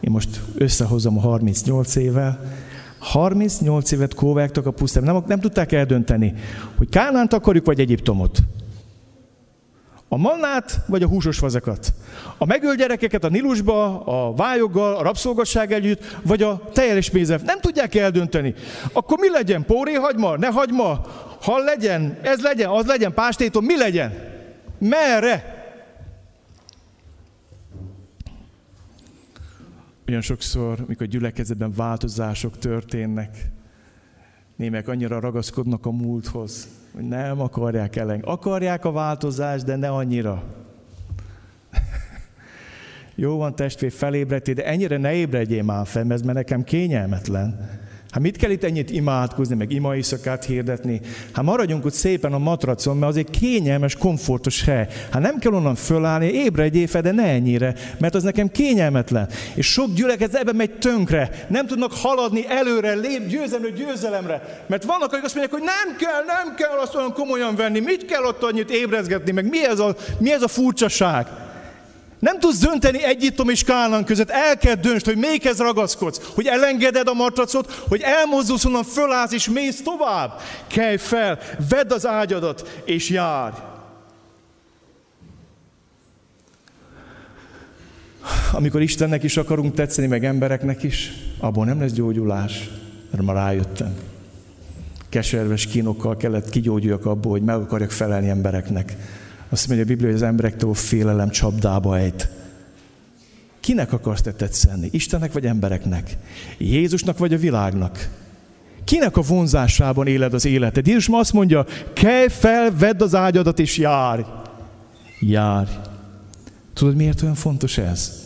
én 0.00 0.10
most 0.10 0.40
összehozom 0.54 1.18
a 1.18 1.20
38 1.20 1.96
évvel, 1.96 2.40
38 2.98 3.90
évet 3.90 4.14
kóvágtak 4.14 4.66
a 4.66 4.70
pusztában, 4.70 5.14
nem, 5.14 5.24
nem 5.26 5.40
tudták 5.40 5.72
eldönteni, 5.72 6.34
hogy 6.76 6.88
Kánánt 6.88 7.32
akarjuk, 7.32 7.64
vagy 7.64 7.80
Egyiptomot. 7.80 8.38
A 10.08 10.16
mannát, 10.16 10.80
vagy 10.86 11.02
a 11.02 11.08
húsos 11.08 11.38
vazakat. 11.38 11.94
A 12.38 12.44
megölt 12.44 12.76
gyerekeket 12.76 13.24
a 13.24 13.28
Nilusba, 13.28 14.04
a 14.04 14.34
vályoggal, 14.34 14.96
a 14.96 15.02
rabszolgasság 15.02 15.72
együtt, 15.72 16.18
vagy 16.22 16.42
a 16.42 16.62
teljes 16.72 17.10
mézet. 17.10 17.42
Nem 17.42 17.60
tudják 17.60 17.94
eldönteni. 17.94 18.54
Akkor 18.92 19.18
mi 19.18 19.30
legyen? 19.30 19.64
Póré 19.64 19.94
hagyma? 19.94 20.36
Ne 20.36 20.46
hagyma? 20.46 21.06
Hal 21.40 21.64
legyen? 21.64 22.18
Ez 22.22 22.42
legyen? 22.42 22.70
Az 22.70 22.86
legyen? 22.86 23.14
Pástétom? 23.14 23.64
Mi 23.64 23.76
legyen? 23.76 24.34
Merre? 24.78 25.54
Olyan 30.08 30.20
sokszor, 30.20 30.84
mikor 30.86 31.06
gyülekezetben 31.06 31.72
változások 31.76 32.58
történnek, 32.58 33.36
némek 34.56 34.88
annyira 34.88 35.20
ragaszkodnak 35.20 35.86
a 35.86 35.90
múlthoz, 35.90 36.68
hogy 36.96 37.04
nem 37.04 37.40
akarják 37.40 37.96
ellen. 37.96 38.20
Akarják 38.20 38.84
a 38.84 38.92
változást, 38.92 39.64
de 39.64 39.76
ne 39.76 39.88
annyira. 39.88 40.42
Jó 43.14 43.36
van, 43.36 43.54
testvér, 43.54 43.92
felébredtél, 43.92 44.54
de 44.54 44.66
ennyire 44.66 44.96
ne 44.96 45.12
ébredjél 45.12 45.62
már 45.62 45.86
fel, 45.86 46.04
mert 46.04 46.24
nekem 46.24 46.64
kényelmetlen. 46.64 47.70
Hát 48.16 48.24
mit 48.24 48.36
kell 48.36 48.50
itt 48.50 48.64
ennyit 48.64 48.90
imádkozni, 48.90 49.54
meg 49.54 49.72
imaiszakát 49.72 50.44
hirdetni? 50.44 51.00
Hát 51.32 51.44
maradjunk 51.44 51.84
ott 51.84 51.92
szépen 51.92 52.32
a 52.32 52.38
matracon, 52.38 52.96
mert 52.96 53.10
az 53.10 53.16
egy 53.16 53.30
kényelmes, 53.30 53.96
komfortos 53.96 54.64
hely. 54.64 54.88
Hát 55.10 55.22
nem 55.22 55.38
kell 55.38 55.52
onnan 55.52 55.74
fölállni, 55.74 56.26
ébredjél 56.26 56.86
fel, 56.86 57.02
de 57.02 57.12
ne 57.12 57.22
ennyire, 57.22 57.74
mert 57.98 58.14
az 58.14 58.22
nekem 58.22 58.50
kényelmetlen. 58.50 59.28
És 59.54 59.66
sok 59.66 59.92
gyüleket 59.94 60.34
ebben 60.34 60.56
megy 60.56 60.70
tönkre. 60.70 61.46
Nem 61.48 61.66
tudnak 61.66 61.92
haladni 61.92 62.44
előre, 62.48 62.94
lép 62.94 63.26
győzelemre, 63.28 63.70
győzelemre. 63.70 64.64
Mert 64.66 64.84
vannak, 64.84 65.12
akik 65.12 65.24
azt 65.24 65.34
mondják, 65.34 65.60
hogy 65.60 65.68
nem 65.68 65.96
kell, 65.96 66.24
nem 66.26 66.54
kell 66.54 66.78
azt 66.82 66.94
olyan 66.94 67.12
komolyan 67.12 67.56
venni. 67.56 67.80
Mit 67.80 68.04
kell 68.04 68.24
ott 68.24 68.42
annyit 68.42 68.70
ébrezgetni, 68.70 69.32
meg 69.32 69.48
mi 69.48 69.66
ez 69.66 69.78
a, 69.78 69.96
mi 70.18 70.32
ez 70.32 70.42
a 70.42 70.48
furcsaság? 70.48 71.45
Nem 72.18 72.38
tudsz 72.38 72.58
dönteni 72.58 73.04
Egyiptom 73.04 73.48
és 73.48 73.64
Kánán 73.64 74.04
között, 74.04 74.30
el 74.30 74.58
kell 74.58 74.74
döntsd, 74.74 75.04
hogy 75.04 75.16
melyikhez 75.16 75.58
ragaszkodsz, 75.58 76.30
hogy 76.34 76.46
elengeded 76.46 77.08
a 77.08 77.14
matracot, 77.14 77.84
hogy 77.88 78.00
elmozdulsz 78.00 78.64
onnan, 78.64 78.84
fölállsz 78.84 79.32
és 79.32 79.48
mész 79.48 79.82
tovább. 79.82 80.40
Kelj 80.66 80.96
fel, 80.96 81.38
vedd 81.68 81.92
az 81.92 82.06
ágyadat 82.06 82.82
és 82.84 83.10
járj. 83.10 83.56
Amikor 88.52 88.82
Istennek 88.82 89.22
is 89.22 89.36
akarunk 89.36 89.74
tetszeni, 89.74 90.06
meg 90.06 90.24
embereknek 90.24 90.82
is, 90.82 91.12
abból 91.38 91.64
nem 91.64 91.80
lesz 91.80 91.92
gyógyulás, 91.92 92.70
mert 93.10 93.22
ma 93.22 93.32
rájöttem. 93.32 93.94
Keserves 95.08 95.66
kínokkal 95.66 96.16
kellett 96.16 96.48
kigyógyuljak 96.48 97.06
abból, 97.06 97.30
hogy 97.30 97.42
meg 97.42 97.56
akarjak 97.56 97.90
felelni 97.90 98.28
embereknek 98.28 98.96
azt 99.48 99.66
mondja 99.66 99.84
a 99.84 99.88
Biblia, 99.88 100.06
hogy 100.06 100.16
az 100.16 100.22
emberektől 100.22 100.74
félelem 100.74 101.30
csapdába 101.30 101.98
ejt. 101.98 102.28
Kinek 103.60 103.92
akarsz 103.92 104.20
te 104.22 104.32
tetszeni? 104.32 104.88
Istennek 104.92 105.32
vagy 105.32 105.46
embereknek? 105.46 106.16
Jézusnak 106.58 107.18
vagy 107.18 107.34
a 107.34 107.38
világnak? 107.38 108.08
Kinek 108.84 109.16
a 109.16 109.20
vonzásában 109.20 110.06
éled 110.06 110.34
az 110.34 110.44
életed? 110.44 110.86
Jézus 110.86 111.08
ma 111.08 111.18
azt 111.18 111.32
mondja, 111.32 111.66
kelj 111.92 112.28
fel, 112.28 112.76
vedd 112.76 113.02
az 113.02 113.14
ágyadat 113.14 113.58
és 113.58 113.78
járj. 113.78 114.22
Járj. 115.20 115.70
Tudod, 116.74 116.96
miért 116.96 117.22
olyan 117.22 117.34
fontos 117.34 117.78
ez? 117.78 118.24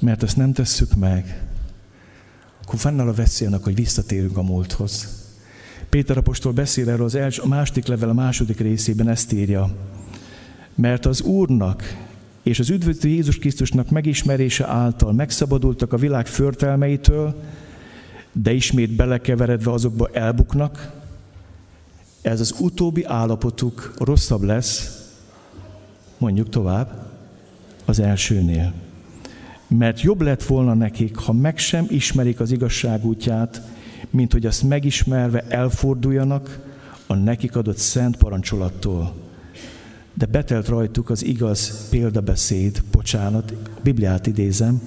Mert 0.00 0.22
ezt 0.22 0.36
nem 0.36 0.52
tesszük 0.52 0.94
meg, 0.94 1.46
akkor 2.62 2.78
fennáll 2.78 3.08
a 3.08 3.14
veszélynek, 3.14 3.62
hogy 3.62 3.74
visszatérünk 3.74 4.36
a 4.36 4.42
múlthoz. 4.42 5.25
Péter 5.88 6.16
apostol 6.16 6.52
beszél 6.52 6.90
erről 6.90 7.04
az 7.04 7.14
első, 7.14 7.42
a 7.42 7.46
második 7.46 7.86
level 7.86 8.08
a 8.08 8.14
második 8.14 8.60
részében 8.60 9.08
ezt 9.08 9.32
írja. 9.32 9.70
Mert 10.74 11.06
az 11.06 11.20
Úrnak 11.20 11.82
és 12.42 12.58
az 12.58 12.70
üdvözlő 12.70 13.10
Jézus 13.10 13.38
Krisztusnak 13.38 13.90
megismerése 13.90 14.66
által 14.66 15.12
megszabadultak 15.12 15.92
a 15.92 15.96
világ 15.96 16.26
förtelmeitől, 16.26 17.42
de 18.32 18.52
ismét 18.52 18.90
belekeveredve 18.90 19.70
azokba 19.70 20.08
elbuknak, 20.12 20.92
ez 22.22 22.40
az 22.40 22.54
utóbbi 22.58 23.04
állapotuk 23.04 23.94
rosszabb 23.98 24.42
lesz, 24.42 25.00
mondjuk 26.18 26.48
tovább, 26.48 27.10
az 27.84 28.00
elsőnél. 28.00 28.72
Mert 29.66 30.00
jobb 30.00 30.20
lett 30.20 30.42
volna 30.42 30.74
nekik, 30.74 31.16
ha 31.16 31.32
meg 31.32 31.58
sem 31.58 31.86
ismerik 31.88 32.40
az 32.40 32.50
igazság 32.50 33.04
útját, 33.04 33.62
mint 34.10 34.32
hogy 34.32 34.46
azt 34.46 34.62
megismerve 34.62 35.44
elforduljanak 35.48 36.60
a 37.06 37.14
nekik 37.14 37.56
adott 37.56 37.76
szent 37.76 38.16
parancsolattól. 38.16 39.14
De 40.14 40.26
betelt 40.26 40.68
rajtuk 40.68 41.10
az 41.10 41.24
igaz 41.24 41.88
példabeszéd, 41.88 42.82
bocsánat, 42.90 43.52
Bibliát 43.82 44.26
idézem, 44.26 44.80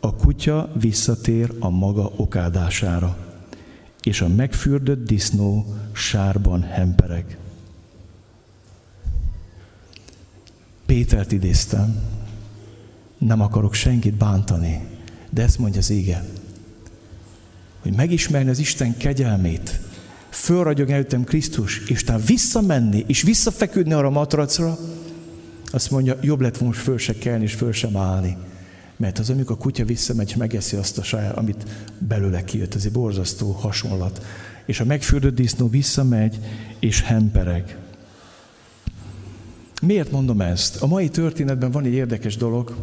a 0.00 0.14
kutya 0.14 0.70
visszatér 0.80 1.52
a 1.58 1.68
maga 1.68 2.12
okádására, 2.16 3.16
és 4.02 4.20
a 4.20 4.28
megfürdött 4.28 5.06
disznó 5.06 5.74
sárban 5.92 6.62
hempereg. 6.62 7.38
Pétert 10.86 11.32
idéztem, 11.32 12.02
nem 13.18 13.40
akarok 13.40 13.74
senkit 13.74 14.14
bántani, 14.14 14.86
de 15.30 15.42
ezt 15.42 15.58
mondja 15.58 15.80
az 15.80 15.90
ége 15.90 16.24
hogy 17.80 17.92
megismerni 17.92 18.50
az 18.50 18.58
Isten 18.58 18.96
kegyelmét, 18.96 19.80
fölragyog 20.30 20.90
előttem 20.90 21.24
Krisztus, 21.24 21.82
és 21.86 22.02
utána 22.02 22.24
visszamenni, 22.24 23.04
és 23.06 23.22
visszafeküdni 23.22 23.92
arra 23.92 24.06
a 24.06 24.10
matracra, 24.10 24.78
azt 25.72 25.90
mondja, 25.90 26.16
jobb 26.20 26.40
lett 26.40 26.56
volna 26.56 26.74
föl 26.74 26.98
se 26.98 27.18
kelni, 27.18 27.44
és 27.44 27.54
föl 27.54 27.72
sem 27.72 27.96
állni. 27.96 28.36
Mert 28.96 29.18
az, 29.18 29.30
amikor 29.30 29.56
a 29.56 29.62
kutya 29.62 29.84
visszamegy, 29.84 30.34
megeszi 30.38 30.76
azt 30.76 30.98
a 30.98 31.02
saját, 31.02 31.36
amit 31.36 31.66
belőle 31.98 32.44
kijött, 32.44 32.74
ez 32.74 32.84
egy 32.84 32.92
borzasztó 32.92 33.50
hasonlat. 33.50 34.24
És 34.64 34.80
a 34.80 34.84
megfürdött 34.84 35.34
disznó 35.34 35.68
visszamegy, 35.68 36.38
és 36.78 37.02
hempereg. 37.02 37.76
Miért 39.82 40.10
mondom 40.10 40.40
ezt? 40.40 40.82
A 40.82 40.86
mai 40.86 41.08
történetben 41.08 41.70
van 41.70 41.84
egy 41.84 41.92
érdekes 41.92 42.36
dolog. 42.36 42.76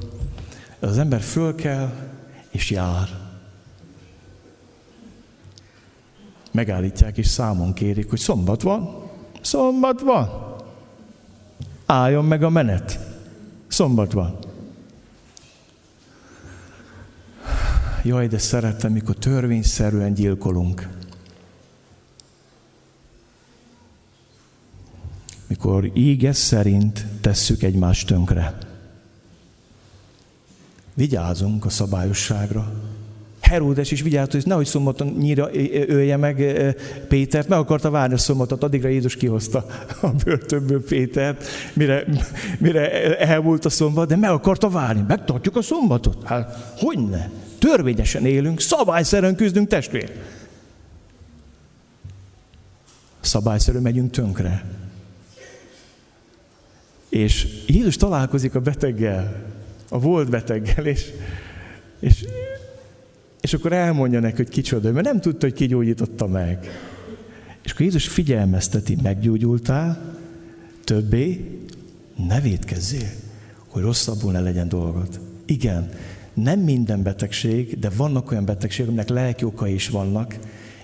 Az 0.79 0.97
ember 0.97 1.21
föl 1.21 1.55
kell, 1.55 1.93
és 2.51 2.69
jár. 2.69 3.26
Megállítják 6.57 7.17
és 7.17 7.27
számon 7.27 7.73
kérik, 7.73 8.09
hogy 8.09 8.19
szombat 8.19 8.61
van, 8.61 9.09
szombat 9.41 10.01
van. 10.01 10.55
Álljon 11.85 12.25
meg 12.25 12.43
a 12.43 12.49
menet. 12.49 12.99
Szombat 13.67 14.11
van. 14.11 14.37
Jaj, 18.03 18.27
de 18.27 18.37
szeretem, 18.37 18.91
mikor 18.91 19.15
törvényszerűen 19.15 20.13
gyilkolunk. 20.13 20.87
Mikor 25.47 25.91
íges 25.93 26.37
szerint 26.37 27.05
tesszük 27.21 27.63
egymást 27.63 28.07
tönkre. 28.07 28.57
Vigyázunk 30.93 31.65
a 31.65 31.69
szabályosságra, 31.69 32.73
Heródes 33.47 33.91
is 33.91 34.01
vigyázott, 34.01 34.31
hogy 34.31 34.45
nehogy 34.45 34.65
szombaton 34.65 35.07
nyíra 35.07 35.49
ölje 35.87 36.17
meg 36.17 36.35
Pétert, 37.07 37.47
meg 37.47 37.59
akarta 37.59 37.89
várni 37.89 38.13
a 38.13 38.17
szombatot, 38.17 38.63
addigra 38.63 38.87
Jézus 38.87 39.15
kihozta 39.15 39.65
a 40.01 40.07
börtönből 40.23 40.83
Pétert, 40.83 41.45
mire, 41.73 42.05
mire 42.59 43.17
elmúlt 43.17 43.65
a 43.65 43.69
szombat, 43.69 44.07
de 44.07 44.15
meg 44.15 44.29
akarta 44.29 44.69
várni. 44.69 45.03
Megtartjuk 45.07 45.55
a 45.55 45.61
szombatot? 45.61 46.23
Hát, 46.23 46.73
hogy 46.77 47.09
ne? 47.09 47.29
Törvényesen 47.59 48.25
élünk, 48.25 48.59
szabályszerűen 48.59 49.35
küzdünk 49.35 49.67
testvér. 49.67 50.11
Szabályszerűen 53.19 53.83
megyünk 53.83 54.11
tönkre. 54.11 54.65
És 57.09 57.47
Jézus 57.67 57.95
találkozik 57.95 58.55
a 58.55 58.59
beteggel, 58.59 59.45
a 59.89 59.99
volt 59.99 60.29
beteggel, 60.29 60.85
és, 60.85 61.09
és 61.99 62.25
és 63.41 63.53
akkor 63.53 63.73
elmondja 63.73 64.19
neki, 64.19 64.35
hogy 64.35 64.49
kicsoda, 64.49 64.91
mert 64.91 65.05
nem 65.05 65.21
tudta, 65.21 65.45
hogy 65.45 65.55
kigyógyította 65.55 66.27
meg. 66.27 66.67
És 67.63 67.71
akkor 67.71 67.85
Jézus 67.85 68.07
figyelmezteti, 68.07 68.97
meggyógyultál, 69.03 70.15
többé 70.83 71.59
ne 72.27 72.41
védkezzél, 72.41 73.09
hogy 73.67 73.81
rosszabbul 73.81 74.31
ne 74.31 74.39
legyen 74.39 74.69
dolgod. 74.69 75.19
Igen, 75.45 75.89
nem 76.33 76.59
minden 76.59 77.03
betegség, 77.03 77.79
de 77.79 77.89
vannak 77.89 78.31
olyan 78.31 78.45
betegségek, 78.45 78.87
aminek 78.87 79.09
lelki 79.09 79.43
okai 79.43 79.73
is 79.73 79.89
vannak, 79.89 80.37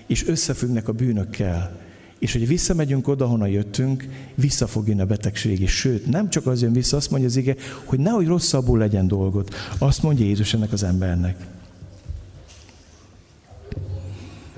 és 0.06 0.26
összefüggnek 0.26 0.88
a 0.88 0.92
bűnökkel. 0.92 1.82
és 2.18 2.32
hogy 2.32 2.46
visszamegyünk 2.46 3.08
oda, 3.08 3.26
honnan 3.26 3.48
jöttünk, 3.48 4.08
vissza 4.34 4.66
fog 4.66 4.88
jönni 4.88 5.00
a 5.00 5.06
betegség 5.06 5.60
is. 5.60 5.70
Sőt, 5.70 6.06
nem 6.06 6.30
csak 6.30 6.46
az 6.46 6.62
jön 6.62 6.72
vissza, 6.72 6.96
azt 6.96 7.10
mondja 7.10 7.28
az 7.28 7.36
ige, 7.36 7.54
hogy 7.84 7.98
nehogy 7.98 8.26
rosszabbul 8.26 8.78
legyen 8.78 9.06
dolgot. 9.06 9.54
Azt 9.78 10.02
mondja 10.02 10.24
Jézus 10.24 10.54
ennek 10.54 10.72
az 10.72 10.82
embernek. 10.82 11.36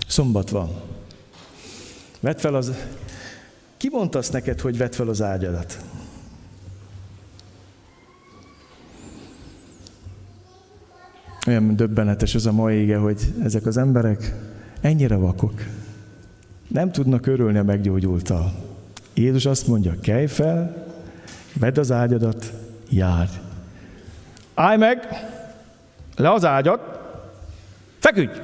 Szombat 0.06 0.50
van. 0.50 0.70
Vedd 2.20 2.36
fel 2.36 2.54
az... 2.54 2.72
Ki 3.76 3.88
mondta 3.92 4.18
azt 4.18 4.32
neked, 4.32 4.60
hogy 4.60 4.76
vedd 4.76 4.92
fel 4.92 5.08
az 5.08 5.22
ágyadat? 5.22 5.78
Olyan 11.46 11.76
döbbenetes 11.76 12.34
ez 12.34 12.46
a 12.46 12.52
mai 12.52 12.76
ége, 12.76 12.96
hogy 12.96 13.34
ezek 13.42 13.66
az 13.66 13.76
emberek 13.76 14.34
ennyire 14.80 15.16
vakok. 15.16 15.62
Nem 16.68 16.92
tudnak 16.92 17.26
örülni 17.26 17.58
a 17.58 17.62
meggyógyultal. 17.62 18.52
Jézus 19.14 19.46
azt 19.46 19.66
mondja, 19.66 20.00
kelj 20.00 20.26
fel, 20.26 20.86
vedd 21.58 21.78
az 21.78 21.92
ágyadat, 21.92 22.52
járj. 22.88 23.30
Állj 24.54 24.76
meg, 24.76 25.08
le 26.16 26.32
az 26.32 26.44
ágyat, 26.44 26.80
feküdj! 27.98 28.38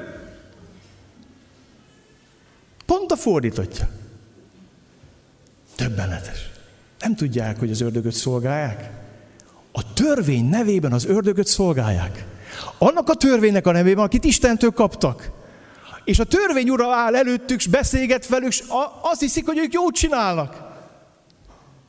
Pont 2.87 3.13
a 3.13 3.17
fordítottja. 3.17 3.89
Többenetes. 5.75 6.51
Nem 7.01 7.15
tudják, 7.15 7.59
hogy 7.59 7.71
az 7.71 7.81
ördögöt 7.81 8.13
szolgálják? 8.13 8.91
A 9.73 9.93
törvény 9.93 10.49
nevében 10.49 10.93
az 10.93 11.05
ördögöt 11.05 11.47
szolgálják. 11.47 12.25
Annak 12.79 13.09
a 13.09 13.15
törvénynek 13.15 13.67
a 13.67 13.73
nevében, 13.73 14.05
akit 14.05 14.25
Istentől 14.25 14.71
kaptak. 14.71 15.31
És 16.05 16.19
a 16.19 16.25
törvény 16.25 16.71
ura 16.71 16.95
áll 16.95 17.17
előttük, 17.17 17.59
és 17.59 17.67
beszélget 17.67 18.29
velük, 18.29 18.49
és 18.49 18.63
azt 19.01 19.21
hiszik, 19.21 19.47
hogy 19.47 19.59
ők 19.59 19.73
jót 19.73 19.95
csinálnak. 19.95 20.72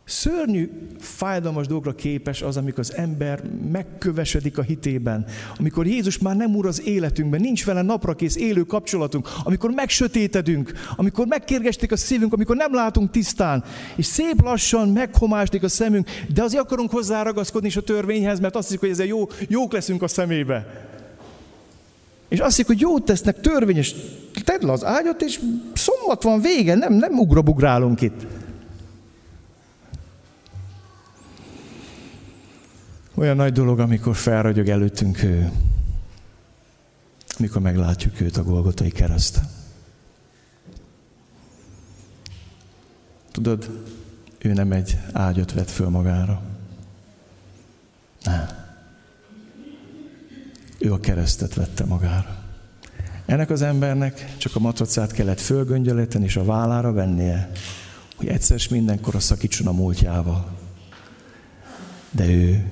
Szörnyű, 0.06 0.72
fájdalmas 1.00 1.68
dolgokra 1.68 1.96
képes 1.96 2.42
az, 2.42 2.58
amikor 2.58 2.80
az 2.80 2.96
ember 2.96 3.44
megkövesedik 3.72 4.58
a 4.58 4.62
hitében, 4.62 5.26
amikor 5.58 5.88
Jézus 5.88 6.18
már 6.18 6.36
nem 6.36 6.56
úr 6.56 6.66
az 6.66 6.82
életünkben, 6.86 7.42
nincs 7.42 7.66
vele 7.66 7.82
naprakész 7.82 8.36
élő 8.36 8.62
kapcsolatunk, 8.62 9.30
amikor 9.44 9.70
megsötétedünk, 9.72 10.72
amikor 10.96 11.26
megkérgestik 11.28 11.92
a 11.92 11.98
szívünk, 11.98 12.34
amikor 12.34 12.56
nem 12.56 12.74
látunk 12.74 13.12
tisztán, 13.12 13.64
és 13.96 14.06
szép 14.06 14.42
lassan 14.42 14.90
meghomástik 14.90 15.64
a 15.64 15.70
szemünk, 15.70 16.10
de 16.34 16.44
azért 16.44 16.64
akarunk 16.64 16.92
hozzá 16.92 17.24
ragaszkodni 17.24 17.68
is 17.68 17.76
a 17.76 17.82
törvényhez, 17.82 18.40
mert 18.40 18.56
azt 18.56 18.66
hiszik, 18.66 18.80
hogy 18.80 18.90
ezzel 18.90 19.06
jó, 19.06 19.28
jók 19.48 19.74
leszünk 19.74 20.02
a 20.02 20.08
szemébe. 20.08 20.88
És 22.30 22.40
azt 22.40 22.50
hiszik, 22.50 22.66
hogy 22.66 22.80
jót 22.80 23.06
tesznek 23.06 23.42
törvényes, 23.42 23.96
tedd 24.44 24.66
le 24.66 24.72
az 24.72 24.86
ágyat, 24.86 25.22
és 25.22 25.40
szombat 25.74 26.24
van 26.24 26.42
vége, 26.42 26.76
nem, 26.76 26.94
nem 26.94 27.20
ugrabugrálunk 27.20 28.02
itt. 28.02 28.26
Olyan 33.16 33.36
nagy 33.36 33.54
dolog, 33.54 33.80
amikor 33.80 34.16
felragyog 34.16 34.68
előttünk 34.68 35.24
ő, 35.24 35.52
amikor 37.38 37.62
meglátjuk 37.62 38.22
őt 38.22 38.38
a 38.38 38.44
Golgotai 38.44 38.92
kereszten. 38.92 39.50
Tudod, 43.32 43.84
ő 44.38 44.54
nem 44.54 44.72
egy 44.72 44.98
ágyat 45.12 45.54
vett 45.54 45.70
föl 45.70 45.90
magára. 45.90 46.42
Nem. 48.24 48.48
Ő 50.80 50.94
a 50.94 51.00
keresztet 51.00 51.54
vette 51.54 51.86
magára. 51.86 52.44
Ennek 53.26 53.50
az 53.50 53.62
embernek 53.62 54.36
csak 54.38 54.56
a 54.56 54.60
matracát 54.60 55.12
kellett 55.12 55.40
fölgöngyölíteni 55.40 56.26
és 56.26 56.36
a 56.36 56.46
vállára 56.46 56.92
vennie, 56.92 57.52
hogy 58.16 58.28
egyszer 58.28 58.58
és 58.58 58.68
mindenkor 58.68 59.16
a 59.16 59.20
szakítson 59.20 59.68
a 59.68 59.72
múltjával. 59.72 60.58
De 62.12 62.26
ő 62.26 62.72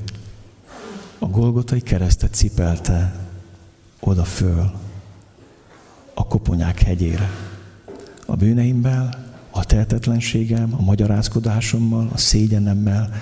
a 1.24 1.28
Golgotai 1.28 1.82
keresztet 1.82 2.34
cipelte 2.34 3.14
oda 4.00 4.24
föl 4.24 4.72
a 6.14 6.28
koponyák 6.28 6.82
hegyére. 6.82 7.30
A 8.26 8.36
bűneimmel, 8.36 9.30
a 9.50 9.66
tehetetlenségem, 9.66 10.74
a 10.74 10.82
magyarázkodásommal, 10.82 12.10
a 12.14 12.18
szégyenemmel, 12.18 13.14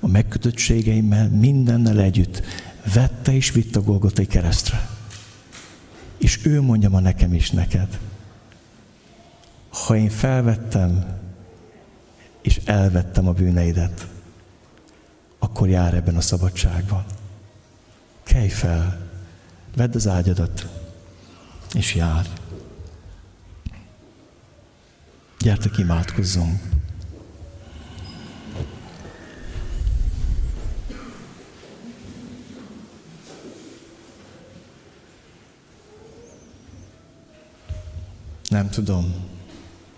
a 0.00 0.06
megkötöttségeimmel, 0.06 1.28
mindennel 1.28 2.00
együtt 2.00 2.42
vette 2.94 3.32
és 3.32 3.50
vitt 3.50 3.76
a 3.76 3.82
Golgotai 3.82 4.26
keresztre. 4.26 4.88
És 6.16 6.46
ő 6.46 6.60
mondja 6.60 6.88
ma 6.88 7.00
nekem 7.00 7.34
is 7.34 7.50
neked, 7.50 7.98
ha 9.68 9.96
én 9.96 10.10
felvettem 10.10 11.04
és 12.42 12.60
elvettem 12.64 13.28
a 13.28 13.32
bűneidet, 13.32 14.06
akkor 15.38 15.68
jár 15.68 15.94
ebben 15.94 16.16
a 16.16 16.20
szabadságban. 16.20 17.04
Kelj 18.28 18.48
fel, 18.48 19.10
vedd 19.76 19.94
az 19.94 20.06
ágyadat, 20.06 20.66
és 21.74 21.94
jár. 21.94 22.26
Gyertek, 25.38 25.78
imádkozzunk. 25.78 26.60
Nem 38.48 38.68
tudom, 38.70 39.14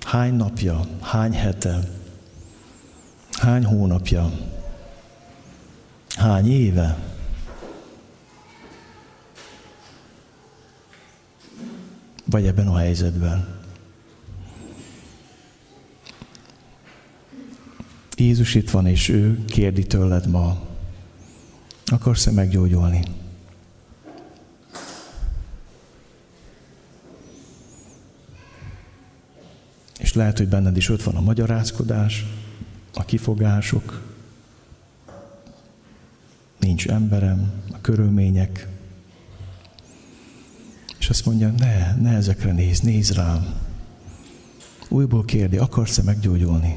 hány 0.04 0.34
napja, 0.34 0.80
hány 1.00 1.32
hete, 1.32 1.88
hány 3.32 3.64
hónapja, 3.64 4.32
hány 6.16 6.50
éve, 6.50 7.09
vagy 12.30 12.46
ebben 12.46 12.68
a 12.68 12.76
helyzetben. 12.76 13.58
Jézus 18.16 18.54
itt 18.54 18.70
van, 18.70 18.86
és 18.86 19.08
ő 19.08 19.44
kérdi 19.44 19.86
tőled 19.86 20.26
ma, 20.26 20.68
akarsz-e 21.86 22.30
meggyógyulni? 22.30 23.02
És 29.98 30.14
lehet, 30.14 30.38
hogy 30.38 30.48
benned 30.48 30.76
is 30.76 30.88
ott 30.88 31.02
van 31.02 31.16
a 31.16 31.20
magyarázkodás, 31.20 32.26
a 32.94 33.04
kifogások, 33.04 34.02
nincs 36.58 36.88
emberem, 36.88 37.52
a 37.72 37.80
körülmények, 37.80 38.69
azt 41.08 41.26
mondja, 41.26 41.52
ne, 41.58 41.94
ne 41.94 42.16
ezekre 42.16 42.52
nézz, 42.52 42.80
nézz 42.80 43.10
rám. 43.10 43.54
Újból 44.88 45.24
kérdi, 45.24 45.56
akarsz-e 45.56 46.02
meggyógyulni? 46.02 46.74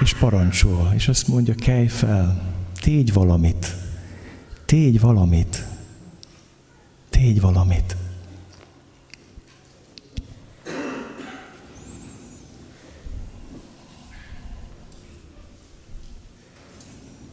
És 0.00 0.14
parancsol, 0.14 0.92
és 0.94 1.08
azt 1.08 1.28
mondja, 1.28 1.54
kelj 1.54 1.86
fel, 1.86 2.42
tégy 2.80 3.12
valamit, 3.12 3.76
tégy 4.64 5.00
valamit, 5.00 5.66
tégy 7.10 7.40
valamit. 7.40 7.96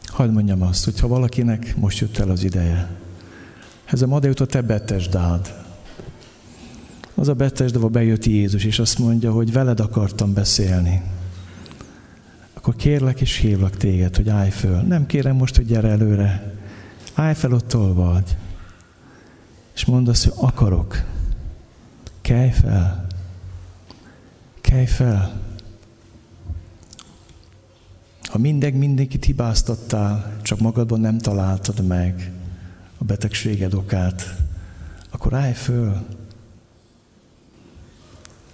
Hadd 0.04 0.30
mondjam 0.30 0.62
azt, 0.62 0.84
hogy 0.84 1.00
ha 1.00 1.08
valakinek 1.08 1.76
most 1.76 1.98
jött 1.98 2.18
el 2.18 2.30
az 2.30 2.44
ideje, 2.44 2.88
ez 3.90 4.02
a 4.02 4.06
ma 4.06 4.16
a 4.16 4.46
te 4.46 4.60
betesdád. 4.60 5.54
Az 7.14 7.28
a 7.28 7.34
betesdava 7.34 7.88
bejött 7.88 8.24
Jézus, 8.24 8.64
és 8.64 8.78
azt 8.78 8.98
mondja, 8.98 9.32
hogy 9.32 9.52
veled 9.52 9.80
akartam 9.80 10.34
beszélni. 10.34 11.02
Akkor 12.54 12.76
kérlek 12.76 13.20
és 13.20 13.36
hívlak 13.36 13.76
téged, 13.76 14.16
hogy 14.16 14.28
állj 14.28 14.50
föl. 14.50 14.80
Nem 14.80 15.06
kérem 15.06 15.36
most, 15.36 15.56
hogy 15.56 15.66
gyere 15.66 15.88
előre. 15.88 16.54
Állj 17.14 17.34
fel, 17.34 17.52
ott 17.52 17.72
vagy. 17.72 18.36
És 19.74 19.84
mondd 19.84 20.08
azt, 20.08 20.24
hogy 20.24 20.48
akarok. 20.48 21.04
Kelj 22.20 22.50
fel. 22.50 23.06
Kelj 24.60 24.86
fel. 24.86 25.40
Ha 28.22 28.38
mindegy 28.38 28.74
mindenkit 28.74 29.24
hibáztattál, 29.24 30.36
csak 30.42 30.58
magadban 30.58 31.00
nem 31.00 31.18
találtad 31.18 31.86
meg, 31.86 32.32
a 32.98 33.04
betegséged 33.04 33.74
okát, 33.74 34.36
akkor 35.10 35.34
állj 35.34 35.52
föl. 35.52 36.06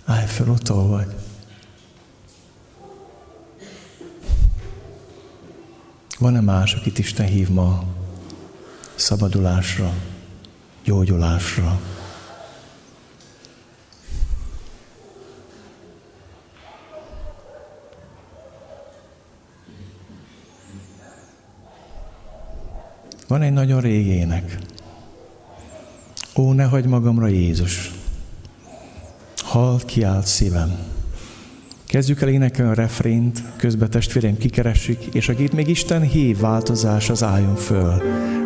Állj 0.04 0.26
föl, 0.26 0.50
ott 0.50 0.68
vagy. 0.68 1.14
Van-e 6.18 6.40
más, 6.40 6.74
akit 6.74 6.98
Isten 6.98 7.26
hív 7.26 7.48
ma 7.48 7.84
szabadulásra, 8.94 9.92
gyógyulásra? 10.84 11.80
Van 23.34 23.42
egy 23.42 23.52
nagyon 23.52 23.80
régi 23.80 24.10
ének. 24.10 24.58
Ó, 26.36 26.52
ne 26.52 26.64
hagyd 26.64 26.86
magamra 26.86 27.26
Jézus. 27.26 27.90
Halt 29.36 29.84
kiált 29.84 30.26
szívem. 30.26 30.78
Kezdjük 31.86 32.20
el 32.20 32.28
énekelni 32.28 32.70
a 32.70 32.74
refrént, 32.74 33.42
közben 33.56 33.90
testvérem 33.90 34.36
kikeressük, 34.36 35.04
és 35.04 35.28
akit 35.28 35.52
még 35.52 35.68
Isten 35.68 36.02
hív 36.02 36.38
változás, 36.38 37.10
az 37.10 37.22
álljon 37.22 37.56
föl. 37.56 38.02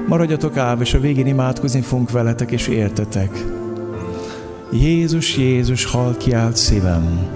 Maradjatok 0.06 0.56
állva, 0.56 0.82
és 0.82 0.94
a 0.94 1.00
végén 1.00 1.26
imádkozni 1.26 1.80
fogunk 1.80 2.10
veletek, 2.10 2.50
és 2.50 2.68
értetek. 2.68 3.44
Jézus, 4.72 5.36
Jézus, 5.36 5.84
hal 5.84 6.16
kiált 6.16 6.56
szívem. 6.56 7.28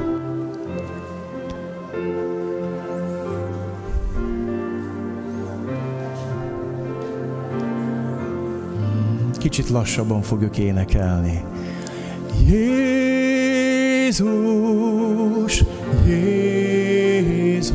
Kicsit 9.52 9.70
lassabban 9.70 10.22
fogjuk 10.22 10.58
énekelni. 10.58 11.44
Jézus, 12.46 14.24
Jézus, 16.06 17.72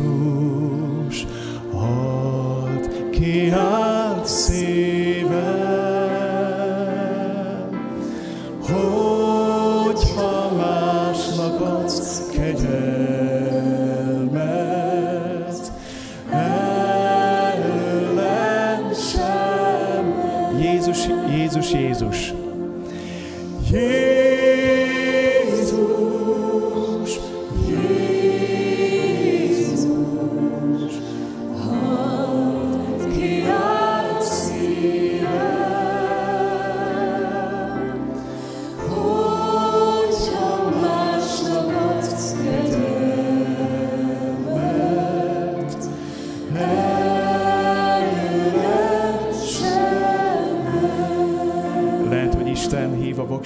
halt 1.74 3.10
kiált 3.10 4.26
szívem, 4.26 4.77
Jézus, 21.74 22.07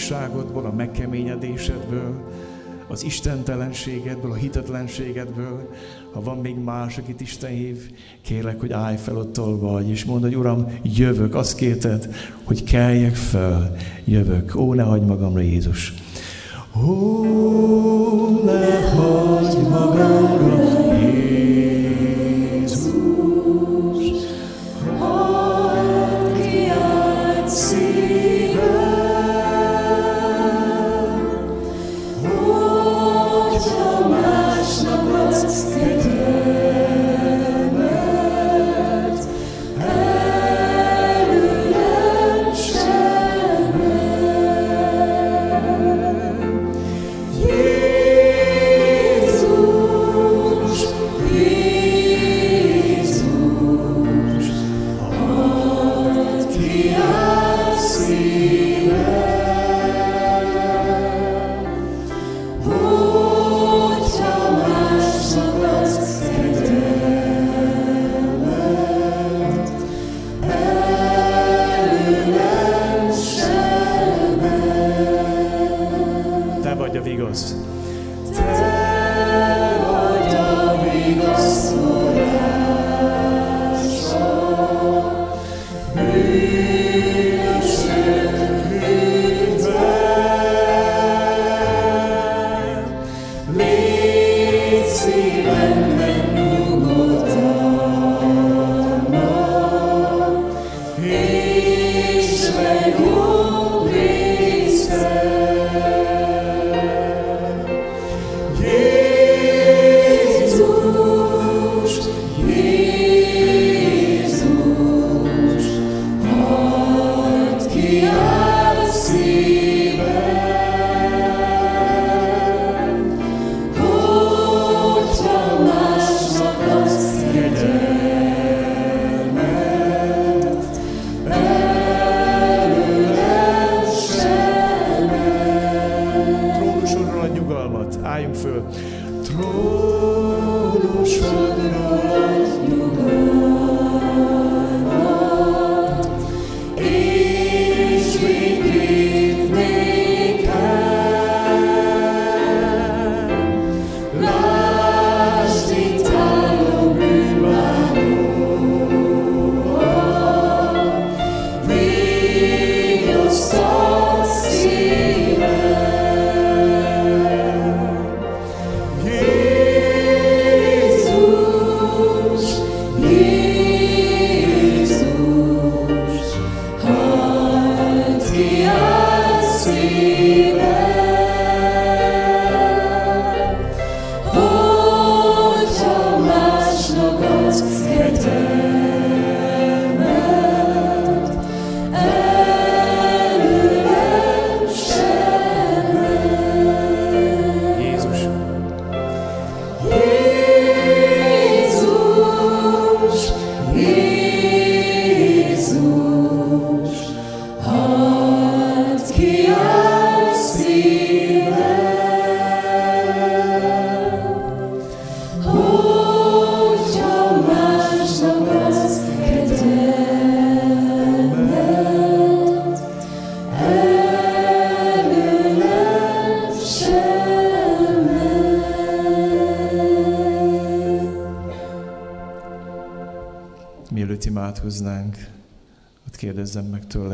hív 0.01 0.65
a 0.65 0.71
megkeményedésedből, 0.71 2.31
az 2.87 3.03
istentelenségedből, 3.03 4.31
a 4.31 4.35
hitetlenségedből. 4.35 5.69
Ha 6.13 6.21
van 6.21 6.37
még 6.37 6.55
más, 6.55 6.97
akit 6.97 7.21
Isten 7.21 7.49
hív, 7.49 7.91
kérlek, 8.21 8.59
hogy 8.59 8.71
állj 8.71 8.95
fel 8.95 9.17
ott, 9.17 9.35
vagy, 9.59 9.89
és 9.89 10.05
mondd, 10.05 10.21
hogy 10.21 10.35
Uram, 10.35 10.67
jövök. 10.83 11.35
Azt 11.35 11.55
kérted, 11.55 12.15
hogy 12.43 12.63
keljek 12.63 13.15
fel, 13.15 13.75
jövök. 14.05 14.55
Ó, 14.55 14.73
ne 14.73 14.83
hagyd 14.83 15.05
magamra, 15.05 15.41
Jézus. 15.41 15.93
Ó, 16.87 17.25
ne 18.45 18.80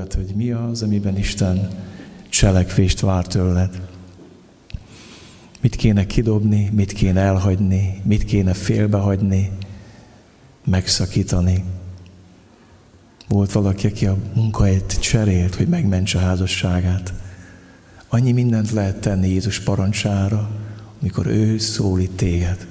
tőled, 0.07 0.27
hogy 0.27 0.35
mi 0.35 0.51
az, 0.51 0.81
amiben 0.81 1.17
Isten 1.17 1.67
cselekvést 2.29 2.99
vár 2.99 3.27
tőled. 3.27 3.81
Mit 5.61 5.75
kéne 5.75 6.05
kidobni, 6.05 6.69
mit 6.73 6.91
kéne 6.91 7.21
elhagyni, 7.21 8.01
mit 8.03 8.25
kéne 8.25 8.53
félbehagyni, 8.53 9.51
megszakítani. 10.65 11.63
Volt 13.27 13.51
valaki, 13.51 13.87
aki 13.87 14.05
a 14.05 14.17
munkahelyet 14.33 14.99
cserélt, 14.99 15.55
hogy 15.55 15.67
megmentse 15.67 16.17
a 16.17 16.21
házasságát. 16.21 17.13
Annyi 18.07 18.31
mindent 18.31 18.71
lehet 18.71 18.99
tenni 18.99 19.27
Jézus 19.27 19.59
parancsára, 19.59 20.49
amikor 21.01 21.27
ő 21.27 21.57
szólít 21.57 22.11
téged. 22.11 22.67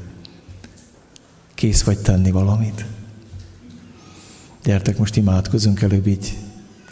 Kész 1.55 1.83
vagy 1.83 1.99
tenni 1.99 2.31
valamit? 2.31 2.85
Gyertek, 4.65 4.99
most 4.99 5.17
imádkozunk 5.17 5.83
előbb 5.83 6.07
így 6.07 6.46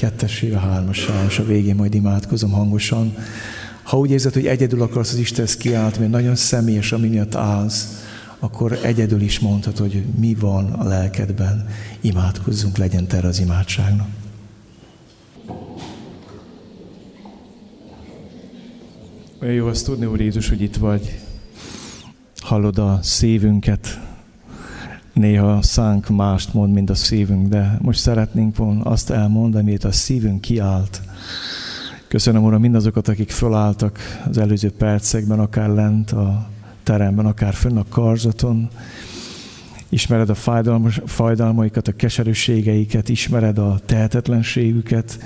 kettessével, 0.05 0.61
hármassal, 0.61 1.27
és 1.29 1.39
a 1.39 1.45
végén 1.45 1.75
majd 1.75 1.95
imádkozom 1.95 2.51
hangosan. 2.51 3.15
Ha 3.83 3.99
úgy 3.99 4.11
érzed, 4.11 4.33
hogy 4.33 4.47
egyedül 4.47 4.83
akarsz 4.83 5.13
az 5.13 5.19
Istenhez 5.19 5.57
kiállt, 5.57 5.99
mert 5.99 6.11
nagyon 6.11 6.35
személyes, 6.35 6.93
ami 6.93 7.09
miatt 7.09 7.35
állsz, 7.35 8.05
akkor 8.39 8.79
egyedül 8.83 9.21
is 9.21 9.39
mondhatod, 9.39 9.93
hogy 9.93 10.05
mi 10.19 10.35
van 10.35 10.73
a 10.73 10.85
lelkedben. 10.85 11.69
Imádkozzunk, 12.01 12.77
legyen 12.77 13.07
terre 13.07 13.29
az 13.29 13.41
imádságnak. 13.41 14.09
Olyan 19.43 19.55
jó 19.55 19.67
azt 19.67 19.85
tudni, 19.85 20.07
Úr 20.07 20.21
Jézus, 20.21 20.49
hogy 20.49 20.63
itt 20.63 20.77
vagy. 20.77 21.19
Hallod 22.37 22.79
a 22.79 22.99
szívünket. 23.03 24.04
Néha 25.15 25.63
szánk 25.63 26.09
mást 26.09 26.55
mond, 26.55 26.73
mint 26.73 26.91
a 26.91 26.95
szívünk, 26.95 27.49
de 27.49 27.79
most 27.83 28.01
szeretnénk 28.01 28.57
volna 28.57 28.83
azt 28.83 29.11
elmondani, 29.11 29.69
amit 29.69 29.85
a 29.85 29.93
szívünk 29.93 30.41
kiállt. 30.41 31.03
Köszönöm, 32.09 32.45
Uram, 32.45 32.61
mindazokat, 32.61 33.09
akik 33.09 33.31
fölálltak 33.31 33.99
az 34.29 34.39
előző 34.39 34.71
percekben, 34.71 35.39
akár 35.39 35.69
lent 35.69 36.11
a 36.11 36.49
teremben, 36.83 37.27
akár 37.27 37.55
fönn 37.55 37.77
a 37.77 37.85
karzaton. 37.89 38.69
Ismered 39.89 40.29
a 40.29 40.35
fájdalmaikat, 41.05 41.89
a 41.89 41.97
keserűségeiket, 41.97 43.09
ismered 43.09 43.59
a 43.59 43.79
tehetetlenségüket, 43.87 45.19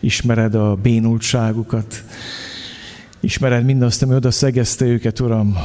ismered 0.00 0.54
a 0.54 0.74
bénultságukat, 0.74 2.04
Ismered 3.26 3.64
mindazt, 3.64 4.02
ami 4.02 4.14
oda 4.14 4.30
szegezte 4.30 4.84
őket, 4.84 5.20
Uram, 5.20 5.56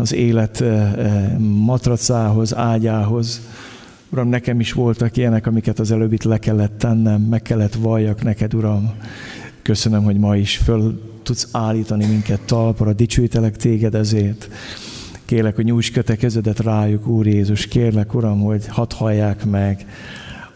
az 0.00 0.12
élet 0.12 0.60
eh, 0.60 0.92
eh, 0.92 1.38
matracához, 1.38 2.54
ágyához. 2.54 3.40
Uram, 4.10 4.28
nekem 4.28 4.60
is 4.60 4.72
voltak 4.72 5.16
ilyenek, 5.16 5.46
amiket 5.46 5.78
az 5.78 5.90
előbb 5.90 6.12
itt 6.12 6.22
le 6.22 6.38
kellett 6.38 6.78
tennem, 6.78 7.20
meg 7.20 7.42
kellett 7.42 7.74
valljak 7.74 8.22
neked, 8.22 8.54
Uram. 8.54 8.92
Köszönöm, 9.62 10.02
hogy 10.04 10.18
ma 10.18 10.36
is 10.36 10.56
föl 10.56 11.02
tudsz 11.22 11.48
állítani 11.52 12.06
minket 12.06 12.40
talpra, 12.40 12.92
dicsőítelek 12.92 13.56
téged 13.56 13.94
ezért. 13.94 14.48
Kérlek, 15.24 15.54
hogy 15.54 15.64
nyújts 15.64 15.92
köte 15.92 16.16
kezedet 16.16 16.60
rájuk, 16.60 17.06
Úr 17.06 17.26
Jézus. 17.26 17.66
Kérlek, 17.66 18.14
Uram, 18.14 18.40
hogy 18.40 18.66
hadd 18.66 18.94
hallják 18.94 19.44
meg 19.44 19.86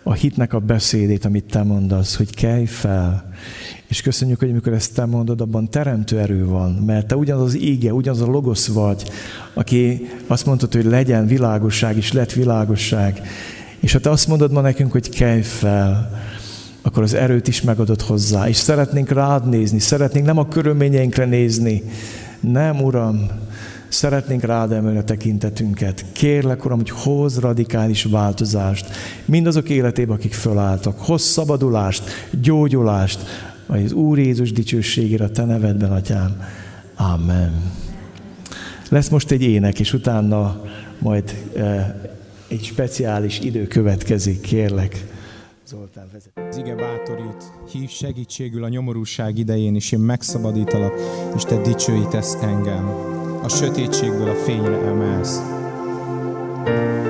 a 0.03 0.13
hitnek 0.13 0.53
a 0.53 0.59
beszédét, 0.59 1.25
amit 1.25 1.45
Te 1.45 1.63
mondasz, 1.63 2.17
hogy 2.17 2.35
kelj 2.35 2.65
fel, 2.65 3.33
és 3.93 4.03
köszönjük, 4.03 4.39
hogy 4.39 4.51
amikor 4.51 4.73
ezt 4.73 4.95
te 4.95 5.05
mondod, 5.05 5.41
abban 5.41 5.71
teremtő 5.71 6.19
erő 6.19 6.47
van, 6.47 6.73
mert 6.73 7.07
te 7.07 7.17
ugyanaz 7.17 7.43
az 7.43 7.61
íge, 7.61 7.93
ugyanaz 7.93 8.21
a 8.21 8.27
logosz 8.27 8.67
vagy, 8.67 9.11
aki 9.55 10.09
azt 10.27 10.47
mondtad, 10.47 10.73
hogy 10.73 10.85
legyen 10.85 11.27
világosság, 11.27 11.97
és 11.97 12.13
lett 12.13 12.33
világosság. 12.33 13.21
És 13.81 13.93
ha 13.93 13.99
te 13.99 14.11
azt 14.11 14.29
mondod 14.29 14.53
ma 14.53 14.61
nekünk, 14.61 14.93
hogy 14.93 15.09
kelj 15.09 15.41
fel, 15.41 16.21
akkor 16.83 17.03
az 17.03 17.15
erőt 17.15 17.49
is 17.49 17.63
megadod 17.63 18.01
hozzá. 18.01 18.49
És 18.49 18.57
szeretnénk 18.57 19.11
rád 19.11 19.49
nézni, 19.49 19.79
szeretnénk 19.79 20.27
nem 20.27 20.39
a 20.39 20.49
körülményeinkre 20.49 21.25
nézni. 21.25 21.83
Nem, 22.41 22.81
Uram, 22.81 23.27
szeretnénk 23.89 24.43
rád 24.43 24.73
emelni 24.73 24.99
a 24.99 25.05
tekintetünket. 25.05 26.05
Kérlek, 26.13 26.65
Uram, 26.65 26.79
hogy 26.79 26.91
hoz 26.91 27.39
radikális 27.39 28.05
változást 28.05 28.87
mindazok 29.25 29.69
életében, 29.69 30.17
akik 30.17 30.33
fölálltak. 30.33 30.99
Hoz 30.99 31.23
szabadulást, 31.23 32.03
gyógyulást, 32.41 33.21
az 33.81 33.93
Úr 33.93 34.19
Jézus 34.19 34.53
dicsőségére 34.53 35.25
a 35.25 35.31
Te 35.31 35.45
nevedben, 35.45 35.93
Atyám. 35.93 36.43
Amen. 36.95 37.73
Lesz 38.89 39.09
most 39.09 39.31
egy 39.31 39.43
ének, 39.43 39.81
és 39.81 39.93
utána 39.93 40.63
majd 40.99 41.37
e, 41.57 42.01
egy 42.49 42.65
speciális 42.65 43.41
idő 43.41 43.67
következik, 43.67 44.41
kérlek. 44.41 45.07
Zoltán 45.67 46.05
vezet. 46.13 46.49
Az 46.51 46.57
ige 46.57 46.75
bátorít, 46.75 47.53
hív 47.73 47.89
segítségül 47.89 48.65
a 48.65 48.69
nyomorúság 48.69 49.39
idején, 49.39 49.75
és 49.75 49.93
én 49.93 50.01
megszabadítalak, 50.01 50.93
és 51.37 51.43
te 51.43 51.61
dicsőítesz 51.61 52.35
engem. 52.35 52.89
A 53.43 53.49
sötétségből 53.49 54.29
a 54.29 54.35
fényre 54.35 54.77
emelsz. 54.77 55.41
foglaljunk 56.65 57.02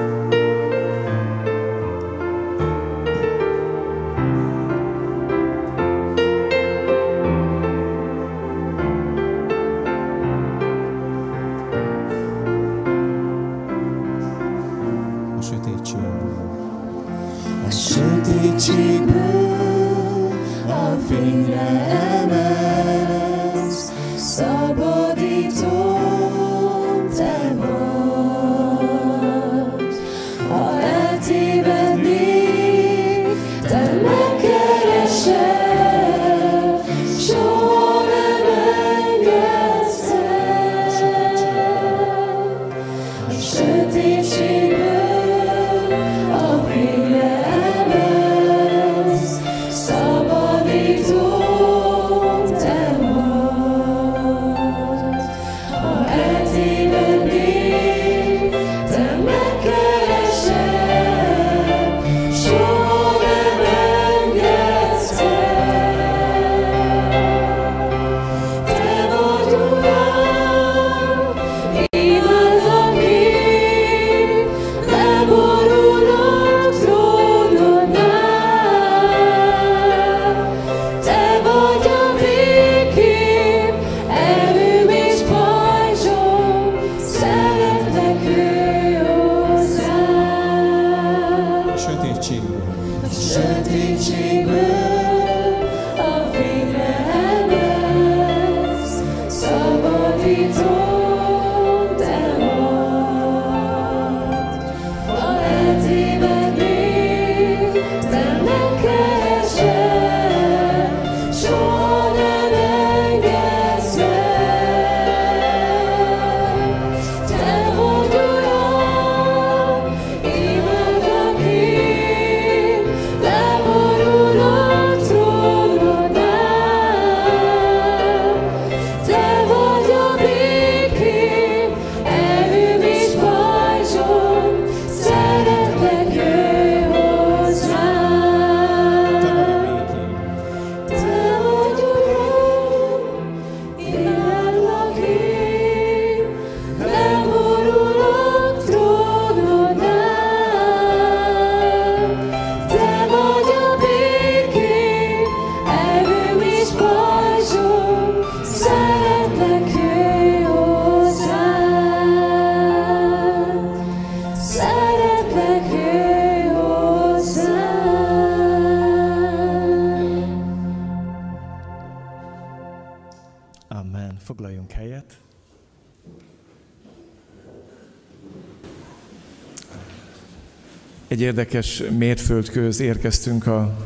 érdekes 181.33 181.83
mérföldköz 181.99 182.81
érkeztünk 182.81 183.47
a 183.47 183.77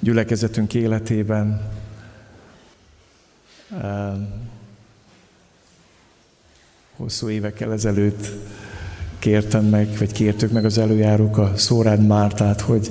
gyülekezetünk 0.00 0.74
életében. 0.74 1.60
Hosszú 6.96 7.28
évekkel 7.28 7.72
ezelőtt 7.72 8.30
kértem 9.18 9.64
meg, 9.64 9.88
vagy 9.98 10.12
kértük 10.12 10.52
meg 10.52 10.64
az 10.64 10.78
előjárók 10.78 11.38
a 11.38 11.52
Szórád 11.56 12.06
Mártát, 12.06 12.60
hogy 12.60 12.90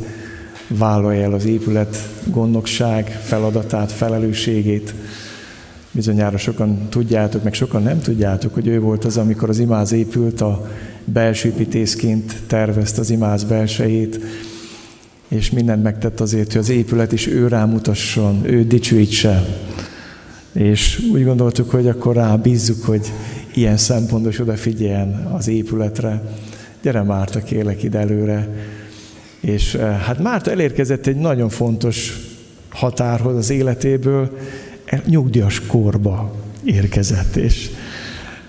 vállalja 0.68 1.24
el 1.24 1.34
az 1.34 1.46
épület 1.46 1.98
gondnokság 2.24 3.10
feladatát, 3.10 3.92
felelősségét. 3.92 4.94
Bizonyára 5.92 6.38
sokan 6.38 6.90
tudjátok, 6.90 7.44
meg 7.44 7.54
sokan 7.54 7.84
nem 7.84 8.02
tudjátok, 8.02 8.54
hogy 8.54 8.68
ő 8.68 8.80
volt 8.80 9.06
az, 9.06 9.18
amikor 9.18 9.50
az 9.50 9.60
imáz 9.60 9.92
épült, 9.92 10.42
a 10.42 10.68
belső 11.06 11.50
építészként 11.50 12.36
tervezte 12.48 13.02
az 13.02 13.10
imáz 13.10 13.44
belsejét, 13.44 14.20
és 15.28 15.52
mindent 15.52 15.84
megtett 15.84 16.20
azért, 16.20 16.52
hogy 16.52 16.62
az 16.62 16.70
épület 16.70 17.12
is 17.12 17.28
ő 17.28 17.48
rámutasson, 17.48 18.42
ő 18.46 18.64
dicsőítse. 18.64 19.46
És 20.52 21.10
úgy 21.14 21.24
gondoltuk, 21.24 21.70
hogy 21.70 21.88
akkor 21.88 22.16
rá 22.16 22.36
bízzuk, 22.36 22.84
hogy 22.84 23.12
ilyen 23.54 23.78
szempontos 23.78 24.40
odafigyeljen 24.40 25.30
az 25.34 25.48
épületre. 25.48 26.22
Gyere 26.82 27.02
Márta, 27.02 27.44
kérlek 27.44 27.84
ide 27.84 28.00
előre. 28.00 28.50
És 29.40 29.74
eh, 29.74 30.00
hát 30.00 30.20
Márta 30.20 30.52
elérkezett 30.52 31.08
egy 31.08 31.16
nagyon 31.16 31.50
fontos 31.50 32.20
határhoz 32.70 33.36
az 33.36 33.50
életéből, 33.50 34.38
nyugdíjas 35.06 35.62
korba 35.68 36.36
érkezett, 36.64 37.36
és 37.36 37.70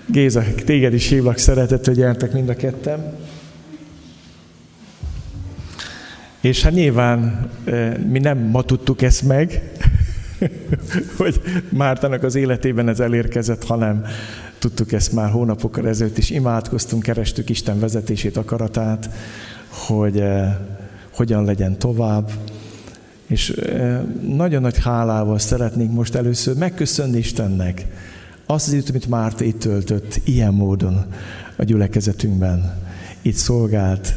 Géza, 0.07 0.43
téged 0.65 0.93
is 0.93 1.07
hívlak 1.07 1.37
szeretett, 1.37 1.85
hogy 1.85 1.97
jeltek 1.97 2.33
mind 2.33 2.49
a 2.49 2.55
ketten. 2.55 3.13
És 6.41 6.63
hát 6.63 6.73
nyilván 6.73 7.49
mi 8.09 8.19
nem 8.19 8.37
ma 8.37 8.63
tudtuk 8.63 9.01
ezt 9.01 9.23
meg, 9.23 9.71
hogy 11.17 11.41
Mártának 11.69 12.23
az 12.23 12.35
életében 12.35 12.89
ez 12.89 12.99
elérkezett, 12.99 13.63
hanem 13.63 14.05
tudtuk 14.59 14.91
ezt 14.91 15.11
már 15.11 15.29
hónapokkal 15.29 15.87
ezelőtt 15.87 16.17
is, 16.17 16.29
imádkoztunk, 16.29 17.03
kerestük 17.03 17.49
Isten 17.49 17.79
vezetését, 17.79 18.37
akaratát, 18.37 19.09
hogy 19.67 20.23
hogyan 21.11 21.45
legyen 21.45 21.77
tovább. 21.77 22.29
És 23.25 23.61
nagyon 24.27 24.61
nagy 24.61 24.77
hálával 24.79 25.39
szeretnénk 25.39 25.93
most 25.93 26.15
először 26.15 26.55
megköszönni 26.55 27.17
Istennek 27.17 27.85
azt 28.49 28.67
az 28.67 28.73
időt, 28.73 28.89
amit 28.89 29.07
Márta 29.07 29.43
itt 29.43 29.59
töltött 29.59 30.21
ilyen 30.23 30.53
módon 30.53 31.05
a 31.55 31.63
gyülekezetünkben. 31.63 32.77
Itt 33.21 33.35
szolgált 33.35 34.13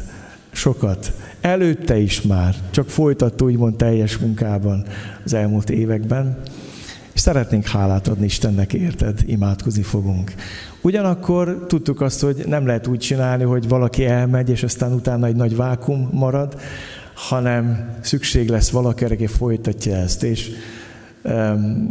sokat, 0.51 1.13
előtte 1.41 1.99
is 1.99 2.23
már, 2.23 2.55
csak 2.71 2.89
folytatta 2.89 3.45
úgymond 3.45 3.77
teljes 3.77 4.19
munkában 4.19 4.85
az 5.25 5.35
elmúlt 5.35 5.71
években. 5.71 6.39
És 7.13 7.21
szeretnénk 7.21 7.67
hálát 7.67 8.09
adni 8.09 8.25
Istennek, 8.25 8.73
érted? 8.73 9.21
Imádkozni 9.27 9.83
fogunk. 9.83 10.35
Ugyanakkor 10.81 11.65
tudtuk 11.69 12.01
azt, 12.01 12.21
hogy 12.21 12.45
nem 12.47 12.67
lehet 12.67 12.87
úgy 12.87 12.99
csinálni, 12.99 13.45
hogy 13.45 13.69
valaki 13.69 14.05
elmegy, 14.05 14.51
és 14.51 14.63
aztán 14.63 14.93
utána 14.93 15.27
egy 15.27 15.37
nagy 15.37 15.57
vákum 15.57 16.09
marad, 16.13 16.61
hanem 17.15 17.91
szükség 18.01 18.49
lesz 18.49 18.71
valaki, 18.71 19.05
aki 19.05 19.27
folytatja 19.27 19.97
ezt. 19.97 20.23
És 20.23 20.51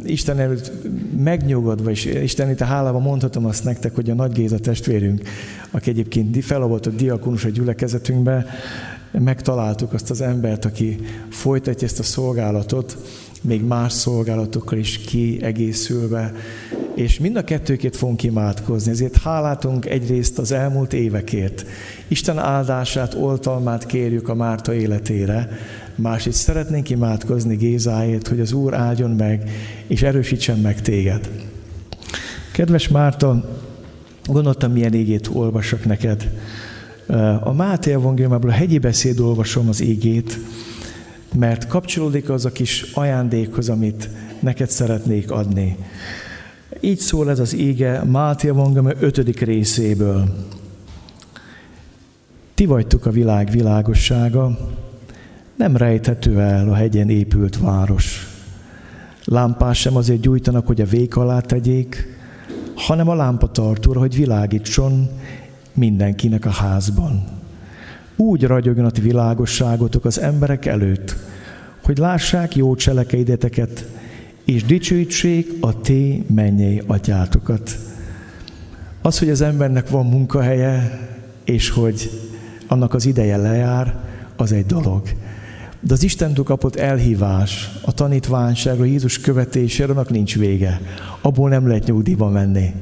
Isten 0.04 0.40
előtt 0.40 0.72
megnyugodva, 1.18 1.90
és 1.90 2.06
Isten 2.06 2.50
itt 2.50 2.62
a 2.62 2.66
hálában 2.66 3.02
mondhatom 3.02 3.46
azt 3.46 3.64
nektek, 3.64 3.96
hogy 3.96 4.10
a 4.10 4.14
Nagy 4.14 4.32
Géza 4.32 4.60
testvérünk, 4.60 5.22
aki 5.72 5.90
egyébként 5.90 6.44
felavatott 6.44 6.96
diakonus 6.96 7.46
a 7.46 7.50
gyülekezetünkbe, 7.50 8.46
megtaláltuk 9.12 9.94
azt 9.94 10.10
az 10.10 10.22
embert, 10.22 10.66
aki 10.66 11.00
folytatja 11.30 11.88
ezt 11.88 12.00
a 12.00 12.04
szolgálatot, 12.04 12.98
még 13.42 13.64
más 13.64 13.94
szolgálatokkal 13.94 14.78
is 14.78 14.98
kiegészülve, 14.98 16.34
és 16.96 17.20
mind 17.20 17.36
a 17.36 17.44
kettőkét 17.44 17.96
fogunk 17.96 18.24
imádkozni. 18.24 18.92
Ezért 18.92 19.18
hálátunk 19.18 19.86
egyrészt 19.86 20.40
az 20.40 20.52
elmúlt 20.52 20.94
évekért. 20.94 21.66
Isten 22.08 22.38
áldását, 22.38 23.14
oltalmát 23.14 23.86
kérjük 23.86 24.30
a 24.30 24.36
Márta 24.36 24.74
életére, 24.74 25.50
másrészt 26.02 26.42
szeretnénk 26.42 26.90
imádkozni 26.90 27.56
Gézáért, 27.56 28.28
hogy 28.28 28.40
az 28.40 28.52
Úr 28.52 28.74
áldjon 28.74 29.12
meg, 29.12 29.50
és 29.88 30.02
erősítsen 30.02 30.60
meg 30.60 30.82
téged. 30.82 31.30
Kedves 32.52 32.88
Márta, 32.88 33.60
gondoltam, 34.26 34.72
milyen 34.72 34.94
égét 34.94 35.30
olvasok 35.34 35.86
neked. 35.86 36.30
A 37.40 37.54
Máté 37.54 37.92
evangéliumából 37.92 38.50
a 38.50 38.54
hegyi 38.54 38.78
beszéd 38.78 39.20
olvasom 39.20 39.70
az 39.70 39.82
égét, 39.82 40.40
mert 41.36 41.68
kapcsolódik 41.68 42.30
az 42.30 42.46
a 42.46 42.52
kis 42.52 42.82
ajándékhoz, 42.94 43.70
amit 43.70 44.10
neked 44.40 44.70
szeretnék 44.70 45.32
adni. 45.32 45.78
Így 46.80 47.00
szól 47.00 47.30
ez 47.30 47.40
az 47.40 47.56
ége 47.56 48.04
Máté 48.04 48.48
evangélium 48.48 48.92
5. 49.00 49.40
részéből. 49.40 50.48
Ti 52.54 52.66
vagytok 52.66 53.06
a 53.06 53.12
világ 53.12 53.50
világossága, 53.52 54.58
nem 55.60 55.78
rejthető 55.78 56.40
el 56.40 56.70
a 56.70 56.74
hegyen 56.74 57.10
épült 57.10 57.58
város. 57.58 58.28
Lámpás 59.26 59.80
sem 59.80 59.96
azért 59.96 60.20
gyújtanak, 60.20 60.68
hogy 60.68 60.82
a 60.82 60.86
vék 60.86 61.16
alá 61.16 61.40
tegyék, 61.40 62.18
hanem 62.76 63.10
a 63.10 63.16
lámpatartóra, 63.16 64.00
hogy 64.00 64.16
világítson 64.16 65.10
mindenkinek 65.74 66.46
a 66.46 66.50
házban. 66.50 67.24
Úgy 68.16 68.44
ragyogjon 68.44 68.86
a 68.86 68.90
ti 68.90 69.02
világosságotok 69.02 70.06
az 70.06 70.20
emberek 70.20 70.66
előtt, 70.66 71.16
hogy 71.84 71.98
lássák 71.98 72.56
jó 72.56 72.76
cselekeideteket, 72.76 73.88
és 74.46 74.64
dicsőítsék 74.64 75.52
a 75.60 75.82
ti 75.82 76.26
mennyei 76.34 76.82
atyátokat. 76.88 77.78
Az, 79.02 79.20
hogy 79.20 79.30
az 79.30 79.42
embernek 79.42 79.90
van 79.90 80.06
munkahelye, 80.06 81.00
és 81.44 81.70
hogy 81.70 82.10
annak 82.68 82.94
az 82.94 83.06
ideje 83.06 83.38
lejár, 83.38 83.96
az 84.36 84.52
egy 84.52 84.66
dolog. 84.66 85.02
De 85.82 85.94
az 85.94 86.04
Istentől 86.04 86.46
kapott 86.46 86.76
elhívás, 86.76 87.70
a 87.82 87.94
tanítványságra, 87.94 88.86
Jézus 88.86 89.20
követésére, 89.20 89.92
annak 89.92 90.10
nincs 90.10 90.38
vége. 90.38 90.82
Abból 91.22 91.50
nem 91.50 91.68
lehet 91.68 91.86
nyugdíjba 91.86 92.30
menni. 92.30 92.74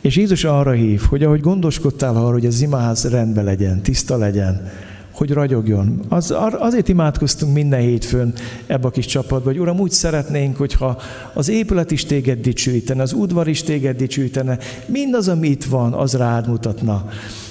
És 0.00 0.16
Jézus 0.16 0.44
arra 0.44 0.70
hív, 0.70 1.00
hogy 1.00 1.22
ahogy 1.22 1.40
gondoskodtál 1.40 2.16
arra, 2.16 2.32
hogy 2.32 2.46
az 2.46 2.60
imaház 2.60 3.10
rendben 3.10 3.44
legyen, 3.44 3.82
tiszta 3.82 4.16
legyen, 4.16 4.70
hogy 5.10 5.30
ragyogjon. 5.30 6.00
Az, 6.08 6.34
azért 6.58 6.88
imádkoztunk 6.88 7.54
minden 7.54 7.80
hétfőn 7.80 8.32
ebbe 8.66 8.86
a 8.86 8.90
kis 8.90 9.06
csapatba, 9.06 9.50
hogy 9.50 9.58
Uram, 9.58 9.80
úgy 9.80 9.90
szeretnénk, 9.90 10.56
hogyha 10.56 11.00
az 11.34 11.48
épület 11.48 11.90
is 11.90 12.04
téged 12.04 12.40
dicsőítene, 12.40 13.02
az 13.02 13.12
udvar 13.12 13.48
is 13.48 13.62
téged 13.62 13.96
dicsőítene, 13.96 14.58
mindaz, 14.86 15.28
ami 15.28 15.48
itt 15.48 15.64
van, 15.64 15.92
az 15.92 16.14
rád 16.14 16.48
mutatna. 16.48 17.08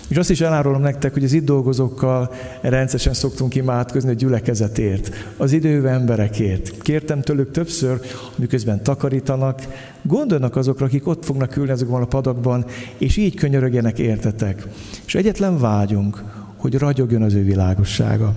És 0.08 0.18
azt 0.18 0.30
is 0.30 0.42
elárulom 0.42 0.82
nektek, 0.82 1.14
hogy 1.14 1.24
az 1.24 1.34
itt 1.34 1.46
dolgozókkal 1.46 2.32
rendszeresen 2.62 3.14
szoktunk 3.14 3.56
imádkozni 3.56 4.10
a 4.10 4.14
gyülekezetért, 4.14 5.10
az 5.38 5.52
időve 5.52 5.90
emberekért. 5.90 6.82
Kértem 6.82 7.22
tőlük 7.22 7.52
többször, 7.52 8.00
miközben 8.36 8.84
takarítanak, 8.84 9.62
gondolnak 10.02 10.56
azokra, 10.56 10.86
akik 10.86 11.08
ott 11.08 11.26
fognak 11.26 11.58
ülni 11.58 11.72
azokban 11.72 12.02
a 12.02 12.06
padakban, 12.06 12.66
és 12.98 13.18
így 13.18 13.36
könyörögjenek 13.36 14.00
értetek. 14.00 14.68
És 15.06 15.16
egyetlen 15.16 15.60
vágyunk, 15.60 16.24
hogy 16.58 16.78
ragyogjon 16.78 17.22
az 17.22 17.34
ő 17.34 17.44
világossága. 17.44 18.34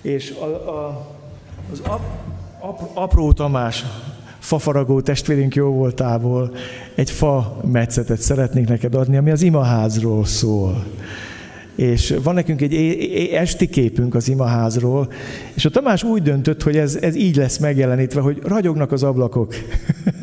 És 0.00 0.30
a, 0.30 0.44
a, 0.70 1.06
az 1.72 1.80
ap, 1.80 2.00
ap, 2.60 2.90
apró 2.94 3.32
Tamás 3.32 3.84
fafaragó 4.44 5.00
testvérünk 5.00 5.54
jó 5.54 5.68
voltából 5.68 6.54
egy 6.94 7.10
fa 7.10 7.60
metszetet 7.72 8.20
szeretnék 8.20 8.68
neked 8.68 8.94
adni, 8.94 9.16
ami 9.16 9.30
az 9.30 9.42
imaházról 9.42 10.24
szól. 10.24 10.84
És 11.74 12.14
van 12.22 12.34
nekünk 12.34 12.60
egy 12.60 12.74
esti 13.32 13.68
képünk 13.68 14.14
az 14.14 14.28
imaházról, 14.28 15.12
és 15.54 15.64
a 15.64 15.70
Tamás 15.70 16.02
úgy 16.02 16.22
döntött, 16.22 16.62
hogy 16.62 16.76
ez, 16.76 16.98
ez 17.00 17.16
így 17.16 17.36
lesz 17.36 17.58
megjelenítve, 17.58 18.20
hogy 18.20 18.40
ragyognak 18.42 18.92
az 18.92 19.02
ablakok, 19.02 19.54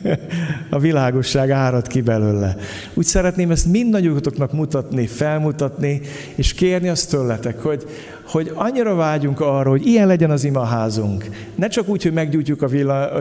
a 0.70 0.80
világosság 0.80 1.52
árad 1.52 1.88
ki 1.88 2.02
belőle. 2.02 2.56
Úgy 2.94 3.06
szeretném 3.06 3.52
ezt 3.52 3.66
mindannyiukatoknak 3.66 4.54
mutatni, 4.54 5.08
felmutatni, 5.08 6.02
és 6.36 6.54
kérni 6.54 6.88
azt 6.88 7.10
tőletek, 7.10 7.60
hogy, 7.60 7.86
hogy 8.32 8.52
annyira 8.56 8.96
vágyunk 8.96 9.40
arra, 9.40 9.70
hogy 9.70 9.86
ilyen 9.86 10.08
legyen 10.08 10.32
az 10.32 10.44
imaházunk. 10.44 11.30
Ne 11.56 11.68
csak 11.68 11.88
úgy, 11.88 12.04
hogy 12.04 12.14
meggyújtjuk 12.14 12.62
a, 12.62 12.68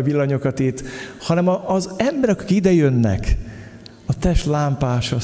villanyokat 0.02 0.58
itt, 0.58 0.82
hanem 1.20 1.48
az 1.66 1.90
emberek, 1.96 2.40
akik 2.40 2.56
ide 2.56 2.72
jönnek, 2.72 3.36
test 4.20 4.46
lámpás 4.46 5.12
a 5.12 5.18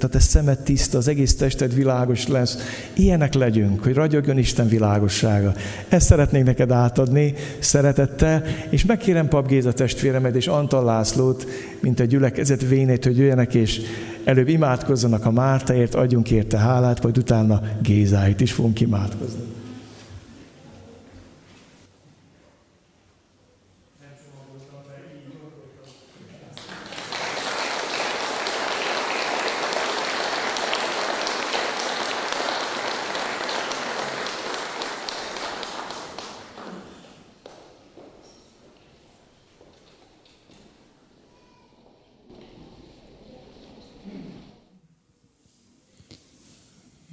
a 0.00 0.08
te 0.08 0.18
szemed 0.18 0.58
tiszta, 0.58 0.98
az 0.98 1.08
egész 1.08 1.36
tested 1.36 1.74
világos 1.74 2.26
lesz. 2.26 2.56
Ilyenek 2.94 3.34
legyünk, 3.34 3.82
hogy 3.82 3.94
ragyogjon 3.94 4.38
Isten 4.38 4.68
világossága. 4.68 5.54
Ezt 5.88 6.06
szeretnék 6.06 6.44
neked 6.44 6.70
átadni 6.70 7.34
szeretettel, 7.58 8.42
és 8.70 8.84
megkérem 8.84 9.28
Pap 9.28 9.48
Géza 9.48 9.72
testvéremet 9.72 10.34
és 10.34 10.46
Antal 10.46 10.84
Lászlót, 10.84 11.46
mint 11.80 12.00
egy 12.00 12.08
gyülekezet 12.08 12.68
vénét, 12.68 13.04
hogy 13.04 13.16
jöjjenek 13.16 13.54
és 13.54 13.80
előbb 14.24 14.48
imádkozzanak 14.48 15.24
a 15.24 15.30
Mártaért, 15.30 15.94
adjunk 15.94 16.30
érte 16.30 16.58
hálát, 16.58 17.02
majd 17.02 17.18
utána 17.18 17.62
Gézáit 17.82 18.40
is 18.40 18.52
fogunk 18.52 18.80
imádkozni. 18.80 19.54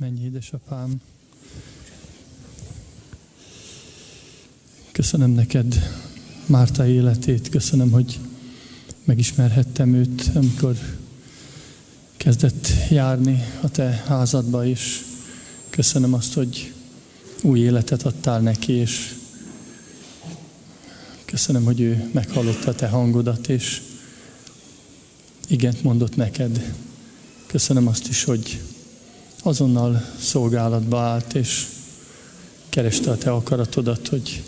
Menj, 0.03 0.19
édesapám! 0.33 1.01
Köszönöm 4.91 5.31
neked 5.31 5.75
Márta 6.45 6.87
életét, 6.87 7.49
köszönöm, 7.49 7.91
hogy 7.91 8.19
megismerhettem 9.03 9.93
őt, 9.93 10.31
amikor 10.33 10.77
kezdett 12.17 12.67
járni 12.89 13.43
a 13.61 13.69
te 13.69 14.03
házadba, 14.07 14.65
és 14.65 15.05
köszönöm 15.69 16.13
azt, 16.13 16.33
hogy 16.33 16.73
új 17.41 17.59
életet 17.59 18.03
adtál 18.03 18.39
neki, 18.39 18.71
és 18.71 19.15
köszönöm, 21.25 21.63
hogy 21.63 21.79
ő 21.79 22.09
meghallotta 22.13 22.69
a 22.69 22.75
te 22.75 22.87
hangodat, 22.87 23.47
és 23.47 23.81
igent 25.47 25.83
mondott 25.83 26.15
neked. 26.15 26.73
Köszönöm 27.45 27.87
azt 27.87 28.07
is, 28.07 28.23
hogy 28.23 28.61
azonnal 29.43 30.05
szolgálatba 30.19 30.99
állt, 30.99 31.33
és 31.33 31.65
kereste 32.69 33.11
a 33.11 33.17
te 33.17 33.31
akaratodat, 33.31 34.07
hogy 34.07 34.43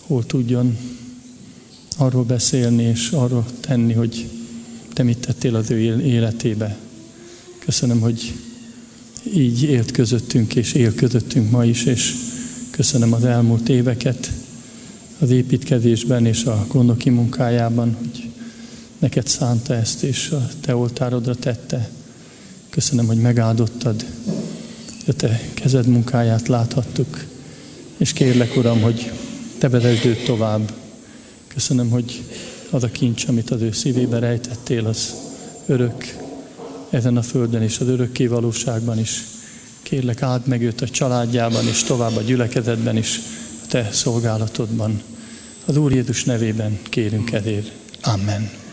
hol 0.00 0.26
tudjon 0.26 0.76
arról 1.96 2.24
beszélni, 2.24 2.82
és 2.82 3.10
arról 3.10 3.46
tenni, 3.60 3.92
hogy 3.92 4.28
te 4.92 5.02
mit 5.02 5.18
tettél 5.18 5.54
az 5.54 5.70
ő 5.70 6.00
életébe. 6.00 6.76
Köszönöm, 7.58 8.00
hogy 8.00 8.34
így 9.34 9.62
élt 9.62 9.90
közöttünk, 9.90 10.54
és 10.54 10.72
él 10.72 10.94
közöttünk 10.94 11.50
ma 11.50 11.64
is, 11.64 11.84
és 11.84 12.14
köszönöm 12.70 13.12
az 13.12 13.24
elmúlt 13.24 13.68
éveket 13.68 14.30
az 15.18 15.30
építkezésben 15.30 16.26
és 16.26 16.44
a 16.44 16.66
gondoki 16.68 17.10
munkájában, 17.10 17.96
hogy 17.98 18.30
neked 18.98 19.26
szánta 19.26 19.74
ezt, 19.74 20.02
és 20.02 20.30
a 20.30 20.48
te 20.60 20.76
oltárodra 20.76 21.34
tette. 21.34 21.90
Köszönöm, 22.70 23.06
hogy 23.06 23.20
megáldottad, 23.20 24.04
a 25.06 25.12
te 25.12 25.40
kezed 25.54 25.86
munkáját 25.86 26.48
láthattuk, 26.48 27.24
és 27.96 28.12
kérlek, 28.12 28.56
Uram, 28.56 28.80
hogy 28.80 29.12
te 29.58 29.68
vezesd 29.68 30.04
őt 30.04 30.24
tovább. 30.24 30.72
Köszönöm, 31.46 31.90
hogy 31.90 32.22
az 32.70 32.82
a 32.82 32.90
kincs, 32.90 33.26
amit 33.26 33.50
az 33.50 33.60
ő 33.60 33.72
szívébe 33.72 34.18
rejtettél, 34.18 34.86
az 34.86 35.14
örök 35.66 36.16
ezen 36.90 37.16
a 37.16 37.22
földön 37.22 37.62
és 37.62 37.78
az 37.78 37.88
örökké 37.88 38.26
valóságban 38.26 38.98
is. 38.98 39.24
Kérlek, 39.82 40.22
áld 40.22 40.46
meg 40.46 40.62
őt 40.62 40.80
a 40.80 40.88
családjában 40.88 41.66
és 41.66 41.82
tovább 41.82 42.16
a 42.16 42.20
gyülekezetben 42.20 42.96
is, 42.96 43.20
a 43.64 43.66
te 43.68 43.88
szolgálatodban. 43.92 45.02
Az 45.64 45.76
Úr 45.76 45.92
Jézus 45.92 46.24
nevében 46.24 46.78
kérünk 46.82 47.32
ezért. 47.32 47.70
Amen. 48.02 48.67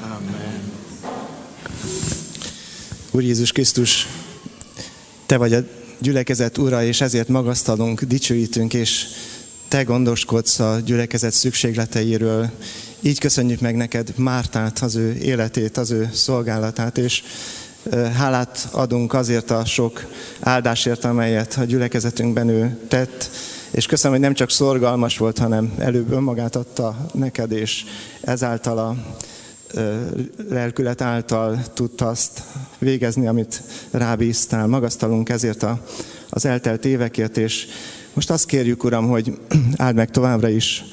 Úr 3.15 3.23
Jézus 3.23 3.51
Krisztus, 3.51 4.07
Te 5.25 5.37
vagy 5.37 5.53
a 5.53 5.59
gyülekezet 5.99 6.57
ura, 6.57 6.83
és 6.83 7.01
ezért 7.01 7.27
magasztalunk, 7.27 8.01
dicsőítünk, 8.01 8.73
és 8.73 9.05
Te 9.67 9.83
gondoskodsz 9.83 10.59
a 10.59 10.79
gyülekezet 10.85 11.33
szükségleteiről. 11.33 12.49
Így 13.01 13.19
köszönjük 13.19 13.59
meg 13.59 13.75
neked 13.75 14.13
Mártát, 14.17 14.79
az 14.79 14.95
ő 14.95 15.17
életét, 15.21 15.77
az 15.77 15.91
ő 15.91 16.09
szolgálatát, 16.13 16.97
és 16.97 17.23
hálát 17.91 18.67
adunk 18.71 19.13
azért 19.13 19.51
a 19.51 19.65
sok 19.65 20.05
áldásért, 20.39 21.03
amelyet 21.03 21.57
a 21.59 21.63
gyülekezetünkben 21.63 22.49
ő 22.49 22.77
tett, 22.87 23.29
és 23.71 23.85
köszönöm, 23.85 24.11
hogy 24.17 24.25
nem 24.25 24.33
csak 24.33 24.51
szorgalmas 24.51 25.17
volt, 25.17 25.37
hanem 25.37 25.73
előbb 25.77 26.11
önmagát 26.11 26.55
adta 26.55 27.07
neked, 27.13 27.51
és 27.51 27.83
ezáltal 28.21 28.77
a 28.77 28.95
lelkület 30.49 31.01
által 31.01 31.63
tudta 31.73 32.07
azt 32.07 32.43
végezni, 32.77 33.27
amit 33.27 33.61
rábíztál. 33.91 34.67
Magasztalunk 34.67 35.29
ezért 35.29 35.63
a, 35.63 35.85
az 36.29 36.45
eltelt 36.45 36.85
évekért, 36.85 37.37
és 37.37 37.67
most 38.13 38.29
azt 38.29 38.45
kérjük, 38.45 38.83
Uram, 38.83 39.07
hogy 39.07 39.37
áld 39.75 39.95
meg 39.95 40.11
továbbra 40.11 40.49
is 40.49 40.83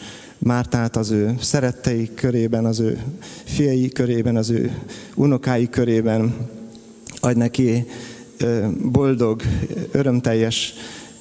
Mártát 0.44 0.96
az 0.96 1.10
ő 1.10 1.34
szerettei 1.40 2.10
körében, 2.14 2.64
az 2.64 2.80
ő 2.80 3.02
fiai 3.44 3.88
körében, 3.88 4.36
az 4.36 4.50
ő 4.50 4.78
unokái 5.14 5.68
körében. 5.68 6.34
Adj 7.20 7.38
neki 7.38 7.86
boldog, 8.90 9.42
örömteljes 9.90 10.74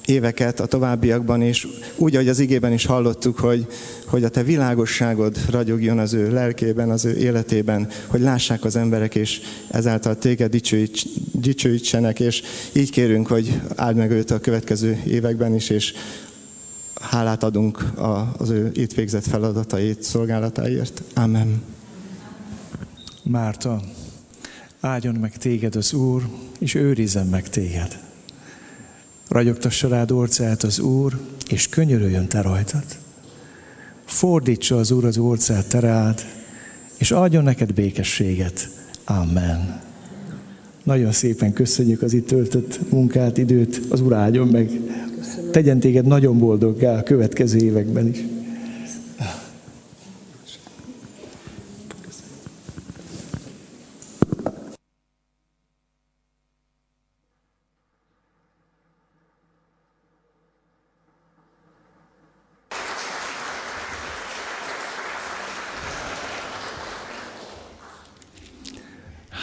éveket 0.06 0.60
a 0.60 0.66
továbbiakban, 0.66 1.42
és 1.42 1.66
úgy, 1.96 2.14
ahogy 2.14 2.28
az 2.28 2.38
igében 2.38 2.72
is 2.72 2.86
hallottuk, 2.86 3.38
hogy, 3.38 3.66
hogy 4.06 4.24
a 4.24 4.28
te 4.28 4.42
világosságod 4.42 5.50
ragyogjon 5.50 5.98
az 5.98 6.12
ő 6.12 6.32
lelkében, 6.32 6.90
az 6.90 7.04
ő 7.04 7.16
életében, 7.16 7.88
hogy 8.06 8.20
lássák 8.20 8.64
az 8.64 8.76
emberek, 8.76 9.14
és 9.14 9.40
ezáltal 9.70 10.18
téged 10.18 10.50
dicsőíts, 10.50 11.06
dicsőítsenek, 11.32 12.20
és 12.20 12.42
így 12.72 12.90
kérünk, 12.90 13.26
hogy 13.26 13.60
áld 13.76 13.96
meg 13.96 14.10
őt 14.10 14.30
a 14.30 14.40
következő 14.40 15.02
években 15.06 15.54
is, 15.54 15.70
és 15.70 15.92
hálát 16.94 17.42
adunk 17.42 17.84
az 18.36 18.50
ő 18.50 18.70
itt 18.74 18.94
végzett 18.94 19.26
feladatait, 19.26 20.02
szolgálatáért. 20.02 21.02
Amen. 21.14 21.62
Márta, 23.22 23.80
áldjon 24.80 25.14
meg 25.14 25.36
téged 25.36 25.76
az 25.76 25.92
Úr, 25.92 26.28
és 26.58 26.74
őrizzen 26.74 27.26
meg 27.26 27.48
téged. 27.48 28.11
Ragyogtassa 29.28 29.88
rád 29.88 30.10
orcát 30.10 30.62
az 30.62 30.78
Úr, 30.78 31.18
és 31.48 31.68
könyörüljön 31.68 32.28
te 32.28 32.40
rajtad. 32.40 32.84
Fordítsa 34.04 34.76
az 34.76 34.90
Úr 34.90 35.04
az 35.04 35.18
orcát 35.18 35.68
te 35.68 35.80
rád, 35.80 36.24
és 36.98 37.10
adjon 37.10 37.42
neked 37.44 37.72
békességet. 37.72 38.68
Amen. 39.04 39.80
Nagyon 40.82 41.12
szépen 41.12 41.52
köszönjük 41.52 42.02
az 42.02 42.12
itt 42.12 42.26
töltött 42.26 42.90
munkát, 42.90 43.38
időt. 43.38 43.80
Az 43.88 44.00
Úr 44.00 44.12
áldjon 44.12 44.48
meg. 44.48 44.70
Tegyen 45.50 45.80
téged 45.80 46.06
nagyon 46.06 46.38
boldoggá 46.38 46.98
a 46.98 47.02
következő 47.02 47.58
években 47.58 48.08
is. 48.08 48.24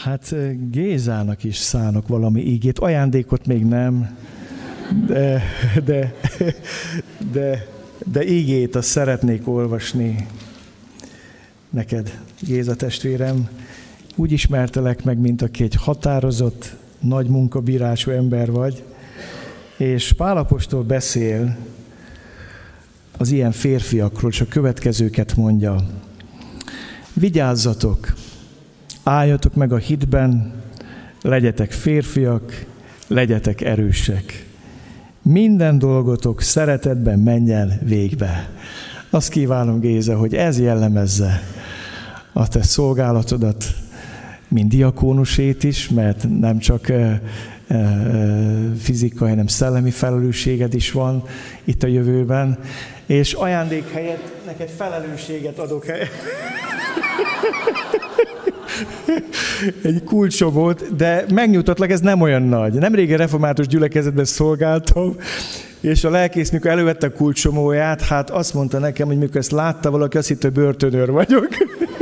Hát 0.10 0.36
Gézának 0.72 1.44
is 1.44 1.58
szánok 1.58 2.08
valami 2.08 2.42
ígét, 2.42 2.80
ajándékot 2.80 3.46
még 3.46 3.66
nem, 3.66 4.18
de, 5.08 5.44
de, 5.86 6.14
de, 7.32 7.68
de 8.06 8.28
ígét 8.28 8.76
azt 8.76 8.88
szeretnék 8.88 9.48
olvasni 9.48 10.28
neked, 11.70 12.20
Géza 12.40 12.76
testvérem. 12.76 13.50
Úgy 14.16 14.32
ismertelek 14.32 15.04
meg, 15.04 15.18
mint 15.18 15.42
aki 15.42 15.64
egy 15.64 15.76
határozott, 15.76 16.76
nagy 17.00 17.28
munkabírású 17.28 18.12
ember 18.12 18.52
vagy, 18.52 18.84
és 19.78 20.14
Pálapostól 20.14 20.84
beszél 20.84 21.58
az 23.18 23.32
ilyen 23.32 23.52
férfiakról, 23.52 24.32
és 24.32 24.42
a 24.42 24.48
következőket 24.48 25.36
mondja. 25.36 25.76
Vigyázzatok, 27.14 28.14
álljatok 29.10 29.56
meg 29.56 29.72
a 29.72 29.78
hitben, 29.78 30.54
legyetek 31.22 31.72
férfiak, 31.72 32.66
legyetek 33.08 33.62
erősek. 33.62 34.46
Minden 35.22 35.78
dolgotok 35.78 36.42
szeretetben 36.42 37.20
menjen 37.20 37.80
végbe. 37.84 38.50
Azt 39.10 39.30
kívánom, 39.30 39.80
Géza, 39.80 40.18
hogy 40.18 40.36
ez 40.36 40.60
jellemezze 40.60 41.42
a 42.34 42.48
te 42.48 42.62
szolgálatodat, 42.62 43.66
mint 44.48 44.70
diakónusét 44.70 45.64
is, 45.64 45.90
mert 45.90 46.40
nem 46.40 46.58
csak 46.58 46.92
fizikai, 48.80 49.30
hanem 49.30 49.48
szellemi 49.48 49.92
felelősséged 49.92 50.74
is 50.74 50.92
van 50.92 51.24
itt 51.64 51.84
a 51.84 51.88
jövőben, 51.88 52.60
és 53.06 53.34
ajándék 53.34 53.92
helyett 53.92 54.46
neked 54.46 54.70
felelősséget 54.70 55.60
adok 55.60 55.86
helyett. 55.86 56.12
egy 59.84 60.04
kulcsobot, 60.04 60.96
de 60.96 61.26
megnyugtatlak, 61.34 61.90
ez 61.90 62.00
nem 62.00 62.22
olyan 62.22 62.42
nagy. 62.42 62.74
Nem 62.74 62.96
régen 62.96 63.18
református 63.18 63.68
gyülekezetben 63.68 64.26
szolgáltam, 64.26 65.16
és 65.80 66.04
a 66.04 66.10
lelkész, 66.10 66.50
mikor 66.50 66.72
elővette 66.72 67.08
a 67.08 67.12
kulcsomóját, 67.12 68.02
hát 68.02 68.30
azt 68.30 68.54
mondta 68.54 68.80
nekem, 68.80 69.08
hogy 69.08 69.18
mikor 69.18 69.36
ezt 69.36 69.52
látta 69.52 69.92
valaki, 69.92 70.18
azt 70.18 70.28
hitt, 70.28 70.42
hogy 70.42 70.52
börtönőr 70.52 71.12
vagyok. 71.12 71.48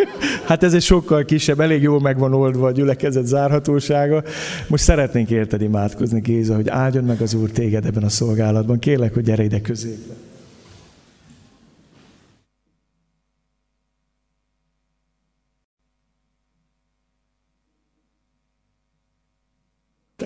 hát 0.47 0.63
ez 0.63 0.73
egy 0.73 0.81
sokkal 0.81 1.25
kisebb, 1.25 1.59
elég 1.59 1.81
jól 1.81 2.01
meg 2.01 2.17
van 2.17 2.33
oldva 2.33 2.67
a 2.67 2.71
gyülekezet 2.71 3.25
zárhatósága. 3.25 4.23
Most 4.67 4.83
szeretnénk 4.83 5.29
érted 5.29 5.61
imádkozni, 5.61 6.19
Géza, 6.19 6.55
hogy 6.55 6.69
áldjon 6.69 7.03
meg 7.03 7.21
az 7.21 7.33
Úr 7.33 7.49
téged 7.49 7.85
ebben 7.85 8.03
a 8.03 8.09
szolgálatban. 8.09 8.79
Kérlek, 8.79 9.13
hogy 9.13 9.23
gyere 9.23 9.43
ide 9.43 9.61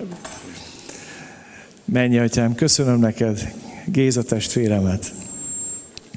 középre. 0.02 0.30
Mennyi 1.84 2.18
atyám, 2.18 2.54
köszönöm 2.54 2.98
neked 2.98 3.52
Géza 3.86 4.22
testvéremet. 4.22 5.12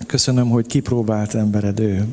Köszönöm, 0.08 0.50
hogy 0.50 0.68
kipróbált 0.68 1.36
embered 1.36 1.80
ő. 1.80 2.06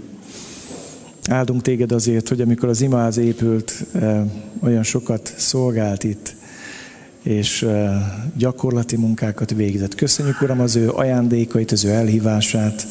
Áldunk 1.31 1.63
téged 1.63 1.93
azért, 1.93 2.29
hogy 2.29 2.41
amikor 2.41 2.69
az 2.69 2.81
imáz 2.81 3.17
épült, 3.17 3.85
eh, 3.93 4.23
olyan 4.61 4.83
sokat 4.83 5.35
szolgált 5.37 6.05
itt, 6.05 6.35
és 7.23 7.63
eh, 7.63 7.91
gyakorlati 8.37 8.97
munkákat 8.97 9.51
végzett. 9.51 9.95
Köszönjük, 9.95 10.41
Uram, 10.43 10.61
az 10.61 10.77
ő 10.77 10.91
ajándékait, 10.91 11.73
az 11.73 11.85
ő 11.85 11.91
elhívását, 11.91 12.87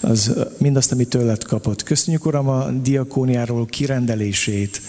az 0.00 0.32
mindazt, 0.58 0.92
amit 0.92 1.08
tőled 1.08 1.44
kapott. 1.44 1.82
Köszönjük, 1.82 2.26
Uram, 2.26 2.48
a 2.48 2.70
diakóniáról 2.70 3.66
kirendelését, 3.66 4.80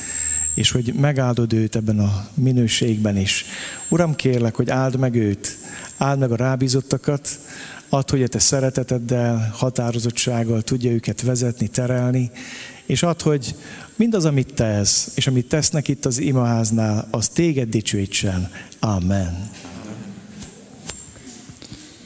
és 0.58 0.72
hogy 0.72 0.94
megáldod 0.94 1.54
őt 1.54 1.76
ebben 1.76 2.00
a 2.00 2.28
minőségben 2.34 3.18
is. 3.18 3.46
Uram, 3.90 4.16
kérlek, 4.16 4.56
hogy 4.56 4.70
áld 4.70 5.00
meg 5.00 5.16
őt, 5.16 5.58
áld 5.98 6.20
meg 6.20 6.32
a 6.32 6.36
rábízottakat, 6.36 7.40
add, 7.90 8.10
hogy 8.10 8.24
a 8.24 8.28
te 8.28 8.40
szereteteddel, 8.40 9.54
határozottsággal 9.54 10.62
tudja 10.62 10.92
őket 10.92 11.22
vezetni, 11.22 11.68
terelni, 11.68 12.32
és 12.86 13.04
add, 13.04 13.24
hogy 13.24 13.56
mindaz, 13.96 14.26
amit 14.26 14.54
tesz, 14.54 15.12
és 15.16 15.28
amit 15.28 15.48
tesznek 15.48 15.88
itt 15.88 16.06
az 16.06 16.18
imaháznál, 16.18 17.08
az 17.12 17.28
téged 17.28 17.70
dicsőítsen. 17.70 18.52
Amen. 18.80 19.50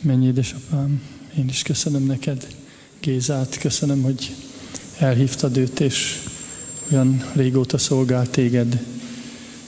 Mennyi 0.02 0.26
édesapám, 0.26 1.02
én 1.38 1.48
is 1.48 1.62
köszönöm 1.62 2.06
neked, 2.06 2.48
Gézát, 3.00 3.58
köszönöm, 3.58 4.02
hogy 4.02 4.36
elhívtad 4.98 5.58
őt, 5.58 5.80
és 5.80 6.24
olyan 6.92 7.24
régóta 7.34 7.78
szolgál 7.78 8.30
téged. 8.30 8.86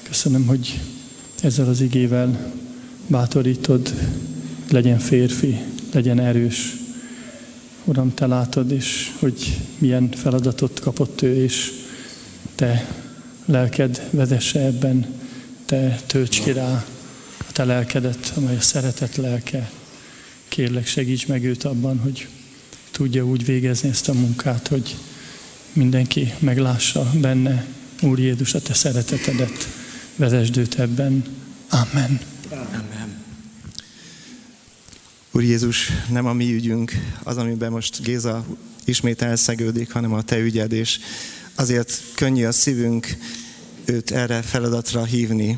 Köszönöm, 0.03 0.45
hogy 0.45 0.79
ezzel 1.41 1.67
az 1.67 1.81
igével 1.81 2.53
bátorítod, 3.07 3.93
legyen 4.71 4.99
férfi, 4.99 5.59
legyen 5.91 6.19
erős. 6.19 6.75
Uram, 7.83 8.13
te 8.13 8.27
látod 8.27 8.71
is, 8.71 9.13
hogy 9.19 9.59
milyen 9.77 10.09
feladatot 10.11 10.79
kapott 10.79 11.21
ő, 11.21 11.43
és 11.43 11.71
te 12.55 12.87
lelked 13.45 14.07
vezesse 14.09 14.59
ebben, 14.59 15.05
te 15.65 16.01
tölts 16.07 16.39
ki 16.39 16.51
rá 16.51 16.85
a 17.37 17.51
te 17.51 17.63
lelkedet, 17.63 18.33
amely 18.35 18.55
a 18.55 18.61
szeretet 18.61 19.15
lelke. 19.15 19.71
Kérlek, 20.47 20.87
segíts 20.87 21.27
meg 21.27 21.43
őt 21.43 21.63
abban, 21.63 21.99
hogy 21.99 22.27
tudja 22.91 23.25
úgy 23.25 23.45
végezni 23.45 23.89
ezt 23.89 24.09
a 24.09 24.13
munkát, 24.13 24.67
hogy 24.67 24.95
mindenki 25.73 26.33
meglássa 26.39 27.11
benne, 27.13 27.65
Úr 28.01 28.19
Jézus, 28.19 28.53
a 28.53 28.61
Te 28.61 28.73
szeretetedet, 28.73 29.67
vezesd 30.15 30.57
őt 30.57 30.79
ebben. 30.79 31.23
Amen. 31.69 32.19
Amen. 32.49 33.21
Úr 35.31 35.43
Jézus, 35.43 35.91
nem 36.09 36.25
a 36.25 36.33
mi 36.33 36.53
ügyünk 36.53 36.91
az, 37.23 37.37
amiben 37.37 37.71
most 37.71 38.01
Géza 38.01 38.45
ismét 38.85 39.21
elszegődik, 39.21 39.91
hanem 39.91 40.13
a 40.13 40.21
Te 40.21 40.39
ügyed, 40.39 40.71
és 40.71 40.99
azért 41.55 42.01
könnyű 42.15 42.45
a 42.45 42.51
szívünk 42.51 43.17
őt 43.85 44.11
erre 44.11 44.41
feladatra 44.41 45.03
hívni, 45.03 45.57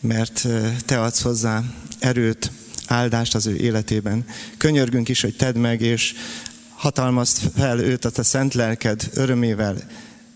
mert 0.00 0.46
Te 0.84 1.00
adsz 1.00 1.20
hozzá 1.22 1.64
erőt, 1.98 2.50
áldást 2.86 3.34
az 3.34 3.46
ő 3.46 3.56
életében. 3.56 4.24
Könyörgünk 4.56 5.08
is, 5.08 5.20
hogy 5.20 5.36
tedd 5.36 5.58
meg, 5.58 5.80
és 5.80 6.14
hatalmazd 6.76 7.50
fel 7.56 7.80
őt 7.80 8.04
a 8.04 8.10
te 8.10 8.22
szent 8.22 8.54
lelked 8.54 9.10
örömével, 9.14 9.76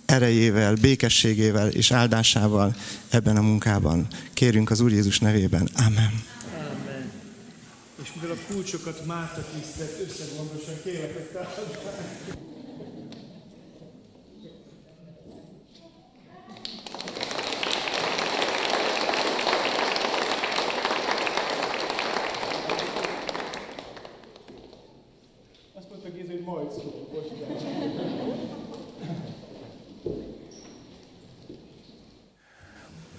erejével, 0.05 0.75
békességével 0.75 1.69
és 1.69 1.91
áldásával 1.91 2.77
ebben 3.09 3.37
a 3.37 3.43
munkában. 3.43 4.07
Kérünk 4.35 4.71
az 4.71 4.81
Úr 4.81 4.93
Jézus 4.93 5.19
nevében. 5.19 5.69
Amen. 5.75 6.23
Amen. 6.55 7.11
És 8.03 8.09
mivel 8.15 8.37
a 8.37 8.53
kulcsokat 8.53 9.07
Márta 9.07 9.45
tisztelt 9.55 10.09
összegondosan, 10.09 10.75
kérlek, 10.85 11.15
hogy 11.15 12.50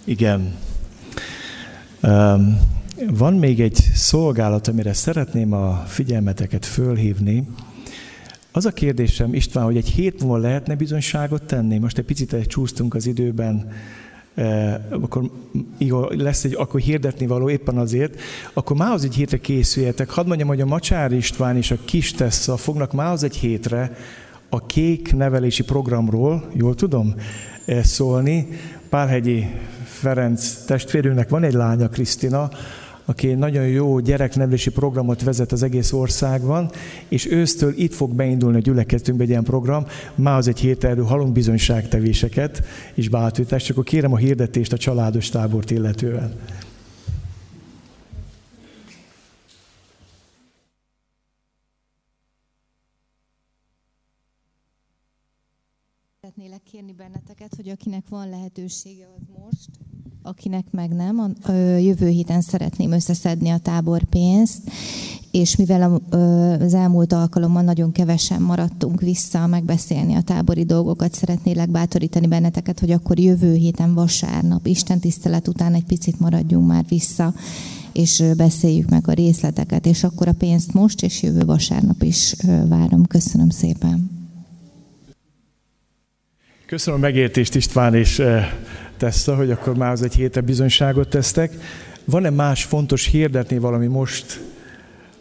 Igen. 0.03 0.55
Um, 2.03 2.59
van 3.09 3.34
még 3.34 3.61
egy 3.61 3.76
szolgálat, 3.93 4.68
amire 4.68 4.93
szeretném 4.93 5.53
a 5.53 5.84
figyelmeteket 5.88 6.65
fölhívni. 6.65 7.47
Az 8.51 8.65
a 8.65 8.72
kérdésem, 8.72 9.34
István, 9.34 9.65
hogy 9.65 9.77
egy 9.77 9.89
hét 9.89 10.22
múlva 10.22 10.38
lehetne 10.38 10.76
bizonyságot 10.76 11.43
tenni? 11.43 11.77
Most 11.77 11.97
egy 11.97 12.05
picit 12.05 12.45
csúsztunk 12.47 12.93
az 12.93 13.05
időben, 13.05 13.72
eh, 14.35 14.75
akkor 14.89 15.29
lesz 16.09 16.43
egy, 16.43 16.55
akkor 16.55 16.79
hirdetni 16.79 17.27
való 17.27 17.49
éppen 17.49 17.77
azért, 17.77 18.19
akkor 18.53 18.77
már 18.77 18.91
az 18.91 19.03
egy 19.03 19.15
hétre 19.15 19.37
készüljetek. 19.37 20.09
Hadd 20.09 20.27
mondjam, 20.27 20.47
hogy 20.47 20.61
a 20.61 20.65
Macsár 20.65 21.11
István 21.11 21.57
és 21.57 21.71
a 21.71 21.77
Kis 21.85 22.11
Tessa 22.11 22.57
fognak 22.57 22.93
már 22.93 23.11
az 23.11 23.23
egy 23.23 23.35
hétre 23.35 23.95
a 24.49 24.65
kék 24.65 25.13
nevelési 25.13 25.63
programról, 25.63 26.49
jól 26.53 26.75
tudom, 26.75 27.15
eh, 27.65 27.83
szólni. 27.83 28.47
Pálhegyi 28.89 29.45
Ferenc 29.85 30.53
testvérünknek 30.65 31.29
van 31.29 31.43
egy 31.43 31.53
lánya, 31.53 31.89
Krisztina, 31.89 32.49
aki 33.11 33.33
nagyon 33.33 33.67
jó 33.67 33.99
gyereknevelési 33.99 34.69
programot 34.69 35.23
vezet 35.23 35.51
az 35.51 35.63
egész 35.63 35.91
országban, 35.91 36.71
és 37.07 37.31
ősztől 37.31 37.73
itt 37.75 37.93
fog 37.93 38.13
beindulni 38.13 38.57
a 38.57 38.59
gyülekezetünkbe 38.59 39.23
egy 39.23 39.29
ilyen 39.29 39.43
program, 39.43 39.85
már 40.15 40.38
az 40.38 40.47
egy 40.47 40.59
hét 40.59 40.83
erről 40.83 41.05
halunk 41.05 41.33
bizonyságtevéseket 41.33 42.63
és 42.95 43.09
csak 43.09 43.69
akkor 43.69 43.83
kérem 43.83 44.13
a 44.13 44.17
hirdetést 44.17 44.73
a 44.73 44.77
családos 44.77 45.29
tábort 45.29 45.71
illetően. 45.71 46.39
Szeretnélek 56.21 56.63
kérni 56.63 56.93
benneteket, 56.93 57.55
hogy 57.55 57.69
akinek 57.69 58.03
van 58.09 58.29
lehetősége, 58.29 59.07
az 59.17 59.43
most 59.43 59.69
akinek 60.23 60.65
meg 60.72 60.89
nem, 60.89 61.19
a 61.19 61.52
jövő 61.80 62.07
héten 62.07 62.41
szeretném 62.41 62.91
összeszedni 62.91 63.49
a 63.49 63.57
táborpénzt, 63.57 64.72
és 65.31 65.56
mivel 65.56 66.02
az 66.60 66.73
elmúlt 66.73 67.14
alkalommal 67.14 67.61
nagyon 67.61 67.91
kevesen 67.91 68.41
maradtunk 68.41 69.02
vissza 69.02 69.48
megbeszélni 69.48 70.15
a 70.15 70.22
tábori 70.22 70.64
dolgokat, 70.64 71.14
szeretnélek 71.14 71.69
bátorítani 71.69 72.27
benneteket, 72.27 72.80
hogy 72.80 72.91
akkor 72.91 73.19
jövő 73.19 73.53
héten 73.53 73.93
vasárnap, 73.93 74.68
Isten 74.68 74.99
tisztelet 74.99 75.48
után 75.48 75.73
egy 75.73 75.85
picit 75.85 76.19
maradjunk 76.19 76.68
már 76.68 76.85
vissza, 76.88 77.34
és 77.91 78.23
beszéljük 78.38 78.89
meg 78.89 79.07
a 79.07 79.14
részleteket, 79.14 79.85
és 79.85 80.03
akkor 80.03 80.27
a 80.27 80.34
pénzt 80.34 80.73
most 80.73 81.03
és 81.03 81.23
jövő 81.23 81.45
vasárnap 81.45 82.03
is 82.03 82.35
várom. 82.68 83.06
Köszönöm 83.06 83.49
szépen. 83.49 84.19
Köszönöm 86.65 86.99
a 86.99 87.02
megértést 87.03 87.56
István, 87.56 87.93
és 87.95 88.22
Tessa, 89.01 89.35
hogy 89.35 89.51
akkor 89.51 89.75
már 89.75 89.91
az 89.91 90.03
egy 90.03 90.15
hétre 90.15 90.41
bizonyságot 90.41 91.07
tesztek. 91.07 91.53
Van-e 92.05 92.29
más 92.29 92.63
fontos 92.63 93.05
hirdetni 93.05 93.57
valami 93.57 93.87
most 93.87 94.41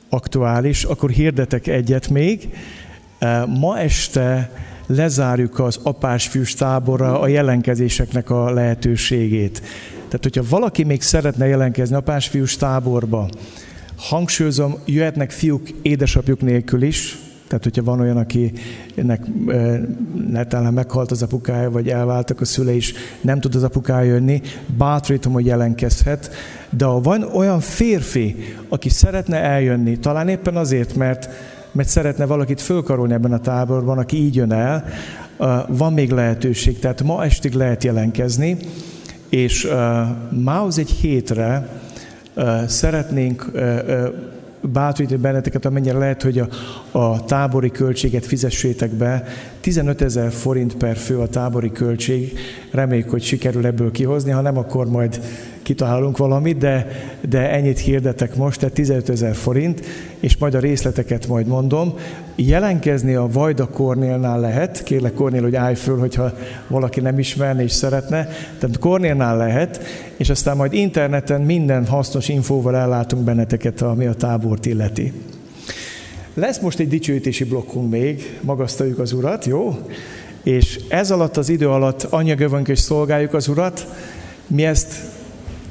aktuális, 0.09 0.85
akkor 0.85 1.11
hirdetek 1.11 1.67
egyet 1.67 2.09
még. 2.09 2.49
Ma 3.47 3.79
este 3.79 4.53
lezárjuk 4.87 5.59
az 5.59 5.79
apás-fiús 5.83 6.55
táborra 6.55 7.21
a 7.21 7.27
jelenkezéseknek 7.29 8.31
a 8.31 8.51
lehetőségét. 8.51 9.63
Tehát, 9.93 10.23
hogyha 10.23 10.45
valaki 10.49 10.85
még 10.85 11.03
szeretne 11.03 11.47
jelentkezni 11.47 11.97
apás-fiús 11.97 12.57
táborba, 12.57 13.29
hangsúlyozom, 13.97 14.75
jöhetnek 14.85 15.31
fiúk 15.31 15.69
édesapjuk 15.83 16.41
nélkül 16.41 16.83
is, 16.83 17.19
tehát, 17.51 17.65
hogyha 17.65 17.83
van 17.83 18.01
olyan, 18.01 18.17
akinek 18.17 19.27
netán 20.31 20.75
meghalt 20.75 21.11
az 21.11 21.23
apukája, 21.23 21.71
vagy 21.71 21.89
elváltak 21.89 22.41
a 22.41 22.45
szülei 22.45 22.77
is, 22.77 22.93
nem 23.21 23.41
tud 23.41 23.55
az 23.55 23.63
apukája 23.63 24.13
jönni, 24.13 24.41
bátorítom, 24.79 25.33
hogy 25.33 25.47
jelenkezhet. 25.47 26.31
De 26.71 26.85
ha 26.85 27.01
van 27.01 27.23
olyan 27.23 27.61
férfi, 27.61 28.37
aki 28.69 28.89
szeretne 28.89 29.37
eljönni, 29.37 29.99
talán 29.99 30.29
éppen 30.29 30.57
azért, 30.57 30.95
mert, 30.95 31.29
mert 31.73 31.89
szeretne 31.89 32.25
valakit 32.25 32.61
fölkarolni 32.61 33.13
ebben 33.13 33.33
a 33.33 33.41
táborban, 33.41 33.99
aki 33.99 34.17
így 34.17 34.35
jön 34.35 34.53
el, 34.53 34.85
van 35.69 35.93
még 35.93 36.11
lehetőség. 36.11 36.79
Tehát 36.79 37.03
ma 37.03 37.25
estig 37.25 37.53
lehet 37.53 37.85
jelentkezni, 37.85 38.57
és 39.29 39.69
mához 40.45 40.79
egy 40.79 40.91
hétre 40.91 41.69
szeretnénk 42.67 43.53
bátorítani 44.63 45.21
benneteket, 45.21 45.65
amennyire 45.65 45.99
lehet, 45.99 46.23
hogy 46.23 46.39
a, 46.39 46.49
a 46.99 47.25
tábori 47.25 47.71
költséget 47.71 48.27
fizessétek 48.27 48.91
be. 48.91 49.25
15 49.61 50.01
ezer 50.03 50.33
forint 50.33 50.77
per 50.77 50.97
fő 50.97 51.19
a 51.19 51.29
tábori 51.29 51.73
költség. 51.73 52.39
Reméljük, 52.71 53.11
hogy 53.11 53.23
sikerül 53.23 53.67
ebből 53.67 53.91
kihozni, 53.91 54.31
ha 54.31 54.41
nem, 54.41 54.57
akkor 54.57 54.87
majd 54.87 55.21
kitalálunk 55.71 56.17
valamit, 56.17 56.59
de, 56.59 56.87
de 57.29 57.51
ennyit 57.51 57.79
hirdetek 57.79 58.37
most, 58.37 58.59
tehát 58.59 58.75
15 58.75 59.09
ezer 59.09 59.35
forint, 59.35 59.83
és 60.21 60.37
majd 60.37 60.55
a 60.55 60.59
részleteket 60.59 61.27
majd 61.27 61.47
mondom. 61.47 61.95
Jelenkezni 62.35 63.15
a 63.15 63.29
Vajda 63.33 63.69
Kornélnál 63.69 64.41
lehet, 64.41 64.83
kérlek 64.83 65.15
Kornél, 65.15 65.43
hogy 65.43 65.55
állj 65.55 65.75
föl, 65.75 65.99
hogyha 65.99 66.33
valaki 66.69 67.01
nem 67.01 67.19
ismerne 67.19 67.63
és 67.63 67.73
szeretne, 67.73 68.29
tehát 68.59 68.79
Kornélnál 68.79 69.37
lehet, 69.37 69.81
és 70.17 70.31
aztán 70.31 70.57
majd 70.57 70.73
interneten 70.73 71.41
minden 71.41 71.87
hasznos 71.87 72.29
infóval 72.29 72.77
ellátunk 72.77 73.25
benneteket, 73.25 73.83
ami 73.83 74.07
a 74.07 74.15
tábort 74.15 74.67
illeti. 74.67 75.13
Lesz 76.35 76.59
most 76.59 76.79
egy 76.79 76.89
dicsőítési 76.89 77.45
blokkunk 77.45 77.91
még, 77.91 78.39
magasztaljuk 78.41 78.99
az 78.99 79.13
Urat, 79.13 79.45
jó? 79.45 79.79
És 80.43 80.81
ez 80.89 81.11
alatt 81.11 81.37
az 81.37 81.49
idő 81.49 81.69
alatt 81.69 82.03
anyagövönk 82.03 82.69
és 82.69 82.79
szolgáljuk 82.79 83.35
az 83.35 83.49
Urat, 83.49 83.87
mi 84.47 84.65
ezt 84.65 85.19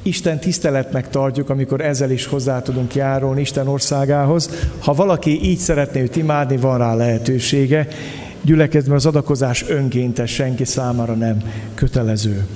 Isten 0.02 0.38
tiszteletnek 0.38 1.08
tartjuk, 1.08 1.50
amikor 1.50 1.80
ezzel 1.80 2.10
is 2.10 2.26
hozzá 2.26 2.62
tudunk 2.62 2.94
járulni 2.94 3.40
Isten 3.40 3.68
országához. 3.68 4.50
Ha 4.78 4.94
valaki 4.94 5.42
így 5.42 5.58
szeretné 5.58 6.00
őt 6.00 6.16
imádni, 6.16 6.56
van 6.56 6.78
rá 6.78 6.94
lehetősége. 6.94 7.88
Gyülekezben 8.42 8.94
az 8.94 9.06
adakozás 9.06 9.64
önkéntes, 9.68 10.32
senki 10.32 10.64
számára 10.64 11.14
nem 11.14 11.42
kötelező. 11.74 12.46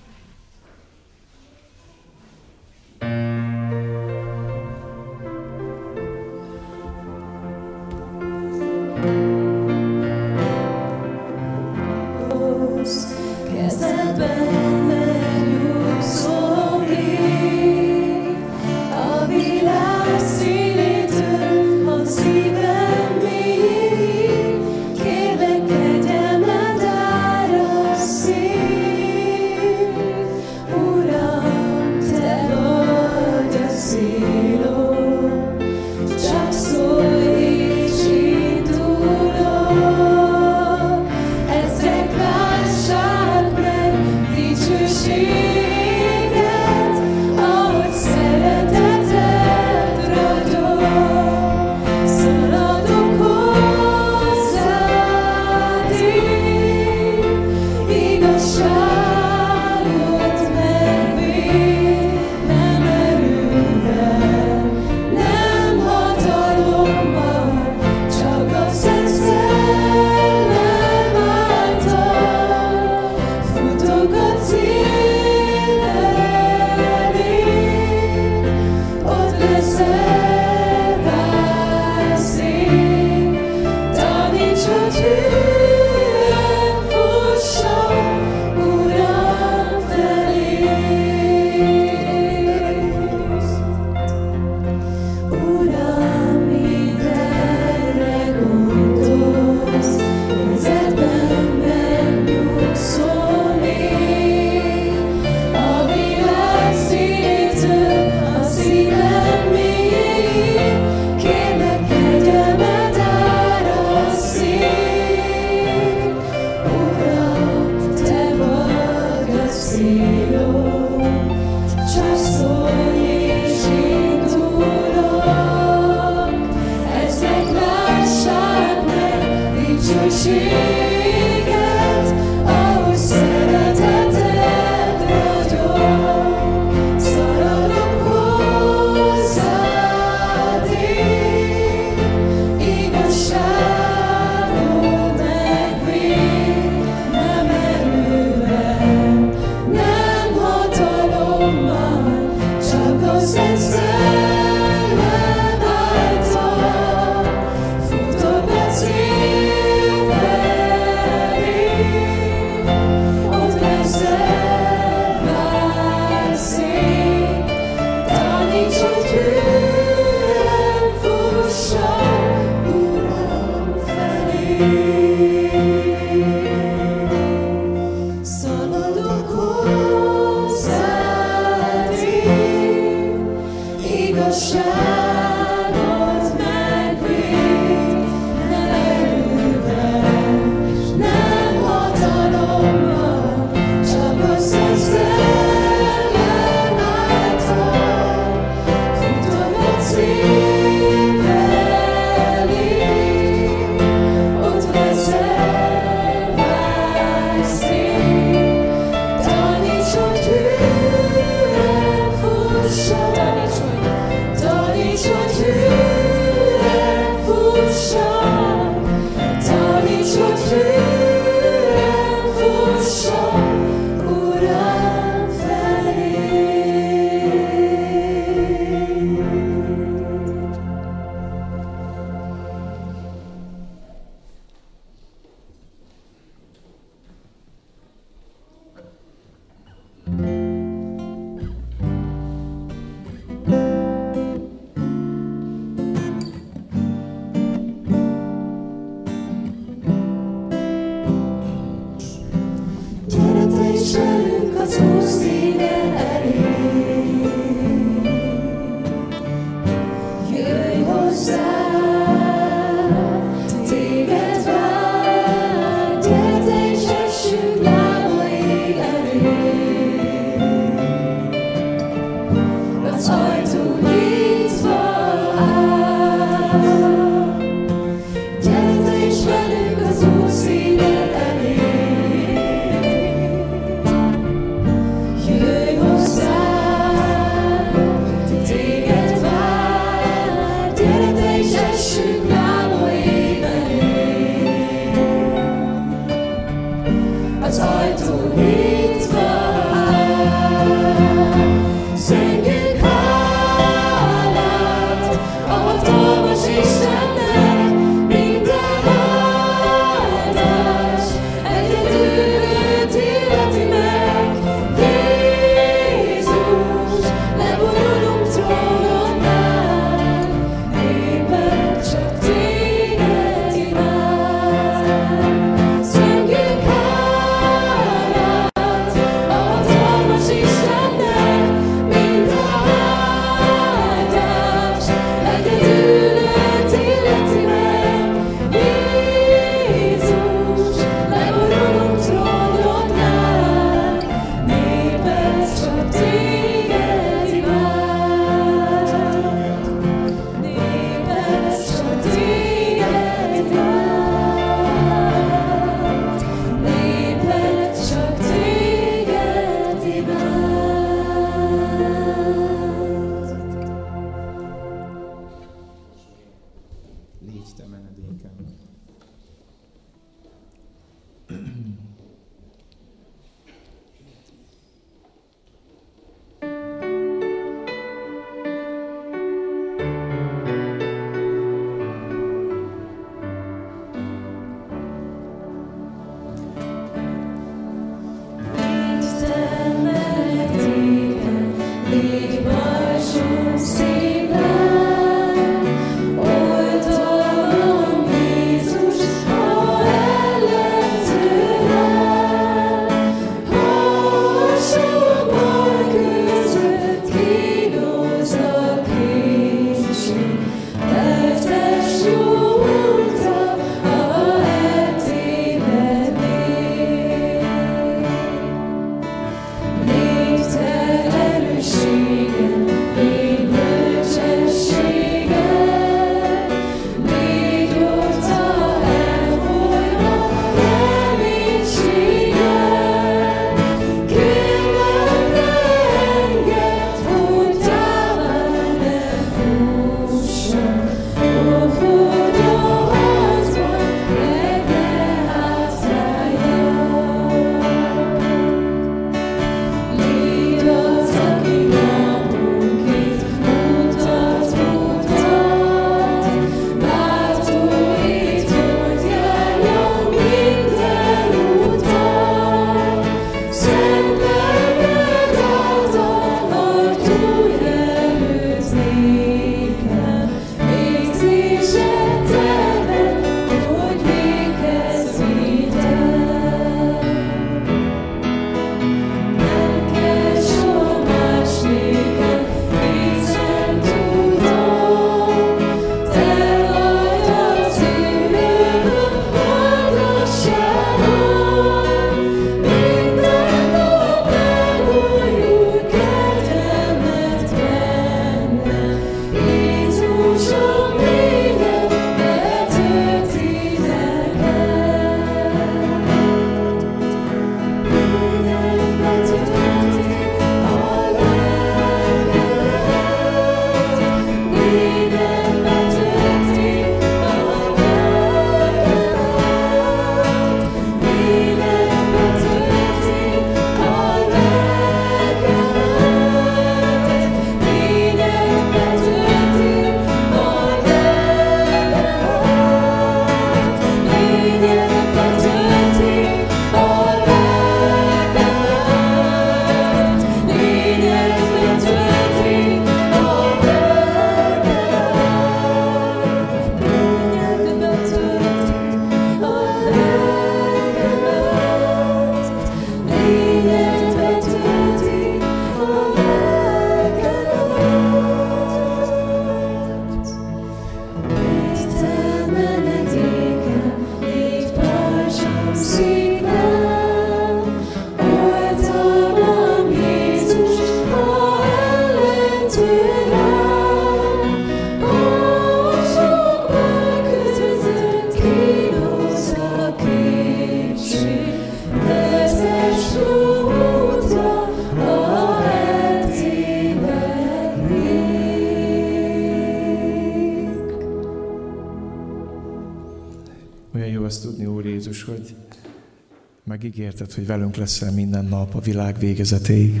Megígérted, 597.30 597.34
hogy 597.34 597.46
velünk 597.46 597.76
leszel 597.76 598.12
minden 598.12 598.44
nap 598.44 598.74
a 598.74 598.80
világ 598.80 599.18
végezetéig. 599.18 600.00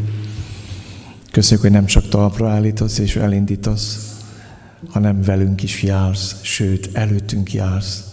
Köszönjük, 1.30 1.60
hogy 1.60 1.70
nem 1.70 1.84
csak 1.86 2.08
talpra 2.08 2.48
állítasz 2.48 2.98
és 2.98 3.16
elindítasz, 3.16 4.18
hanem 4.88 5.22
velünk 5.22 5.62
is 5.62 5.82
jársz, 5.82 6.42
sőt, 6.42 6.90
előttünk 6.92 7.52
jársz. 7.52 8.04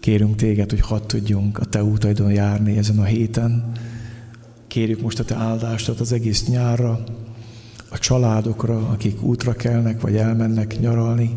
Kérünk 0.00 0.36
téged, 0.36 0.70
hogy 0.70 0.80
hadd 0.80 1.06
tudjunk 1.06 1.58
a 1.58 1.64
te 1.64 1.84
útaidon 1.84 2.32
járni 2.32 2.76
ezen 2.76 2.98
a 2.98 3.04
héten. 3.04 3.72
Kérjük 4.66 5.00
most 5.00 5.18
a 5.18 5.24
te 5.24 5.34
áldást 5.34 5.88
az 5.88 6.12
egész 6.12 6.46
nyárra, 6.46 7.04
a 7.88 7.98
családokra, 7.98 8.88
akik 8.88 9.22
útra 9.22 9.52
kelnek, 9.52 10.00
vagy 10.00 10.16
elmennek 10.16 10.80
nyaralni. 10.80 11.36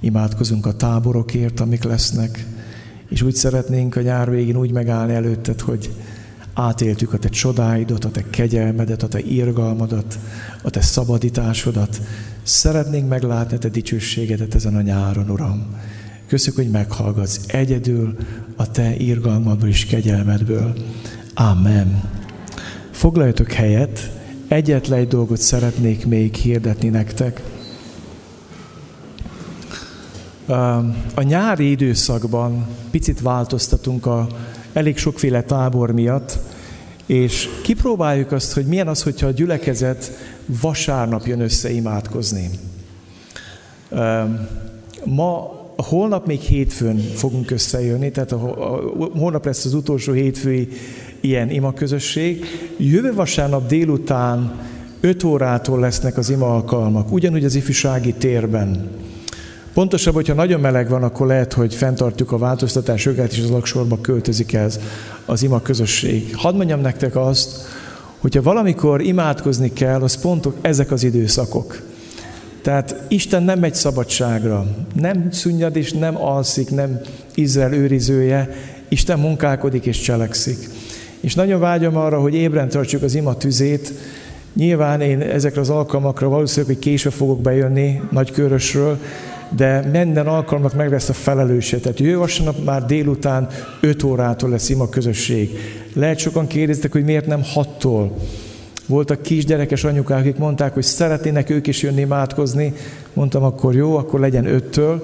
Imádkozunk 0.00 0.66
a 0.66 0.76
táborokért, 0.76 1.60
amik 1.60 1.82
lesznek, 1.82 2.46
és 3.12 3.22
úgy 3.22 3.34
szeretnénk 3.34 3.96
a 3.96 4.00
nyár 4.00 4.30
végén 4.30 4.56
úgy 4.56 4.72
megállni 4.72 5.14
előtted, 5.14 5.60
hogy 5.60 5.90
átéltük 6.54 7.12
a 7.12 7.18
te 7.18 7.28
csodáidat, 7.28 8.04
a 8.04 8.10
te 8.10 8.24
kegyelmedet, 8.30 9.02
a 9.02 9.08
te 9.08 9.18
irgalmadat, 9.18 10.18
a 10.62 10.70
te 10.70 10.80
szabadításodat. 10.80 12.00
Szeretnénk 12.42 13.08
meglátni 13.08 13.56
a 13.56 13.58
te 13.58 13.68
dicsőségedet 13.68 14.54
ezen 14.54 14.76
a 14.76 14.80
nyáron, 14.80 15.30
Uram. 15.30 15.66
Köszönjük, 16.26 16.62
hogy 16.62 16.70
meghallgatsz 16.70 17.40
egyedül 17.46 18.16
a 18.56 18.70
te 18.70 18.96
irgalmadból 18.96 19.68
és 19.68 19.86
kegyelmedből. 19.86 20.72
Amen. 21.34 22.02
Foglaljatok 22.90 23.52
helyet, 23.52 24.10
egyetlen 24.48 24.98
egy 24.98 25.08
dolgot 25.08 25.40
szeretnék 25.40 26.06
még 26.06 26.34
hirdetni 26.34 26.88
nektek. 26.88 27.42
A 31.14 31.22
nyári 31.22 31.70
időszakban 31.70 32.66
picit 32.90 33.20
változtatunk 33.20 34.06
a 34.06 34.26
elég 34.72 34.96
sokféle 34.96 35.42
tábor 35.42 35.90
miatt, 35.90 36.38
és 37.06 37.48
kipróbáljuk 37.62 38.32
azt, 38.32 38.52
hogy 38.52 38.66
milyen 38.66 38.88
az, 38.88 39.02
hogyha 39.02 39.26
a 39.26 39.30
gyülekezet 39.30 40.10
vasárnap 40.46 41.26
jön 41.26 41.40
össze 41.40 41.70
imádkozni. 41.70 42.50
Ma, 45.04 45.60
holnap 45.76 46.26
még 46.26 46.40
hétfőn 46.40 46.98
fogunk 46.98 47.50
összejönni, 47.50 48.10
tehát 48.10 48.32
a, 48.32 48.36
a, 48.36 49.02
a, 49.02 49.08
holnap 49.18 49.44
lesz 49.44 49.64
az 49.64 49.74
utolsó 49.74 50.12
hétfői 50.12 50.68
ilyen 51.20 51.50
imaközösség. 51.50 52.44
Jövő 52.76 53.14
vasárnap 53.14 53.66
délután 53.66 54.60
5 55.00 55.24
órától 55.24 55.80
lesznek 55.80 56.16
az 56.16 56.30
ima 56.30 56.54
alkalmak, 56.54 57.12
ugyanúgy 57.12 57.44
az 57.44 57.54
ifjúsági 57.54 58.12
térben. 58.12 58.90
Pontosabb, 59.74 60.14
hogyha 60.14 60.34
nagyon 60.34 60.60
meleg 60.60 60.88
van, 60.88 61.02
akkor 61.02 61.26
lehet, 61.26 61.52
hogy 61.52 61.74
fenntartjuk 61.74 62.32
a 62.32 62.38
változtatás 62.38 63.04
jogát, 63.04 63.32
és 63.32 63.38
az 63.38 63.50
alaksorba 63.50 64.00
költözik 64.00 64.52
ez 64.52 64.80
az 65.24 65.42
ima 65.42 65.62
közösség. 65.62 66.36
Hadd 66.36 66.54
mondjam 66.54 66.80
nektek 66.80 67.16
azt, 67.16 67.50
hogyha 68.18 68.42
valamikor 68.42 69.00
imádkozni 69.00 69.72
kell, 69.72 70.02
az 70.02 70.20
pont 70.20 70.48
ezek 70.60 70.90
az 70.90 71.02
időszakok. 71.02 71.82
Tehát 72.62 72.96
Isten 73.08 73.42
nem 73.42 73.58
megy 73.58 73.74
szabadságra, 73.74 74.66
nem 74.94 75.28
szunnyad 75.30 75.76
és 75.76 75.92
nem 75.92 76.22
alszik, 76.22 76.70
nem 76.70 77.00
Izrael 77.34 77.72
őrizője, 77.72 78.50
Isten 78.88 79.18
munkálkodik 79.18 79.86
és 79.86 80.00
cselekszik. 80.00 80.68
És 81.20 81.34
nagyon 81.34 81.60
vágyom 81.60 81.96
arra, 81.96 82.20
hogy 82.20 82.34
ébren 82.34 82.68
tartsuk 82.68 83.02
az 83.02 83.14
ima 83.14 83.36
tüzét. 83.36 83.92
Nyilván 84.54 85.00
én 85.00 85.20
ezekre 85.20 85.60
az 85.60 85.70
alkalmakra 85.70 86.28
valószínűleg, 86.28 86.74
hogy 86.74 86.84
késve 86.84 87.10
fogok 87.10 87.40
bejönni 87.40 88.00
Nagykörösről, 88.10 88.98
de 89.56 89.80
minden 89.92 90.26
alkalomnak 90.26 90.74
meg 90.74 90.92
a 90.92 90.98
felelőse. 90.98 91.78
Tehát 91.78 92.00
jövő 92.00 92.18
vasárnap 92.18 92.64
már 92.64 92.86
délután 92.86 93.48
5 93.80 94.02
órától 94.02 94.50
lesz 94.50 94.68
ima 94.68 94.88
közösség. 94.88 95.50
Lehet 95.92 96.18
sokan 96.18 96.46
kérdeztek, 96.46 96.92
hogy 96.92 97.04
miért 97.04 97.26
nem 97.26 97.42
6-tól. 97.54 98.10
Voltak 98.86 99.22
kisgyerekes 99.22 99.84
anyukák, 99.84 100.18
akik 100.18 100.36
mondták, 100.36 100.74
hogy 100.74 100.82
szeretnének 100.82 101.50
ők 101.50 101.66
is 101.66 101.82
jönni 101.82 102.00
imádkozni. 102.00 102.72
Mondtam, 103.12 103.42
akkor 103.42 103.74
jó, 103.74 103.96
akkor 103.96 104.20
legyen 104.20 104.44
5-től. 104.48 105.00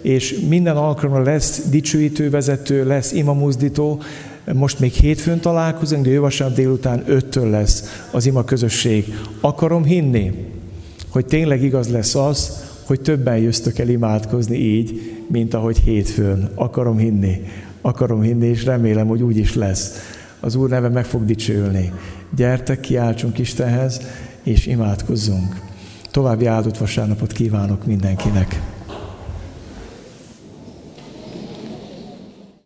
És 0.00 0.38
minden 0.48 0.76
alkalommal 0.76 1.22
lesz 1.22 1.62
dicsőítő 1.70 2.30
vezető, 2.30 2.86
lesz 2.86 3.12
imamuzdító. 3.12 4.02
Most 4.52 4.80
még 4.80 4.92
hétfőn 4.92 5.40
találkozunk, 5.40 6.02
de 6.02 6.08
jövő 6.08 6.20
vasárnap 6.20 6.56
délután 6.56 7.04
5-től 7.08 7.50
lesz 7.50 8.04
az 8.10 8.26
ima 8.26 8.44
közösség. 8.44 9.14
Akarom 9.40 9.84
hinni, 9.84 10.32
hogy 11.08 11.26
tényleg 11.26 11.62
igaz 11.62 11.88
lesz 11.88 12.14
az, 12.14 12.61
hogy 12.86 13.00
többen 13.00 13.36
jöztök 13.36 13.78
el 13.78 13.88
imádkozni 13.88 14.56
így, 14.56 15.00
mint 15.28 15.54
ahogy 15.54 15.78
hétfőn. 15.78 16.50
Akarom 16.54 16.96
hinni, 16.96 17.40
akarom 17.80 18.22
hinni, 18.22 18.46
és 18.46 18.64
remélem, 18.64 19.06
hogy 19.06 19.22
úgy 19.22 19.36
is 19.36 19.54
lesz. 19.54 19.96
Az 20.40 20.54
Úr 20.54 20.68
neve 20.68 20.88
meg 20.88 21.04
fog 21.04 21.24
dicsőülni. 21.24 21.92
Gyertek, 22.36 22.80
kiáltsunk 22.80 23.38
Istenhez, 23.38 24.00
és 24.42 24.66
imádkozzunk. 24.66 25.60
További 26.10 26.46
áldott 26.46 26.78
vasárnapot 26.78 27.32
kívánok 27.32 27.86
mindenkinek. 27.86 28.71